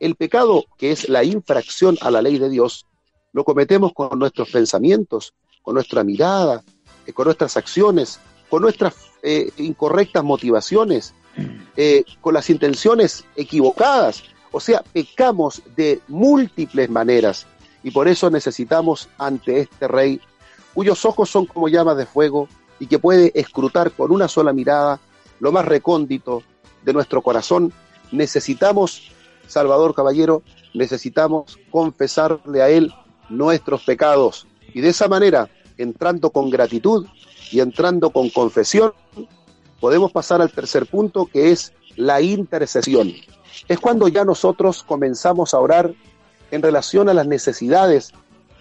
el 0.00 0.16
pecado, 0.16 0.66
que 0.76 0.92
es 0.92 1.08
la 1.08 1.24
infracción 1.24 1.96
a 2.02 2.10
la 2.10 2.20
ley 2.20 2.38
de 2.38 2.50
Dios, 2.50 2.86
lo 3.32 3.42
cometemos 3.42 3.94
con 3.94 4.18
nuestros 4.18 4.50
pensamientos, 4.50 5.32
con 5.62 5.72
nuestra 5.72 6.04
mirada, 6.04 6.62
eh, 7.06 7.14
con 7.14 7.24
nuestras 7.24 7.56
acciones, 7.56 8.20
con 8.50 8.60
nuestras 8.60 8.94
eh, 9.22 9.50
incorrectas 9.56 10.22
motivaciones, 10.22 11.14
eh, 11.76 12.04
con 12.20 12.34
las 12.34 12.50
intenciones 12.50 13.24
equivocadas. 13.36 14.22
O 14.52 14.60
sea, 14.60 14.82
pecamos 14.92 15.62
de 15.76 16.00
múltiples 16.08 16.90
maneras 16.90 17.46
y 17.82 17.90
por 17.90 18.08
eso 18.08 18.30
necesitamos 18.30 19.08
ante 19.18 19.60
este 19.60 19.88
rey, 19.88 20.20
cuyos 20.74 21.04
ojos 21.04 21.30
son 21.30 21.46
como 21.46 21.68
llamas 21.68 21.96
de 21.96 22.06
fuego 22.06 22.48
y 22.78 22.86
que 22.86 22.98
puede 22.98 23.32
escrutar 23.34 23.92
con 23.92 24.10
una 24.10 24.28
sola 24.28 24.52
mirada 24.52 25.00
lo 25.38 25.52
más 25.52 25.64
recóndito 25.64 26.42
de 26.82 26.92
nuestro 26.92 27.22
corazón, 27.22 27.72
necesitamos, 28.12 29.10
Salvador 29.46 29.94
Caballero, 29.94 30.42
necesitamos 30.74 31.58
confesarle 31.70 32.62
a 32.62 32.68
Él 32.68 32.92
nuestros 33.28 33.82
pecados. 33.84 34.46
Y 34.72 34.80
de 34.80 34.90
esa 34.90 35.08
manera, 35.08 35.48
entrando 35.78 36.30
con 36.30 36.50
gratitud 36.50 37.06
y 37.50 37.60
entrando 37.60 38.10
con 38.10 38.30
confesión, 38.30 38.92
podemos 39.80 40.12
pasar 40.12 40.40
al 40.42 40.52
tercer 40.52 40.86
punto 40.86 41.26
que 41.26 41.50
es 41.50 41.72
la 41.96 42.20
intercesión. 42.20 43.12
Es 43.66 43.80
cuando 43.80 44.08
ya 44.08 44.24
nosotros 44.24 44.82
comenzamos 44.82 45.54
a 45.54 45.58
orar 45.58 45.92
en 46.50 46.62
relación 46.62 47.08
a 47.08 47.14
las 47.14 47.26
necesidades 47.26 48.12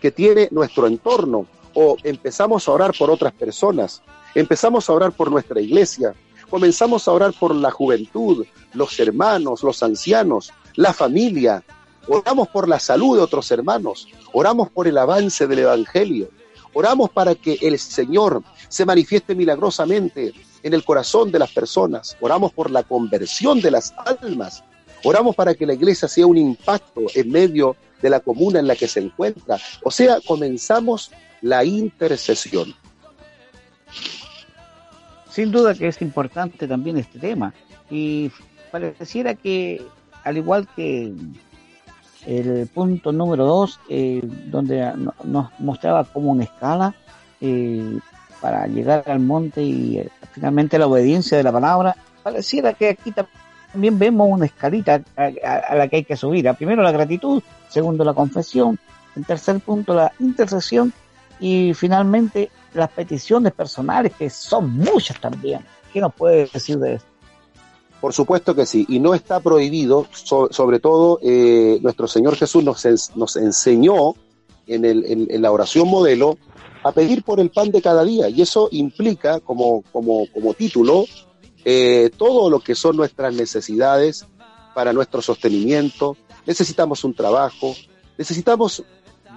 que 0.02 0.12
tiene 0.12 0.48
nuestro 0.52 0.88
entorno 0.88 1.46
o 1.74 1.98
empezamos 2.04 2.68
a 2.68 2.72
orar 2.72 2.94
por 2.98 3.12
otras 3.12 3.34
personas, 3.34 4.02
empezamos 4.34 4.90
a 4.90 4.94
orar 4.94 5.12
por 5.12 5.30
nuestra 5.30 5.62
iglesia, 5.62 6.14
comenzamos 6.50 7.08
a 7.08 7.12
orar 7.12 7.34
por 7.34 7.54
la 7.54 7.72
juventud, 7.72 8.46
los 8.74 9.00
hermanos, 9.00 9.64
los 9.64 9.84
ancianos, 9.84 10.52
la 10.76 10.94
familia, 10.94 11.64
oramos 12.08 12.48
por 12.48 12.68
la 12.68 12.80
salud 12.80 13.18
de 13.18 13.24
otros 13.24 13.52
hermanos, 13.52 14.08
oramos 14.34 14.70
por 14.70 14.88
el 14.88 14.98
avance 14.98 15.48
del 15.48 15.60
Evangelio, 15.60 16.30
oramos 16.74 17.10
para 17.12 17.36
que 17.36 17.60
el 17.62 17.78
Señor 17.78 18.44
se 18.68 18.86
manifieste 18.86 19.36
milagrosamente 19.36 20.34
en 20.64 20.74
el 20.74 20.84
corazón 20.84 21.32
de 21.32 21.40
las 21.40 21.52
personas, 21.52 22.18
oramos 22.20 22.52
por 22.52 22.70
la 22.70 22.84
conversión 22.84 23.62
de 23.62 23.72
las 23.72 23.94
almas, 23.98 24.64
oramos 25.04 25.36
para 25.36 25.54
que 25.54 25.66
la 25.66 25.74
iglesia 25.74 26.08
sea 26.08 26.28
un 26.28 26.38
impacto 26.38 27.02
en 27.16 27.32
medio 27.32 27.76
de 28.02 28.10
la 28.10 28.20
comuna 28.20 28.60
en 28.60 28.68
la 28.68 28.76
que 28.76 28.88
se 28.88 29.00
encuentra. 29.00 29.58
O 29.84 29.92
sea, 29.92 30.20
comenzamos 30.26 31.12
la 31.42 31.64
intercesión. 31.64 32.74
Sin 35.30 35.52
duda 35.52 35.74
que 35.74 35.88
es 35.88 36.02
importante 36.02 36.68
también 36.68 36.98
este 36.98 37.20
tema 37.20 37.54
y 37.90 38.32
pareciera 38.72 39.36
que 39.36 39.82
al 40.24 40.38
igual 40.38 40.68
que 40.76 41.14
el 42.26 42.68
punto 42.68 43.12
número 43.12 43.46
dos, 43.46 43.80
eh, 43.90 44.22
donde 44.48 44.92
nos 45.24 45.50
mostraba 45.60 46.04
como 46.04 46.32
una 46.32 46.44
escala 46.44 46.94
eh, 47.42 47.98
para 48.42 48.68
llegar 48.68 49.04
al 49.08 49.20
monte 49.20 49.62
y 49.62 49.98
eh, 49.98 50.10
finalmente 50.32 50.78
la 50.78 50.88
obediencia 50.88 51.38
de 51.38 51.44
la 51.44 51.52
palabra, 51.52 51.96
pareciera 52.24 52.74
que 52.74 52.90
aquí 52.90 53.14
también 53.72 54.00
vemos 54.00 54.28
una 54.30 54.46
escalita 54.46 55.02
a, 55.16 55.76
la 55.76 55.88
que 55.88 55.98
hay 55.98 56.04
que 56.04 56.16
subir. 56.16 56.50
Primero 56.58 56.82
la 56.82 56.92
gratitud, 56.92 57.42
segundo 57.70 58.04
la 58.04 58.14
confesión, 58.14 58.80
en 59.16 59.24
tercer 59.24 59.60
punto 59.60 59.94
la 59.94 60.12
intercesión 60.20 60.94
y 61.40 61.74
finalmente 61.74 62.50
las 62.74 62.90
peticiones 62.90 63.54
personales, 63.54 64.14
que 64.18 64.30
son 64.30 64.72
muchas 64.78 65.20
también. 65.20 65.62
¿Qué 65.92 66.00
nos 66.00 66.14
puede 66.14 66.50
decir 66.54 66.78
de 66.78 66.96
esto? 66.96 67.10
Por 68.00 68.14
supuesto 68.14 68.56
que 68.56 68.66
sí, 68.66 68.86
y 68.88 69.00
no 69.00 69.14
está 69.14 69.42
prohibido, 69.42 70.08
sobre 70.14 70.80
todo 70.80 71.20
eh, 71.22 71.80
nuestro 71.82 72.08
Señor 72.08 72.38
Jesús 72.38 72.64
nos, 72.64 73.16
nos 73.16 73.36
enseñó 73.36 74.14
en, 74.68 74.86
el, 74.86 75.28
en, 75.30 75.42
la 75.42 75.52
oración 75.52 75.90
modelo 75.90 76.38
a 76.84 76.92
pedir 76.92 77.24
por 77.24 77.40
el 77.40 77.50
pan 77.50 77.72
de 77.72 77.82
cada 77.82 78.04
día, 78.04 78.30
y 78.30 78.42
eso 78.42 78.70
implica 78.72 79.40
como, 79.40 79.84
como, 79.92 80.26
como 80.34 80.54
título 80.54 81.06
eh, 81.66 82.10
todo 82.18 82.50
lo 82.50 82.62
que 82.62 82.74
son 82.74 82.96
nuestras 82.96 83.34
necesidades 83.34 84.26
para 84.74 84.94
nuestro 84.94 85.22
sostenimiento, 85.22 86.16
necesitamos 86.46 87.04
un 87.04 87.14
trabajo, 87.14 87.76
necesitamos 88.18 88.84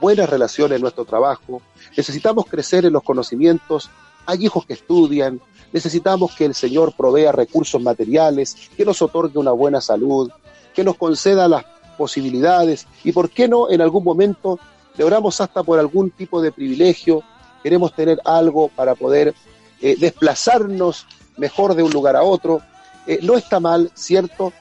buenas 0.01 0.29
relaciones 0.29 0.77
en 0.77 0.83
nuestro 0.83 1.05
trabajo, 1.05 1.63
necesitamos 1.97 2.47
crecer 2.47 2.85
en 2.85 2.93
los 2.93 3.03
conocimientos, 3.03 3.91
hay 4.27 4.45
hijos 4.45 4.65
que 4.67 4.75
estudian, 4.75 5.41
necesitamos 5.73 6.35
que 6.37 6.45
el 6.45 6.55
Señor 6.55 6.95
provea 6.97 7.33
recursos 7.33 7.83
materiales, 7.83 8.71
que 8.77 8.85
nos 8.85 9.03
otorgue 9.03 9.39
una 9.39 9.53
buena 9.53 9.81
salud, 9.81 10.31
que 10.75 10.85
nos 10.85 10.97
conceda 10.97 11.49
las 11.49 11.65
posibilidades. 11.99 12.87
Y, 13.05 13.13
¿por 13.13 13.31
qué 13.31 13.49
no, 13.49 13.71
en 13.71 13.81
algún 13.81 14.05
momento 14.05 14.59
le 14.97 15.05
oramos 15.05 15.41
hasta 15.41 15.63
por 15.63 15.79
algún 15.79 16.11
tipo 16.11 16.41
de 16.41 16.53
privilegio? 16.53 17.23
Queremos 17.63 17.95
tener 17.95 18.21
algo 18.25 18.69
para 18.69 18.95
poder 18.95 19.35
eh, 19.81 19.97
desplazarnos 19.99 21.07
mejor 21.37 21.75
de 21.75 21.83
un 21.83 21.93
lugar 21.93 22.17
a 22.17 22.23
otro. 22.23 22.61
Eh, 23.07 23.19
no 23.23 23.37
está 23.37 23.61
mal, 23.61 23.91
¿cierto? 23.95 24.53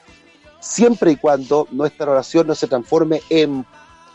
Siempre 0.60 1.12
y 1.12 1.16
cuando 1.16 1.66
nuestra 1.70 2.10
oración 2.10 2.46
no 2.46 2.54
se 2.54 2.68
transforme 2.68 3.20
en, 3.30 3.66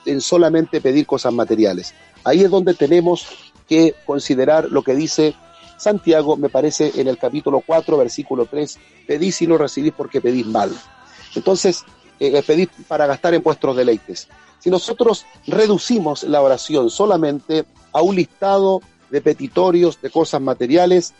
en 0.06 0.22
solamente 0.22 0.82
pedir 0.82 1.06
cosas 1.06 1.34
materiales. 1.34 1.94
Ahí 2.24 2.44
es 2.44 2.50
donde 2.50 2.74
tenemos 2.74 3.28
que 3.68 3.96
considerar 4.06 4.70
lo 4.70 4.82
que 4.82 4.96
dice 4.96 5.36
Santiago, 5.78 6.38
me 6.38 6.50
parece, 6.50 6.92
en 6.96 7.08
el 7.08 7.18
capítulo 7.18 7.62
4, 7.66 7.98
versículo 7.98 8.46
3, 8.46 8.80
pedís 9.06 9.42
y 9.42 9.48
no 9.48 9.58
recibís 9.58 9.94
porque 9.96 10.22
pedís 10.22 10.46
mal. 10.46 10.72
Entonces, 11.36 11.86
eh, 12.20 12.42
pedís 12.46 12.70
para 12.88 13.06
gastar 13.06 13.36
en 13.36 13.44
vuestros 13.44 13.76
deleites. 13.76 14.28
Si 14.60 14.72
nosotros 14.72 15.26
reducimos 15.46 16.24
la 16.24 16.42
oración 16.42 16.90
solamente 16.90 17.66
a 17.92 18.02
un 18.02 18.16
listado 18.16 18.82
de 19.10 19.22
petitorios, 19.22 20.02
de 20.02 20.10
cosas 20.10 20.42
materiales, 20.42 21.14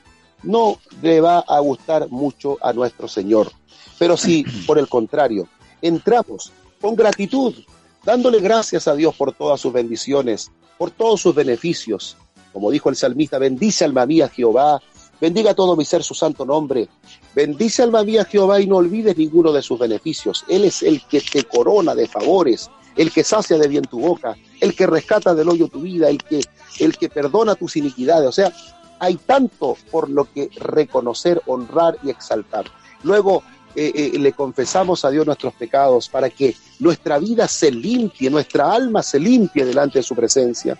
no 0.44 0.78
le 1.02 1.22
va 1.22 1.40
a 1.40 1.60
gustar 1.60 2.10
mucho 2.10 2.58
a 2.62 2.74
nuestro 2.74 3.08
Señor. 3.08 3.52
Pero 3.98 4.18
si, 4.18 4.44
por 4.68 4.78
el 4.78 4.88
contrario, 4.88 5.48
entramos 5.82 6.52
con 6.82 6.96
gratitud, 6.96 7.56
dándole 8.04 8.40
gracias 8.40 8.88
a 8.88 8.96
Dios 8.96 9.16
por 9.16 9.34
todas 9.34 9.60
sus 9.60 9.74
bendiciones, 9.74 10.52
por 10.78 10.92
todos 10.92 11.22
sus 11.22 11.34
beneficios, 11.34 12.18
como 12.54 12.72
dijo 12.72 12.90
el 12.90 12.96
salmista, 12.96 13.38
bendice 13.38 13.86
alma 13.86 14.06
mía 14.06 14.30
Jehová, 14.30 14.82
bendiga 15.20 15.54
todo 15.54 15.76
mi 15.76 15.86
ser 15.86 16.04
su 16.04 16.14
santo 16.14 16.46
nombre, 16.46 16.88
bendice 17.36 17.84
alma 17.84 18.04
mía 18.04 18.26
Jehová 18.26 18.60
y 18.60 18.68
no 18.68 18.78
olvides 18.78 19.18
ninguno 19.18 19.52
de 19.52 19.62
sus 19.62 19.80
beneficios. 19.80 20.46
Él 20.48 20.66
es 20.66 20.82
el 20.84 21.06
que 21.06 21.22
te 21.22 21.44
corona 21.44 21.96
de 21.96 22.08
favores, 22.08 22.70
el 22.98 23.12
que 23.12 23.24
sacia 23.24 23.58
de 23.58 23.68
bien 23.68 23.84
tu 23.84 24.00
boca, 24.00 24.36
el 24.60 24.76
que 24.76 24.88
rescata 24.88 25.34
del 25.34 25.50
hoyo 25.50 25.68
tu 25.68 25.82
vida, 25.82 26.10
el 26.10 26.24
que, 26.24 26.42
el 26.80 26.98
que 26.98 27.10
perdona 27.10 27.56
tus 27.56 27.78
iniquidades. 27.78 28.28
O 28.28 28.32
sea, 28.32 28.52
hay 29.00 29.16
tanto 29.16 29.78
por 29.92 30.10
lo 30.10 30.32
que 30.32 30.50
reconocer, 30.58 31.42
honrar 31.46 31.98
y 32.04 32.10
exaltar. 32.10 32.66
Luego 33.04 33.44
eh, 33.76 33.92
eh, 34.14 34.20
le 34.20 34.34
confesamos 34.34 35.06
a 35.06 35.12
Dios 35.12 35.26
nuestros 35.26 35.54
pecados 35.54 36.10
para 36.10 36.30
que 36.30 36.56
nuestra 36.80 37.20
vida 37.20 37.48
se 37.48 37.72
limpie, 37.72 38.30
nuestra 38.30 38.72
alma 38.72 39.04
se 39.04 39.20
limpie 39.20 39.66
delante 39.66 40.00
de 40.00 40.04
su 40.04 40.16
presencia 40.16 40.78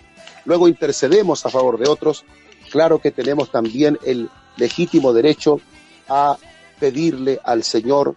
luego 0.48 0.66
intercedemos 0.66 1.44
a 1.44 1.50
favor 1.50 1.78
de 1.78 1.88
otros, 1.88 2.24
claro 2.70 2.98
que 2.98 3.10
tenemos 3.10 3.52
también 3.52 3.98
el 4.04 4.30
legítimo 4.56 5.12
derecho 5.12 5.60
a 6.08 6.38
pedirle 6.80 7.38
al 7.44 7.62
Señor, 7.62 8.14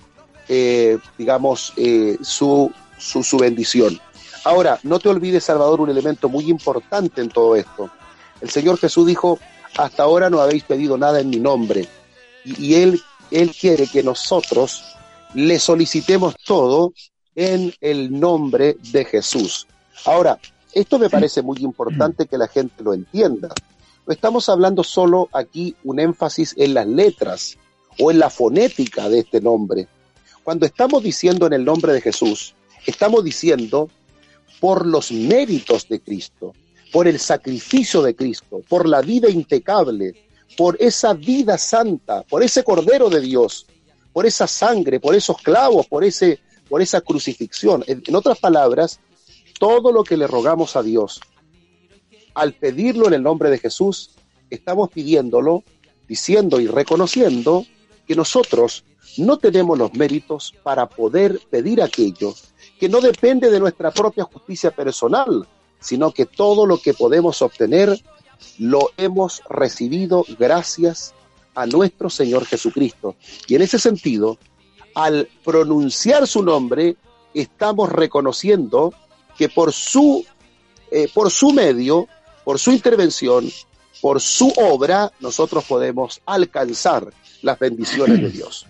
eh, 0.47 0.97
digamos, 1.17 1.73
su, 2.21 2.71
su, 3.01 3.23
su 3.23 3.37
bendición. 3.37 3.99
Ahora, 4.43 4.79
no 4.83 4.99
te 4.99 5.09
olvides, 5.09 5.43
Salvador, 5.43 5.81
un 5.81 5.89
elemento 5.89 6.29
muy 6.29 6.49
importante 6.49 7.21
en 7.21 7.29
todo 7.29 7.55
esto. 7.55 7.89
El 8.41 8.49
Señor 8.49 8.77
Jesús 8.77 9.05
dijo, 9.05 9.39
hasta 9.77 10.03
ahora 10.03 10.29
no 10.29 10.39
habéis 10.39 10.63
pedido 10.63 10.97
nada 10.97 11.19
en 11.19 11.29
mi 11.29 11.37
nombre. 11.37 11.87
Y, 12.43 12.65
y, 12.65 12.75
él, 12.75 13.01
él 13.29 13.51
quiere 13.59 13.87
que 13.87 14.03
nosotros 14.03 14.83
le 15.33 15.59
solicitemos 15.59 16.35
todo 16.45 16.93
en 17.35 17.73
el 17.81 18.19
nombre 18.19 18.77
de 18.91 19.05
Jesús. 19.05 19.67
Ahora, 20.05 20.39
esto 20.73 20.97
me 20.97 21.09
parece 21.09 21.41
muy 21.41 21.57
importante 21.59 22.25
que 22.25 22.37
la 22.37 22.47
gente 22.47 22.83
lo 22.83 22.93
entienda. 22.93 23.49
No 24.07 24.13
estamos 24.13 24.49
hablando 24.49 24.83
solo 24.83 25.29
aquí 25.33 25.75
un 25.83 25.99
énfasis 25.99 26.55
en 26.57 26.73
las 26.73 26.87
letras 26.87 27.57
o 27.99 28.09
en 28.09 28.19
la 28.19 28.29
fonética 28.29 29.09
de 29.09 29.19
este 29.19 29.41
nombre. 29.41 29.87
Cuando 30.43 30.65
estamos 30.65 31.03
diciendo 31.03 31.45
en 31.45 31.53
el 31.53 31.65
nombre 31.65 31.93
de 31.93 32.01
Jesús, 32.01 32.55
estamos 32.86 33.23
diciendo 33.23 33.89
por 34.59 34.86
los 34.86 35.11
méritos 35.11 35.88
de 35.88 35.99
Cristo, 35.99 36.53
por 36.91 37.07
el 37.07 37.19
sacrificio 37.19 38.01
de 38.01 38.15
Cristo, 38.15 38.61
por 38.67 38.88
la 38.88 39.01
vida 39.01 39.29
impecable, 39.29 40.13
por 40.57 40.77
esa 40.79 41.13
vida 41.13 41.57
santa, 41.57 42.23
por 42.23 42.43
ese 42.43 42.63
Cordero 42.63 43.09
de 43.09 43.21
Dios, 43.21 43.65
por 44.13 44.25
esa 44.25 44.47
sangre, 44.47 44.99
por 44.99 45.15
esos 45.15 45.38
clavos, 45.38 45.88
por, 45.88 46.03
ese, 46.03 46.39
por 46.69 46.82
esa 46.82 47.01
crucifixión. 47.01 47.84
En, 47.88 48.03
en 48.05 48.15
otras 48.15 48.39
palabras, 48.39 48.99
todo 49.59 49.91
lo 49.91 50.03
que 50.03 50.17
le 50.17 50.27
rogamos 50.27 50.75
a 50.75 50.84
Dios, 50.84 51.21
al 52.34 52.53
pedirlo 52.53 53.07
en 53.07 53.13
el 53.13 53.23
nombre 53.23 53.49
de 53.49 53.57
Jesús, 53.57 54.11
estamos 54.49 54.89
pidiéndolo, 54.89 55.63
diciendo 56.07 56.59
y 56.59 56.67
reconociendo 56.67 57.65
que 58.05 58.15
nosotros 58.15 58.84
no 59.17 59.38
tenemos 59.38 59.77
los 59.77 59.93
méritos 59.93 60.53
para 60.63 60.88
poder 60.88 61.39
pedir 61.49 61.82
aquello 61.82 62.34
que 62.82 62.89
no 62.89 62.99
depende 62.99 63.51
de 63.51 63.59
nuestra 63.59 63.91
propia 63.91 64.23
justicia 64.23 64.71
personal, 64.71 65.47
sino 65.79 66.11
que 66.11 66.25
todo 66.25 66.65
lo 66.65 66.79
que 66.79 66.95
podemos 66.95 67.43
obtener 67.43 67.95
lo 68.57 68.89
hemos 68.97 69.43
recibido 69.47 70.25
gracias 70.39 71.13
a 71.53 71.67
nuestro 71.67 72.09
Señor 72.09 72.43
Jesucristo. 72.47 73.15
Y 73.47 73.53
en 73.53 73.61
ese 73.61 73.77
sentido, 73.77 74.39
al 74.95 75.29
pronunciar 75.43 76.25
su 76.25 76.41
nombre, 76.41 76.97
estamos 77.36 77.91
reconociendo 77.91 78.95
que 79.38 79.47
por 79.47 79.73
su, 79.73 80.25
eh, 80.89 81.07
por 81.13 81.29
su 81.29 81.51
medio, 81.51 82.07
por 82.43 82.57
su 82.57 82.71
intervención, 82.71 83.47
por 84.01 84.19
su 84.19 84.51
obra, 84.57 85.11
nosotros 85.19 85.65
podemos 85.65 86.19
alcanzar 86.25 87.13
las 87.43 87.59
bendiciones 87.59 88.19
de 88.19 88.29
Dios. 88.32 88.65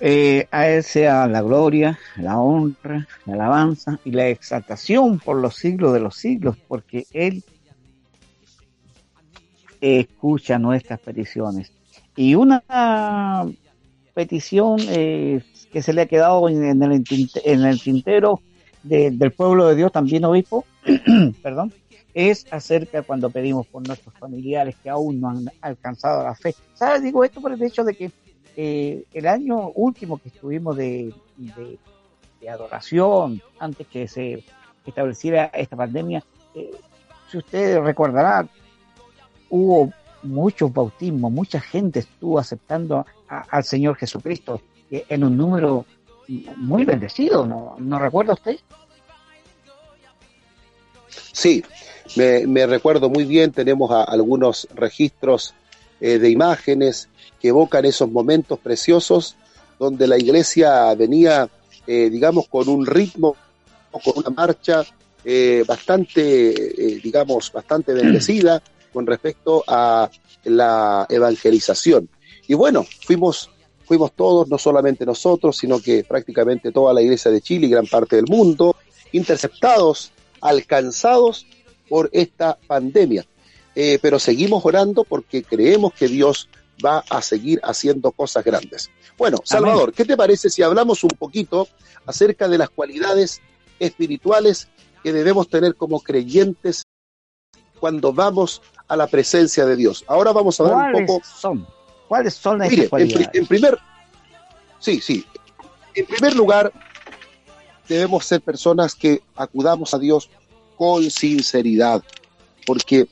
Eh, 0.00 0.46
a 0.50 0.68
Él 0.68 0.82
sea 0.82 1.26
la 1.26 1.40
gloria, 1.40 1.98
la 2.16 2.38
honra, 2.38 3.06
la 3.24 3.34
alabanza 3.34 3.98
y 4.04 4.10
la 4.10 4.28
exaltación 4.28 5.18
por 5.18 5.36
los 5.36 5.56
siglos 5.56 5.94
de 5.94 6.00
los 6.00 6.16
siglos, 6.16 6.56
porque 6.68 7.06
Él 7.12 7.42
escucha 9.80 10.58
nuestras 10.58 11.00
peticiones. 11.00 11.72
Y 12.14 12.34
una 12.34 12.62
petición 14.14 14.78
eh, 14.88 15.42
que 15.72 15.82
se 15.82 15.92
le 15.92 16.02
ha 16.02 16.06
quedado 16.06 16.48
en 16.48 16.82
el, 16.82 17.04
en 17.44 17.64
el 17.64 17.80
tintero 17.80 18.40
del 18.82 19.32
pueblo 19.32 19.66
de 19.66 19.76
Dios, 19.76 19.92
también 19.92 20.24
obispo, 20.24 20.64
perdón, 21.42 21.72
es 22.14 22.46
acerca 22.50 23.02
cuando 23.02 23.28
pedimos 23.28 23.66
por 23.66 23.86
nuestros 23.86 24.14
familiares 24.14 24.76
que 24.82 24.88
aún 24.88 25.20
no 25.20 25.30
han 25.30 25.50
alcanzado 25.60 26.22
la 26.22 26.34
fe. 26.34 26.54
¿Sabes? 26.74 27.02
Digo 27.02 27.24
esto 27.24 27.40
por 27.40 27.52
el 27.52 27.62
hecho 27.62 27.84
de 27.84 27.94
que 27.94 28.10
eh, 28.56 29.04
el 29.12 29.26
año 29.26 29.68
último 29.74 30.18
que 30.18 30.28
estuvimos 30.28 30.76
de, 30.76 31.12
de, 31.36 31.78
adoración, 32.48 33.42
antes 33.58 33.88
que 33.88 34.06
se 34.06 34.44
estableciera 34.86 35.46
esta 35.46 35.76
pandemia, 35.76 36.22
eh, 36.54 36.70
si 37.30 37.38
usted 37.38 37.80
recordará, 37.80 38.48
hubo 39.50 39.92
muchos 40.22 40.72
bautismos, 40.72 41.32
mucha 41.32 41.60
gente 41.60 42.00
estuvo 42.00 42.38
aceptando 42.38 43.04
al 43.28 43.64
Señor 43.64 43.96
Jesucristo 43.96 44.60
eh, 44.90 45.04
en 45.08 45.24
un 45.24 45.36
número 45.36 45.84
muy 46.56 46.84
bendecido, 46.84 47.46
¿no, 47.46 47.76
¿no 47.78 47.98
recuerda 47.98 48.34
usted? 48.34 48.56
Sí, 51.32 51.64
me, 52.16 52.66
recuerdo 52.66 53.10
muy 53.10 53.24
bien, 53.24 53.52
tenemos 53.52 53.90
algunos 53.90 54.68
registros 54.74 55.54
eh, 56.00 56.18
de 56.18 56.30
imágenes 56.30 57.08
que 57.40 57.48
evocan 57.48 57.84
esos 57.84 58.10
momentos 58.10 58.58
preciosos 58.58 59.36
donde 59.78 60.06
la 60.06 60.18
iglesia 60.18 60.94
venía, 60.94 61.48
eh, 61.86 62.08
digamos, 62.10 62.48
con 62.48 62.68
un 62.68 62.86
ritmo, 62.86 63.36
con 63.90 64.14
una 64.16 64.30
marcha 64.30 64.84
eh, 65.24 65.64
bastante, 65.66 66.20
digamos, 67.02 67.52
bastante 67.52 67.92
bendecida 67.94 68.62
con 68.92 69.06
respecto 69.06 69.62
a 69.66 70.10
la 70.44 71.06
evangelización. 71.08 72.08
Y 72.48 72.54
bueno, 72.54 72.86
fuimos, 73.04 73.50
fuimos 73.84 74.12
todos, 74.12 74.48
no 74.48 74.58
solamente 74.58 75.04
nosotros, 75.04 75.56
sino 75.56 75.80
que 75.80 76.04
prácticamente 76.04 76.72
toda 76.72 76.94
la 76.94 77.02
iglesia 77.02 77.30
de 77.30 77.40
Chile 77.40 77.66
y 77.66 77.70
gran 77.70 77.86
parte 77.86 78.16
del 78.16 78.26
mundo, 78.26 78.76
interceptados, 79.12 80.12
alcanzados 80.40 81.46
por 81.88 82.08
esta 82.12 82.56
pandemia. 82.66 83.24
Eh, 83.74 83.98
pero 84.00 84.18
seguimos 84.18 84.64
orando 84.64 85.04
porque 85.04 85.42
creemos 85.42 85.92
que 85.92 86.08
Dios 86.08 86.48
va 86.84 87.04
a 87.10 87.22
seguir 87.22 87.60
haciendo 87.62 88.12
cosas 88.12 88.44
grandes. 88.44 88.90
Bueno, 89.16 89.38
Salvador, 89.44 89.92
¿qué 89.92 90.04
te 90.04 90.16
parece 90.16 90.50
si 90.50 90.62
hablamos 90.62 91.02
un 91.04 91.10
poquito 91.10 91.68
acerca 92.04 92.48
de 92.48 92.58
las 92.58 92.70
cualidades 92.70 93.40
espirituales 93.78 94.68
que 95.02 95.12
debemos 95.12 95.48
tener 95.48 95.74
como 95.74 96.00
creyentes 96.00 96.82
cuando 97.78 98.12
vamos 98.12 98.62
a 98.88 98.96
la 98.96 99.06
presencia 99.06 99.64
de 99.64 99.76
Dios? 99.76 100.04
Ahora 100.06 100.32
vamos 100.32 100.60
a 100.60 100.64
hablar 100.64 100.94
un 100.94 101.06
poco. 101.06 101.24
Son? 101.24 101.66
¿Cuáles 102.08 102.34
son 102.34 102.58
las 102.58 102.70
cualidades? 102.88 103.28
En, 103.32 103.40
en 103.42 103.46
primer, 103.46 103.78
sí, 104.78 105.00
sí. 105.00 105.24
En 105.94 106.06
primer 106.06 106.36
lugar, 106.36 106.72
debemos 107.88 108.26
ser 108.26 108.42
personas 108.42 108.94
que 108.94 109.22
acudamos 109.34 109.94
a 109.94 109.98
Dios 109.98 110.28
con 110.76 111.10
sinceridad, 111.10 112.02
porque 112.66 113.08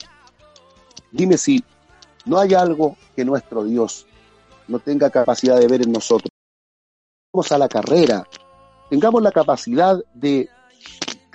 dime 1.11 1.39
si 1.39 1.65
no 2.25 2.39
hay 2.39 2.55
algo 2.55 2.97
que 3.15 3.25
nuestro 3.25 3.65
Dios 3.65 4.07
no 4.69 4.79
tenga 4.79 5.11
capacidad 5.11 5.59
de 5.59 5.69
ver 5.69 5.83
en 5.83 5.93
nosotros. 5.93 6.31
Vamos 7.33 7.53
a 7.53 7.59
la 7.59 7.69
carrera, 7.69 8.27
tengamos 8.91 9.23
la 9.23 9.33
capacidad 9.33 9.99
de 10.15 10.49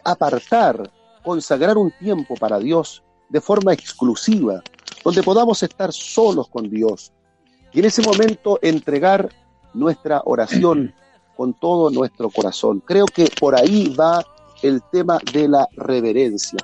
apartar, 0.04 0.90
consagrar 1.24 1.78
un 1.78 1.92
tiempo 1.92 2.36
para 2.36 2.60
Dios 2.60 3.04
de 3.30 3.42
forma 3.42 3.74
exclusiva, 3.74 4.64
donde 5.04 5.24
podamos 5.24 5.62
estar 5.62 5.92
solos 5.94 6.48
con 6.48 6.70
Dios 6.70 7.12
y 7.72 7.80
en 7.80 7.86
ese 7.86 8.02
momento 8.02 8.60
entregar 8.62 9.30
nuestra 9.74 10.22
oración 10.26 10.94
con 11.38 11.54
todo 11.54 11.90
nuestro 11.90 12.30
corazón. 12.30 12.82
Creo 12.86 13.06
que 13.06 13.30
por 13.40 13.56
ahí 13.56 13.94
va 13.96 14.26
el 14.62 14.82
tema 14.92 15.20
de 15.32 15.48
la 15.48 15.68
reverencia. 15.72 16.60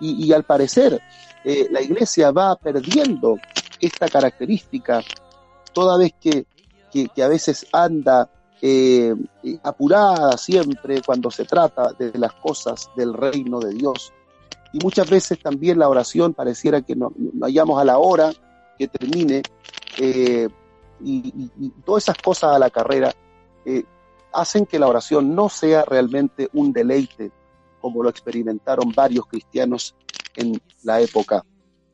Y, 0.00 0.32
al 0.32 0.44
parecer, 0.44 1.00
eh, 1.44 1.66
la 1.72 1.82
iglesia 1.82 2.30
va 2.30 2.54
perdiendo 2.54 3.36
esta 3.80 4.08
característica 4.08 5.02
toda 5.72 5.98
vez 5.98 6.12
que, 6.20 6.46
que, 6.90 7.22
a 7.22 7.28
veces 7.28 7.66
anda 7.72 8.30
eh, 8.60 9.14
apurada 9.62 10.36
siempre 10.36 11.02
cuando 11.02 11.30
se 11.30 11.44
trata 11.44 11.92
de 11.92 12.18
las 12.18 12.32
cosas 12.34 12.90
del 12.96 13.14
reino 13.14 13.60
de 13.60 13.74
Dios. 13.74 14.12
Y 14.72 14.78
muchas 14.80 15.08
veces 15.08 15.40
también 15.40 15.78
la 15.78 15.88
oración 15.88 16.34
pareciera 16.34 16.82
que 16.82 16.96
no, 16.96 17.12
vayamos 17.16 17.80
a 17.80 17.84
la 17.84 17.98
hora 17.98 18.32
que 18.78 18.88
termine 18.88 19.42
eh, 19.98 20.48
y, 21.00 21.48
todas 21.84 22.04
esas 22.04 22.18
cosas 22.18 22.54
a 22.54 22.58
la 22.58 22.70
carrera 22.70 23.14
hacen 24.32 24.66
que 24.66 24.78
la 24.78 24.88
oración 24.88 25.34
no 25.34 25.48
sea 25.48 25.84
realmente 25.84 26.48
un 26.52 26.72
deleite 26.72 27.30
como 27.80 28.02
lo 28.02 28.10
experimentaron 28.10 28.92
varios 28.94 29.26
cristianos 29.26 29.94
en 30.36 30.60
la 30.82 31.00
época, 31.00 31.44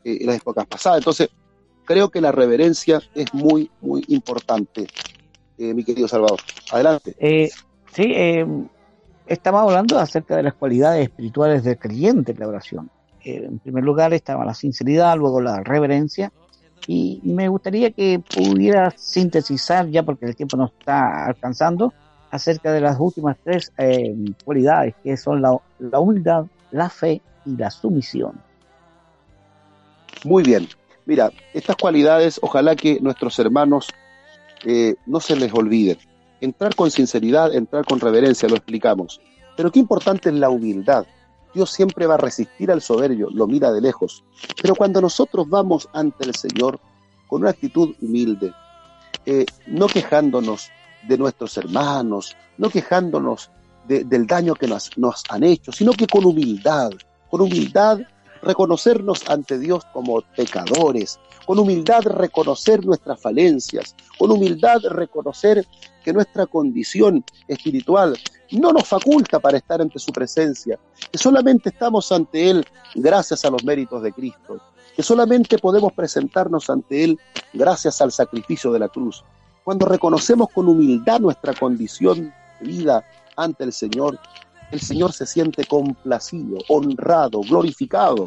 eh, 0.02 0.18
en 0.20 0.26
las 0.26 0.36
épocas 0.36 0.66
pasadas. 0.66 0.98
Entonces, 0.98 1.28
creo 1.84 2.10
que 2.10 2.20
la 2.20 2.32
reverencia 2.32 3.00
es 3.14 3.32
muy, 3.34 3.70
muy 3.80 4.04
importante, 4.08 4.86
eh, 5.58 5.74
mi 5.74 5.84
querido 5.84 6.08
Salvador. 6.08 6.40
Adelante. 6.72 7.14
Eh, 7.18 7.50
sí, 7.92 8.14
estamos 9.26 9.62
hablando 9.62 9.98
acerca 9.98 10.36
de 10.36 10.42
las 10.42 10.54
cualidades 10.54 11.04
espirituales 11.04 11.64
del 11.64 11.78
creyente 11.78 12.32
en 12.32 12.38
la 12.38 12.48
oración. 12.48 12.90
en 13.24 13.58
primer 13.58 13.84
lugar 13.84 14.12
estaba 14.12 14.44
la 14.44 14.54
sinceridad, 14.54 15.16
luego 15.16 15.40
la 15.40 15.62
reverencia, 15.62 16.30
y 16.86 17.20
me 17.24 17.48
gustaría 17.48 17.90
que 17.90 18.20
pudiera 18.20 18.92
sintetizar, 18.96 19.88
ya 19.88 20.02
porque 20.02 20.26
el 20.26 20.36
tiempo 20.36 20.56
nos 20.56 20.72
está 20.72 21.26
alcanzando, 21.26 21.92
acerca 22.30 22.72
de 22.72 22.80
las 22.80 22.98
últimas 22.98 23.36
tres 23.44 23.72
eh, 23.78 24.12
cualidades, 24.44 24.94
que 25.02 25.16
son 25.16 25.40
la, 25.40 25.56
humildad, 26.00 26.46
la 26.72 26.90
fe 26.90 27.22
y 27.46 27.56
la 27.56 27.70
sumisión. 27.70 28.32
Muy 30.24 30.42
bien. 30.42 30.66
Mira, 31.06 31.30
estas 31.52 31.76
cualidades, 31.76 32.38
ojalá 32.42 32.76
que 32.76 32.98
nuestros 33.00 33.38
hermanos 33.38 33.88
eh, 34.64 34.94
no 35.06 35.20
se 35.20 35.36
les 35.36 35.52
olviden. 35.52 35.98
Entrar 36.40 36.74
con 36.74 36.90
sinceridad, 36.90 37.54
entrar 37.54 37.84
con 37.84 38.00
reverencia, 38.00 38.48
lo 38.48 38.56
explicamos. 38.56 39.20
Pero 39.56 39.70
qué 39.70 39.78
importante 39.78 40.30
es 40.30 40.34
la 40.34 40.50
humildad. 40.50 41.06
Dios 41.54 41.70
siempre 41.70 42.06
va 42.06 42.14
a 42.14 42.18
resistir 42.18 42.70
al 42.70 42.82
soberbio, 42.82 43.28
lo 43.30 43.46
mira 43.46 43.70
de 43.70 43.80
lejos. 43.80 44.24
Pero 44.60 44.74
cuando 44.74 45.00
nosotros 45.00 45.48
vamos 45.48 45.88
ante 45.92 46.24
el 46.24 46.34
Señor 46.34 46.80
con 47.28 47.42
una 47.42 47.50
actitud 47.50 47.94
humilde, 48.00 48.52
eh, 49.24 49.46
no 49.66 49.86
quejándonos, 49.86 50.70
de 51.06 51.18
nuestros 51.18 51.56
hermanos, 51.56 52.36
no 52.58 52.70
quejándonos 52.70 53.50
del 53.86 54.26
daño 54.26 54.54
que 54.54 54.66
nos, 54.66 54.96
nos 54.96 55.22
han 55.28 55.44
hecho, 55.44 55.70
sino 55.70 55.92
que 55.92 56.06
con 56.06 56.24
humildad, 56.24 56.90
con 57.30 57.42
humildad 57.42 57.98
reconocernos 58.44 59.28
ante 59.28 59.58
Dios 59.58 59.84
como 59.92 60.22
pecadores, 60.36 61.18
con 61.46 61.58
humildad 61.58 62.02
reconocer 62.02 62.84
nuestras 62.84 63.20
falencias, 63.20 63.94
con 64.18 64.30
humildad 64.30 64.80
reconocer 64.90 65.66
que 66.04 66.12
nuestra 66.12 66.46
condición 66.46 67.24
espiritual 67.48 68.16
no 68.52 68.72
nos 68.72 68.86
faculta 68.86 69.40
para 69.40 69.58
estar 69.58 69.80
ante 69.80 69.98
su 69.98 70.12
presencia, 70.12 70.78
que 71.10 71.18
solamente 71.18 71.70
estamos 71.70 72.12
ante 72.12 72.50
Él 72.50 72.64
gracias 72.94 73.44
a 73.44 73.50
los 73.50 73.64
méritos 73.64 74.02
de 74.02 74.12
Cristo, 74.12 74.60
que 74.94 75.02
solamente 75.02 75.58
podemos 75.58 75.92
presentarnos 75.92 76.70
ante 76.70 77.04
Él 77.04 77.18
gracias 77.52 78.00
al 78.00 78.12
sacrificio 78.12 78.70
de 78.72 78.78
la 78.78 78.88
cruz, 78.88 79.24
cuando 79.64 79.86
reconocemos 79.86 80.48
con 80.54 80.68
humildad 80.68 81.20
nuestra 81.20 81.54
condición 81.54 82.32
de 82.60 82.66
vida 82.66 83.04
ante 83.36 83.64
el 83.64 83.72
Señor, 83.72 84.18
el 84.74 84.80
Señor 84.80 85.12
se 85.12 85.24
siente 85.24 85.64
complacido, 85.64 86.58
honrado, 86.68 87.40
glorificado. 87.40 88.24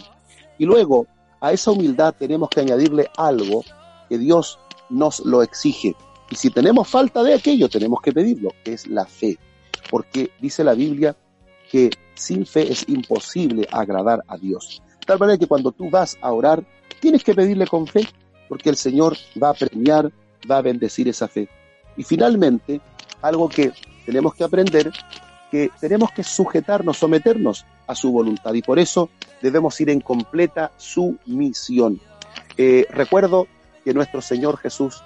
Y 0.57 0.65
luego 0.65 1.05
a 1.41 1.51
esa 1.51 1.71
humildad 1.71 2.15
tenemos 2.17 2.49
que 2.49 2.61
añadirle 2.61 3.09
algo 3.17 3.63
que 4.07 4.17
Dios 4.17 4.57
nos 4.89 5.19
lo 5.25 5.43
exige. 5.43 5.93
Y 6.31 6.35
si 6.35 6.49
tenemos 6.49 6.87
falta 6.87 7.21
de 7.21 7.33
aquello, 7.33 7.67
tenemos 7.67 8.01
que 8.01 8.13
pedirlo, 8.13 8.49
es 8.63 8.87
la 8.87 9.05
fe. 9.05 9.37
Porque 9.91 10.31
dice 10.41 10.63
la 10.63 10.73
Biblia 10.73 11.15
que 11.69 11.89
sin 12.15 12.45
fe 12.45 12.71
es 12.71 12.87
imposible 12.87 13.67
agradar 13.69 14.23
a 14.27 14.37
Dios. 14.37 14.81
Tal 15.05 15.19
manera 15.19 15.37
que 15.37 15.47
cuando 15.47 15.73
tú 15.73 15.89
vas 15.89 16.17
a 16.21 16.31
orar, 16.31 16.65
tienes 17.01 17.23
que 17.23 17.35
pedirle 17.35 17.67
con 17.67 17.87
fe. 17.87 18.07
porque 18.47 18.69
el 18.69 18.77
Señor 18.77 19.17
va 19.41 19.49
a 19.49 19.53
premiar, 19.53 20.09
va 20.49 20.59
a 20.59 20.61
bendecir 20.61 21.09
esa 21.09 21.27
fe. 21.27 21.49
Y 21.97 22.03
finalmente, 22.03 22.79
algo 23.21 23.49
que 23.49 23.73
tenemos 24.05 24.33
que 24.35 24.45
aprender, 24.45 24.89
que 25.51 25.71
tenemos 25.79 26.11
que 26.11 26.23
sujetarnos, 26.23 26.97
someternos 26.97 27.65
a 27.87 27.95
su 27.95 28.11
voluntad 28.11 28.53
y 28.53 28.61
por 28.61 28.79
eso 28.79 29.09
debemos 29.41 29.79
ir 29.79 29.89
en 29.89 30.01
completa 30.01 30.71
sumisión. 30.77 31.99
Eh, 32.57 32.85
recuerdo 32.89 33.47
que 33.83 33.93
nuestro 33.93 34.21
Señor 34.21 34.57
Jesús 34.57 35.01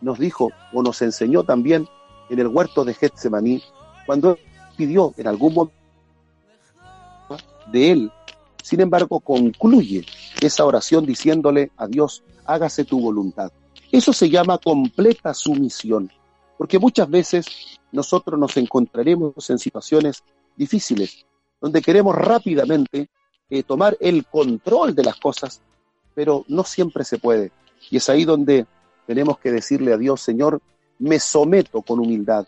nos 0.00 0.18
dijo 0.18 0.50
o 0.72 0.82
nos 0.82 1.02
enseñó 1.02 1.42
también 1.42 1.88
en 2.28 2.38
el 2.38 2.46
huerto 2.46 2.84
de 2.84 2.94
Getsemaní, 2.94 3.62
cuando 4.06 4.38
pidió 4.76 5.12
en 5.16 5.26
algún 5.26 5.54
momento 5.54 5.74
de 7.72 7.90
él, 7.90 8.12
sin 8.62 8.80
embargo 8.80 9.20
concluye 9.20 10.04
esa 10.40 10.64
oración 10.64 11.04
diciéndole 11.06 11.70
a 11.76 11.86
Dios, 11.86 12.22
hágase 12.44 12.84
tu 12.84 13.00
voluntad. 13.00 13.50
Eso 13.90 14.12
se 14.12 14.30
llama 14.30 14.58
completa 14.58 15.34
sumisión, 15.34 16.10
porque 16.60 16.78
muchas 16.78 17.08
veces 17.08 17.46
nosotros 17.90 18.38
nos 18.38 18.54
encontraremos 18.58 19.48
en 19.48 19.58
situaciones 19.58 20.22
difíciles, 20.54 21.24
donde 21.58 21.80
queremos 21.80 22.14
rápidamente 22.14 23.08
eh, 23.48 23.62
tomar 23.62 23.96
el 23.98 24.26
control 24.26 24.94
de 24.94 25.04
las 25.04 25.18
cosas, 25.18 25.62
pero 26.14 26.44
no 26.48 26.62
siempre 26.64 27.02
se 27.04 27.16
puede. 27.16 27.50
Y 27.90 27.96
es 27.96 28.10
ahí 28.10 28.26
donde 28.26 28.66
tenemos 29.06 29.38
que 29.38 29.50
decirle 29.50 29.94
a 29.94 29.96
Dios, 29.96 30.20
Señor, 30.20 30.60
me 30.98 31.18
someto 31.18 31.80
con 31.80 31.98
humildad, 31.98 32.46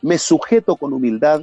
me 0.00 0.16
sujeto 0.16 0.76
con 0.76 0.94
humildad 0.94 1.42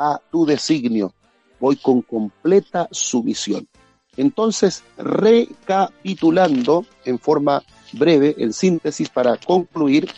a 0.00 0.20
tu 0.32 0.44
designio, 0.44 1.14
voy 1.60 1.76
con 1.76 2.02
completa 2.02 2.88
sumisión. 2.90 3.68
Entonces, 4.16 4.82
recapitulando 4.98 6.86
en 7.04 7.20
forma 7.20 7.62
breve, 7.92 8.34
en 8.38 8.52
síntesis, 8.52 9.08
para 9.10 9.36
concluir, 9.36 10.10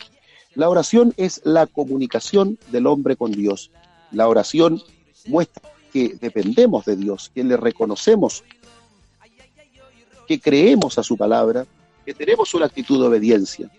la 0.55 0.69
oración 0.69 1.13
es 1.17 1.41
la 1.43 1.67
comunicación 1.67 2.57
del 2.71 2.87
hombre 2.87 3.15
con 3.17 3.31
Dios. 3.31 3.71
La 4.11 4.27
oración 4.27 4.81
muestra 5.27 5.69
que 5.91 6.17
dependemos 6.19 6.85
de 6.85 6.95
Dios, 6.95 7.29
que 7.33 7.43
le 7.43 7.57
reconocemos, 7.57 8.43
que 10.27 10.39
creemos 10.39 10.97
a 10.97 11.03
su 11.03 11.17
palabra, 11.17 11.65
que 12.05 12.13
tenemos 12.13 12.53
una 12.53 12.65
actitud 12.65 12.99
de 13.01 13.07
obediencia. 13.07 13.69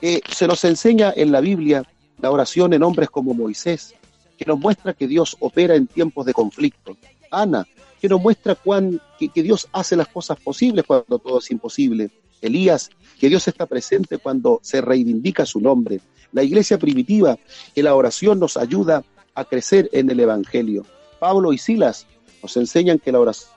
se 0.00 0.46
nos 0.46 0.64
enseña 0.64 1.12
en 1.14 1.32
la 1.32 1.40
Biblia 1.40 1.84
la 2.20 2.30
oración 2.30 2.72
en 2.72 2.82
hombres 2.82 3.10
como 3.10 3.34
Moisés, 3.34 3.94
que 4.38 4.44
nos 4.44 4.58
muestra 4.58 4.94
que 4.94 5.08
Dios 5.08 5.36
opera 5.40 5.74
en 5.74 5.86
tiempos 5.86 6.24
de 6.24 6.34
conflicto. 6.34 6.96
Ana, 7.30 7.66
que 8.00 8.08
nos 8.08 8.20
muestra 8.20 8.54
cuán, 8.54 9.00
que 9.18 9.42
Dios 9.42 9.68
hace 9.72 9.96
las 9.96 10.08
cosas 10.08 10.38
posibles 10.38 10.84
cuando 10.86 11.18
todo 11.18 11.38
es 11.38 11.50
imposible. 11.50 12.10
Elías, 12.40 12.90
que 13.18 13.28
Dios 13.28 13.46
está 13.46 13.66
presente 13.66 14.18
cuando 14.18 14.58
se 14.62 14.80
reivindica 14.80 15.46
su 15.46 15.60
nombre. 15.60 16.00
La 16.32 16.42
iglesia 16.42 16.78
primitiva, 16.78 17.38
que 17.74 17.82
la 17.82 17.94
oración 17.94 18.40
nos 18.40 18.56
ayuda 18.56 19.04
a 19.34 19.44
crecer 19.44 19.88
en 19.92 20.10
el 20.10 20.20
Evangelio. 20.20 20.84
Pablo 21.18 21.52
y 21.52 21.58
Silas 21.58 22.06
nos 22.42 22.56
enseñan 22.56 22.98
que 22.98 23.12
la 23.12 23.20
oración 23.20 23.52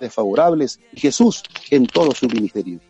desfavorables 0.00 0.80
y 0.92 1.00
Jesús 1.00 1.42
en 1.70 1.86
todo 1.86 2.12
su 2.12 2.26
ministerio. 2.26 2.80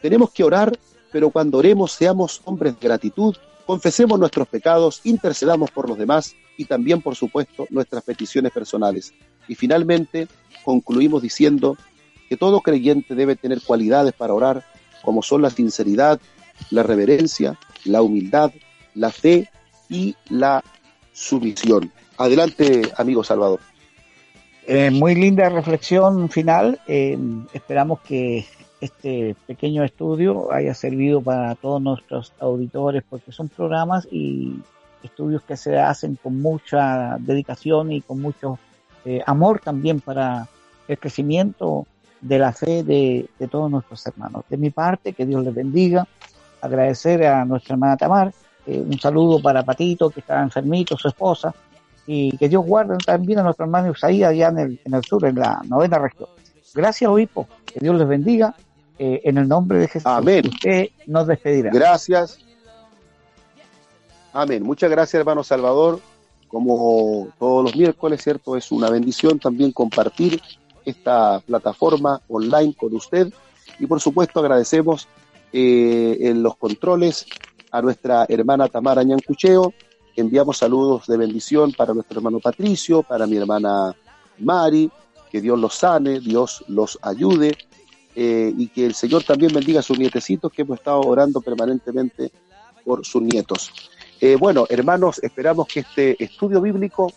Tenemos 0.00 0.30
que 0.30 0.44
orar, 0.44 0.76
pero 1.10 1.30
cuando 1.30 1.58
oremos 1.58 1.92
seamos 1.92 2.40
hombres 2.44 2.74
de 2.74 2.88
gratitud, 2.88 3.36
confesemos 3.66 4.18
nuestros 4.18 4.48
pecados, 4.48 5.00
intercedamos 5.04 5.70
por 5.70 5.88
los 5.88 5.98
demás 5.98 6.34
y 6.56 6.64
también, 6.64 7.00
por 7.00 7.16
supuesto, 7.16 7.66
nuestras 7.70 8.02
peticiones 8.02 8.52
personales. 8.52 9.14
Y 9.48 9.54
finalmente 9.54 10.28
concluimos 10.64 11.22
diciendo 11.22 11.76
que 12.28 12.36
todo 12.36 12.60
creyente 12.60 13.14
debe 13.14 13.36
tener 13.36 13.60
cualidades 13.62 14.12
para 14.12 14.34
orar, 14.34 14.64
como 15.02 15.22
son 15.22 15.42
la 15.42 15.50
sinceridad, 15.50 16.20
la 16.70 16.82
reverencia, 16.82 17.58
la 17.84 18.02
humildad, 18.02 18.52
la 18.94 19.10
fe 19.10 19.48
y 19.88 20.14
la 20.28 20.62
sumisión. 21.12 21.90
Adelante, 22.18 22.82
amigo 22.96 23.24
Salvador. 23.24 23.60
Eh, 24.66 24.90
muy 24.90 25.14
linda 25.14 25.48
reflexión 25.48 26.28
final. 26.28 26.80
Eh, 26.86 27.18
esperamos 27.52 28.00
que 28.00 28.46
este 28.80 29.36
pequeño 29.46 29.84
estudio 29.84 30.52
haya 30.52 30.74
servido 30.74 31.20
para 31.20 31.54
todos 31.54 31.80
nuestros 31.80 32.32
auditores 32.40 33.02
porque 33.08 33.32
son 33.32 33.48
programas 33.48 34.06
y 34.10 34.56
estudios 35.02 35.42
que 35.42 35.56
se 35.56 35.78
hacen 35.78 36.18
con 36.20 36.40
mucha 36.40 37.16
dedicación 37.18 37.92
y 37.92 38.00
con 38.00 38.20
mucho 38.20 38.58
eh, 39.04 39.20
amor 39.26 39.60
también 39.60 40.00
para 40.00 40.48
el 40.86 40.98
crecimiento 40.98 41.86
de 42.20 42.38
la 42.38 42.52
fe 42.52 42.84
de, 42.84 43.28
de, 43.38 43.48
todos 43.48 43.70
nuestros 43.70 44.06
hermanos. 44.06 44.44
De 44.48 44.56
mi 44.56 44.70
parte, 44.70 45.12
que 45.12 45.26
Dios 45.26 45.44
les 45.44 45.54
bendiga. 45.54 46.06
Agradecer 46.62 47.26
a 47.26 47.44
nuestra 47.44 47.74
hermana 47.74 47.96
Tamar 47.98 48.32
eh, 48.66 48.80
un 48.80 48.98
saludo 48.98 49.42
para 49.42 49.64
Patito, 49.64 50.10
que 50.10 50.20
está 50.20 50.40
enfermito, 50.40 50.96
su 50.96 51.08
esposa, 51.08 51.54
y 52.06 52.36
que 52.36 52.48
Dios 52.48 52.64
guarde 52.64 52.96
también 53.04 53.40
a 53.40 53.42
nuestro 53.42 53.64
hermano 53.64 53.90
Isaías 53.90 54.30
allá 54.30 54.48
en 54.48 54.58
el, 54.58 54.80
en 54.84 54.94
el 54.94 55.04
sur, 55.04 55.24
en 55.24 55.36
la 55.36 55.60
novena 55.64 55.98
región. 55.98 56.28
Gracias, 56.74 57.10
obispo, 57.10 57.46
que 57.66 57.80
Dios 57.80 57.96
les 57.96 58.08
bendiga, 58.08 58.54
eh, 58.98 59.20
en 59.24 59.38
el 59.38 59.48
nombre 59.48 59.78
de 59.78 59.88
Jesús. 59.88 60.06
Amén. 60.06 60.46
Usted 60.46 60.88
nos 61.06 61.26
despedirá. 61.26 61.70
Gracias. 61.72 62.38
Amén. 64.32 64.62
Muchas 64.62 64.90
gracias, 64.90 65.18
hermano 65.18 65.42
Salvador. 65.42 66.00
Como 66.48 67.28
todos 67.38 67.64
los 67.64 67.76
miércoles, 67.76 68.22
¿cierto? 68.22 68.56
Es 68.56 68.70
una 68.70 68.90
bendición 68.90 69.38
también 69.38 69.72
compartir 69.72 70.40
esta 70.84 71.40
plataforma 71.40 72.20
online 72.28 72.74
con 72.74 72.94
usted. 72.94 73.32
Y 73.78 73.86
por 73.86 74.00
supuesto 74.00 74.40
agradecemos 74.40 75.08
eh, 75.52 76.16
en 76.20 76.42
los 76.42 76.56
controles 76.56 77.26
a 77.70 77.82
nuestra 77.82 78.24
hermana 78.28 78.68
Tamara 78.68 79.02
Ñancucheo. 79.02 79.74
Enviamos 80.16 80.58
saludos 80.58 81.06
de 81.06 81.16
bendición 81.16 81.72
para 81.72 81.92
nuestro 81.92 82.18
hermano 82.18 82.38
Patricio, 82.40 83.02
para 83.02 83.26
mi 83.26 83.36
hermana 83.36 83.94
Mari, 84.38 84.90
que 85.30 85.40
Dios 85.40 85.58
los 85.58 85.74
sane, 85.74 86.20
Dios 86.20 86.64
los 86.68 86.98
ayude 87.02 87.56
eh, 88.14 88.52
y 88.56 88.68
que 88.68 88.86
el 88.86 88.94
Señor 88.94 89.24
también 89.24 89.52
bendiga 89.52 89.80
a 89.80 89.82
sus 89.82 89.98
nietecitos 89.98 90.52
que 90.52 90.62
hemos 90.62 90.78
estado 90.78 91.00
orando 91.00 91.40
permanentemente 91.40 92.30
por 92.84 93.04
sus 93.04 93.22
nietos. 93.22 93.72
Eh, 94.20 94.36
bueno, 94.36 94.66
hermanos, 94.68 95.18
esperamos 95.22 95.66
que 95.66 95.80
este 95.80 96.22
estudio 96.22 96.60
bíblico 96.60 97.12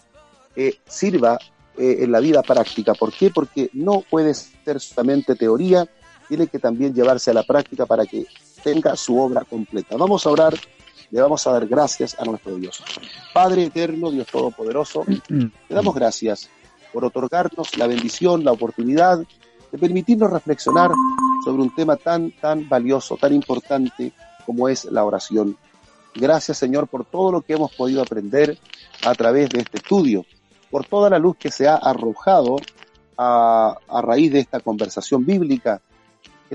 sirva 0.88 1.38
en 1.78 2.10
la 2.10 2.22
vida 2.22 2.42
práctica. 2.42 2.94
¿Por 2.94 3.12
qué? 3.12 3.30
Porque 3.30 3.70
no 3.74 4.04
puede 4.10 4.34
ser 4.34 4.80
solamente 4.80 5.36
teoría, 5.36 5.86
tiene 6.28 6.48
que 6.48 6.60
también 6.60 6.94
llevarse 6.94 7.32
a 7.32 7.34
la 7.34 7.44
práctica 7.44 7.86
para 7.86 8.06
que 8.06 8.26
tenga 8.64 8.96
su 8.96 9.20
obra 9.20 9.44
completa. 9.44 9.96
Vamos 9.98 10.26
a 10.26 10.32
orar, 10.32 10.56
le 11.12 11.22
vamos 11.22 11.46
a 11.46 11.52
dar 11.52 11.68
gracias 11.68 12.16
a 12.20 12.26
nuestro 12.26 12.56
Dios. 12.56 12.84
Padre 13.34 13.66
eterno, 13.66 14.12
Dios 14.12 14.28
todopoderoso, 14.28 15.06
le 15.08 15.52
damos 15.70 15.94
gracias 15.96 16.50
por 16.92 17.06
otorgarnos 17.06 17.78
la 17.78 17.88
bendición, 17.88 18.44
la 18.44 18.54
oportunidad 18.54 19.20
de 19.72 19.78
permitirnos 19.78 20.32
reflexionar 20.32 20.92
sobre 21.44 21.62
un 21.62 21.76
tema 21.76 21.98
tan, 21.98 22.32
tan 22.32 22.68
valioso, 22.68 23.18
tan 23.18 23.34
importante 23.34 24.14
como 24.46 24.70
es 24.70 24.86
la 24.86 25.04
oración. 25.04 25.58
Gracias, 26.16 26.58
Señor, 26.58 26.88
por 26.88 27.06
todo 27.06 27.32
lo 27.32 27.42
que 27.42 27.54
hemos 27.54 27.74
podido 27.74 28.02
aprender 28.02 28.58
a 29.06 29.14
través 29.14 29.50
de 29.50 29.60
este 29.60 29.78
estudio, 29.78 30.26
por 30.72 30.86
toda 30.86 31.10
la 31.10 31.20
luz 31.20 31.36
que 31.38 31.52
se 31.52 31.68
ha 31.68 31.76
arrojado 31.76 32.56
a, 33.18 33.78
a 33.88 34.02
raíz 34.02 34.32
de 34.32 34.40
esta 34.40 34.60
conversación 34.62 35.26
bíblica 35.26 35.82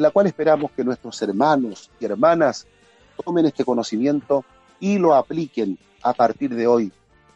en 0.00 0.04
la 0.04 0.10
cual 0.10 0.26
esperamos 0.26 0.70
que 0.70 0.82
nuestros 0.82 1.20
hermanos 1.20 1.90
y 2.00 2.06
hermanas 2.06 2.66
tomen 3.22 3.44
este 3.44 3.66
conocimiento 3.66 4.46
y 4.80 4.96
lo 4.96 5.14
apliquen 5.14 5.78
a 6.02 6.14
partir 6.14 6.54
de 6.54 6.66
hoy 6.66 6.90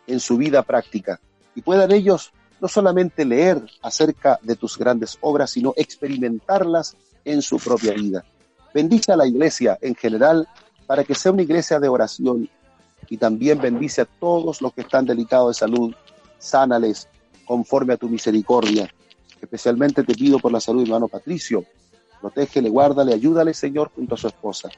en 0.07 0.19
su 0.19 0.39
vida 0.39 0.63
práctica 0.63 1.21
y 1.55 1.61
puedan 1.61 1.93
ellos 1.93 2.33
no 2.63 2.69
solamente 2.69 3.27
leer 3.27 3.63
acerca 3.83 4.39
de 4.41 4.57
tus 4.57 4.79
grandes 4.79 5.19
obras, 5.21 5.51
sino 5.51 5.75
experimentarlas 5.77 6.97
en 7.27 7.43
su 7.43 7.59
propia 7.59 7.93
vida. 7.93 8.25
Bendice 8.73 9.13
a 9.13 9.17
la 9.17 9.27
iglesia 9.27 9.77
en 9.83 9.95
general 9.95 10.49
para 10.87 11.05
que 11.05 11.15
sea 11.15 11.33
una 11.33 11.43
iglesia 11.43 11.79
de 11.79 11.89
oración 11.89 12.49
y 13.11 13.19
también 13.19 13.61
bendice 13.61 14.01
a 14.01 14.07
todos 14.07 14.63
los 14.63 14.73
que 14.73 14.81
están 14.81 15.05
delicados 15.05 15.55
de 15.55 15.61
salud, 15.61 15.95
sánales 16.39 17.09
conforme 17.45 17.93
a 17.93 17.99
tu 17.99 18.09
misericordia. 18.09 18.89
Especialmente 19.39 20.03
te 20.03 20.15
pido 20.15 20.39
por 20.39 20.51
la 20.51 20.61
salud 20.61 20.79
de 20.79 20.85
hermano 20.85 21.09
Patricio, 21.09 21.67
Protégele, 22.21 22.69
guárdale, 22.69 23.15
ayúdale, 23.15 23.55
Señor, 23.55 23.91
junto 23.95 24.15
a 24.15 24.19
su 24.19 24.29
esposa. 24.29 24.71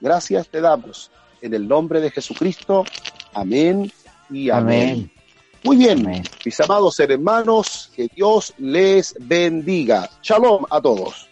Gracias 0.00 0.48
te 0.48 0.60
damos. 0.60 1.10
En 1.42 1.54
el 1.54 1.66
nombre 1.66 2.00
de 2.00 2.10
Jesucristo. 2.10 2.84
Amén 3.32 3.90
y 4.30 4.50
amén. 4.50 5.10
Muy 5.62 5.76
bien, 5.76 6.22
mis 6.44 6.60
amados 6.60 6.98
hermanos, 7.00 7.90
que 7.94 8.08
Dios 8.14 8.54
les 8.56 9.14
bendiga. 9.20 10.08
Shalom 10.22 10.64
a 10.70 10.80
todos. 10.80 11.28